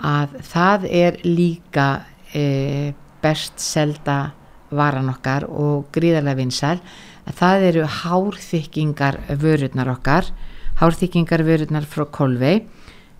að 0.02 0.38
það 0.44 0.86
er 0.90 1.18
líka 1.24 1.88
eða 2.36 2.94
best 3.26 3.58
selda 3.58 4.32
varan 4.70 5.10
okkar 5.10 5.50
og 5.50 5.90
gríðarlega 5.94 6.38
vinsæl. 6.38 6.78
Það 7.26 7.70
eru 7.72 7.88
hárþykkingar 8.00 9.24
vörurnar 9.42 9.90
okkar 9.98 10.30
hárþykkingar 10.76 11.40
vörurnar 11.46 11.86
frá 11.88 12.04
Kolvei 12.12 12.66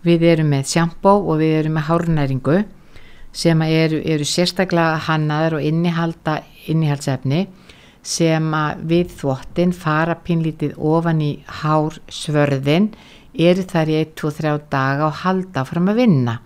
við 0.05 0.25
erum 0.29 0.51
með 0.53 0.69
sjampó 0.75 1.15
og 1.17 1.41
við 1.41 1.55
erum 1.63 1.79
með 1.79 1.87
hárnæringu 1.89 2.57
sem 3.37 3.63
eru, 3.65 4.01
eru 4.05 4.27
sérstaklega 4.29 5.01
hannaðar 5.09 5.59
og 5.59 5.65
innihalda 5.65 6.37
innihaldsefni 6.69 7.47
sem 8.07 8.53
við 8.87 9.15
þvottin 9.19 9.73
fara 9.75 10.19
pinlítið 10.27 10.77
ofan 10.77 11.23
í 11.25 11.33
hársvörðin 11.63 12.91
eru 13.33 13.65
þar 13.73 13.93
í 13.93 13.99
1-2-3 14.05 14.55
daga 14.73 15.09
og 15.09 15.21
halda 15.25 15.65
fram 15.69 15.91
að 15.93 16.03
vinna 16.05 16.39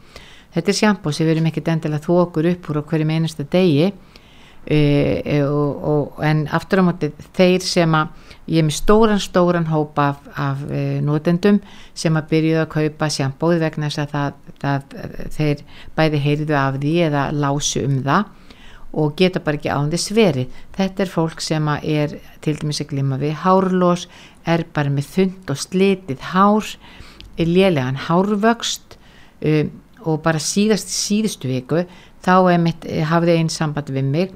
þetta 0.55 0.72
er 0.72 0.78
sjampó 0.78 1.12
sem 1.14 1.26
við 1.26 1.36
erum 1.36 1.51
ekkert 1.51 1.70
endilega 1.74 2.07
þokur 2.07 2.48
upp 2.55 2.70
úr 2.70 2.80
á 2.80 2.88
hverjum 2.90 3.12
einasta 3.14 3.46
degi 3.51 3.90
uh, 3.90 5.44
og, 5.46 5.84
og, 5.92 6.18
en 6.26 6.46
aftur 6.57 6.82
á 6.82 6.88
móti 6.88 7.12
þeir 7.36 7.64
sem 7.64 7.94
að 7.96 8.34
ég 8.51 8.62
er 8.62 8.66
með 8.66 8.78
stóran 8.80 9.22
stóran 9.22 9.70
hópa 9.70 10.11
af, 10.14 10.26
af 10.34 10.64
uh, 10.66 10.98
notendum 11.07 11.61
sem 11.94 12.18
að 12.18 12.28
byrjuða 12.34 12.66
að 12.66 12.74
kaupa 12.74 13.11
sjampóði 13.14 13.62
vegna 13.62 13.90
þess 13.90 14.05
að 14.05 14.14
það, 14.16 14.38
það, 14.64 14.98
þeir 15.38 15.64
bæði 15.98 16.22
heyriðu 16.26 16.61
af 16.61 16.78
því 16.80 16.94
eða 17.09 17.24
lásu 17.36 17.84
um 17.86 17.98
það 18.07 18.36
og 18.90 19.12
geta 19.14 19.38
bara 19.38 19.55
ekki 19.55 19.70
án 19.70 19.90
þess 19.92 20.11
verið. 20.16 20.55
Þetta 20.74 21.05
er 21.05 21.11
fólk 21.12 21.42
sem 21.44 21.68
að 21.70 21.84
er 21.92 22.14
til 22.42 22.57
dæmis 22.59 22.80
að 22.82 22.88
glima 22.90 23.20
við 23.20 23.36
hárlós 23.44 24.09
er 24.51 24.64
bara 24.74 24.90
með 24.90 25.12
þund 25.12 25.53
og 25.53 25.61
slitið 25.62 26.24
hár 26.32 26.72
lélegan 27.38 28.01
hárvöxt 28.09 28.98
um 29.46 29.70
og 30.05 30.22
bara 30.24 30.40
síðast 30.42 30.90
síðustu 30.92 31.51
viku 31.51 31.84
þá 32.24 32.59
mitt, 32.61 32.84
eh, 32.84 33.05
hafði 33.05 33.36
einn 33.38 33.48
samband 33.48 33.90
við 33.90 34.05
mig 34.05 34.32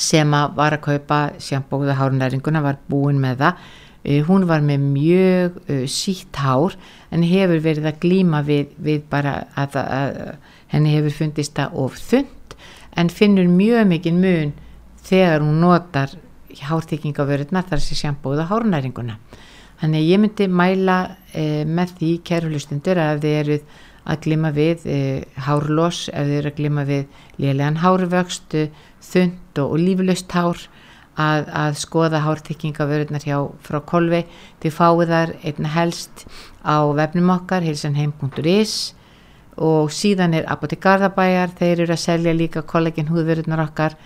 sem 0.00 0.30
að 0.34 0.56
var 0.56 0.76
að 0.76 0.84
kaupa 0.84 1.20
sjampóða 1.38 1.96
hárnæringuna 1.98 2.62
var 2.62 2.78
búin 2.88 3.20
með 3.20 3.44
það. 3.44 3.70
Uh, 4.00 4.22
hún 4.24 4.46
var 4.48 4.62
með 4.64 4.80
mjög 4.80 5.56
uh, 5.68 5.84
sítt 5.84 6.36
hár 6.40 6.72
en 7.12 7.22
hefur 7.22 7.60
verið 7.60 7.84
að 7.90 7.98
glíma 8.00 8.40
við, 8.46 8.70
við 8.80 9.02
bara 9.12 9.42
að, 9.60 9.76
að, 9.76 9.90
að 9.92 10.70
henni 10.72 10.94
hefur 10.94 11.16
fundist 11.18 11.52
það 11.58 11.76
of 11.82 11.98
þund 12.00 12.56
en 12.96 13.12
finnur 13.12 13.50
mjög 13.52 13.90
mikið 13.90 14.16
mun 14.22 14.54
þegar 15.04 15.44
hún 15.44 15.60
notar 15.60 16.16
hárþykkingavörðuna 16.60 17.62
þar 17.68 17.84
sem 17.84 18.00
sjampóða 18.00 18.48
hárnæringuna. 18.48 19.18
Þannig 19.80 20.08
ég 20.08 20.20
myndi 20.24 20.48
mæla 20.48 20.98
uh, 21.10 21.62
með 21.68 21.94
því 22.00 22.10
kæru 22.24 22.54
hlustundur 22.54 23.00
að 23.04 23.24
þið 23.26 23.38
eruð 23.42 23.78
að 24.10 24.20
glima 24.26 24.50
við 24.54 24.86
e, 24.90 24.98
hárloss 25.46 26.08
ef 26.10 26.28
þið 26.28 26.36
eru 26.40 26.50
að 26.50 26.60
glima 26.60 26.84
við 26.88 27.24
lélegan 27.38 27.80
hárvöxtu, 27.82 28.68
þund 29.10 29.60
og 29.62 29.74
líflust 29.78 30.32
hár 30.34 30.62
að, 31.20 31.50
að 31.50 31.76
skoða 31.80 32.22
hártekkingavörðunar 32.24 33.26
hjá 33.26 33.36
frá 33.66 33.80
Kolvi. 33.86 34.24
Þið 34.62 34.76
fáið 34.76 35.12
þar 35.14 35.34
einna 35.42 35.74
helst 35.74 36.24
á 36.64 36.78
vefnum 36.96 37.34
okkar 37.36 37.66
hilsanheim.is 37.66 38.78
og 39.60 39.90
síðan 39.92 40.34
er 40.38 40.46
Apotek 40.48 40.80
Garðabæjar, 40.80 41.52
þeir 41.58 41.84
eru 41.84 41.92
að 41.92 42.00
selja 42.00 42.32
líka 42.32 42.62
kollagin 42.64 43.10
húðvörðunar 43.10 43.66
okkar 43.66 43.96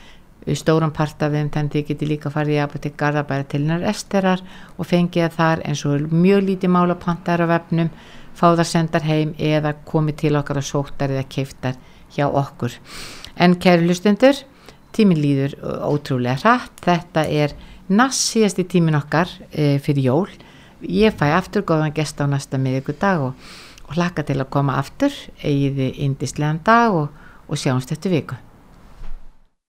stóran 0.53 0.93
part 0.93 1.23
af 1.23 1.33
þeim 1.33 1.49
þannig 1.53 1.71
að 1.71 1.77
þið 1.77 1.87
geti 1.89 2.09
líka 2.09 2.33
farið 2.33 2.57
í 2.57 2.63
Apotek 2.65 2.97
Garðabæjar 3.01 3.47
til 3.49 3.61
hennar 3.63 3.87
esterar 3.89 4.43
og 4.77 4.89
fengið 4.89 5.37
þar 5.39 5.63
eins 5.65 5.85
og 5.89 6.11
mjög 6.13 6.45
lítið 6.49 6.75
málapantar 6.75 7.45
á 7.45 7.47
vefnum 7.55 7.93
fá 8.35 8.51
það 8.53 8.67
sendar 8.69 9.07
heim 9.07 9.35
eða 9.39 9.75
komið 9.87 10.19
til 10.25 10.35
okkar 10.39 10.61
að 10.61 10.69
sóttar 10.71 11.15
eða 11.15 11.27
keiftar 11.31 11.79
hjá 12.15 12.27
okkur. 12.29 12.75
En 13.41 13.57
kæru 13.59 13.89
lustendur, 13.89 14.39
tímin 14.95 15.21
líður 15.23 15.57
ótrúlega 15.63 16.39
hratt, 16.43 16.83
þetta 16.85 17.27
er 17.27 17.55
næst 17.89 18.31
síðasti 18.31 18.67
tímin 18.71 18.99
okkar 18.99 19.31
e, 19.51 19.79
fyrir 19.83 20.11
jól. 20.11 20.33
Ég 20.85 21.15
fæ 21.17 21.31
aftur 21.35 21.65
góðan 21.67 21.95
gest 21.97 22.21
á 22.21 22.29
næsta 22.29 22.61
miðugudag 22.61 23.29
og, 23.31 23.53
og 23.89 23.95
hlaka 23.99 24.25
til 24.27 24.41
að 24.41 24.51
koma 24.55 24.79
aftur, 24.81 25.15
eigiði 25.43 25.93
indislegan 26.07 26.63
dag 26.65 26.95
og, 26.95 27.09
og 27.49 27.61
sjáumst 27.61 27.95
eftir 27.95 28.15
viku. 28.15 28.39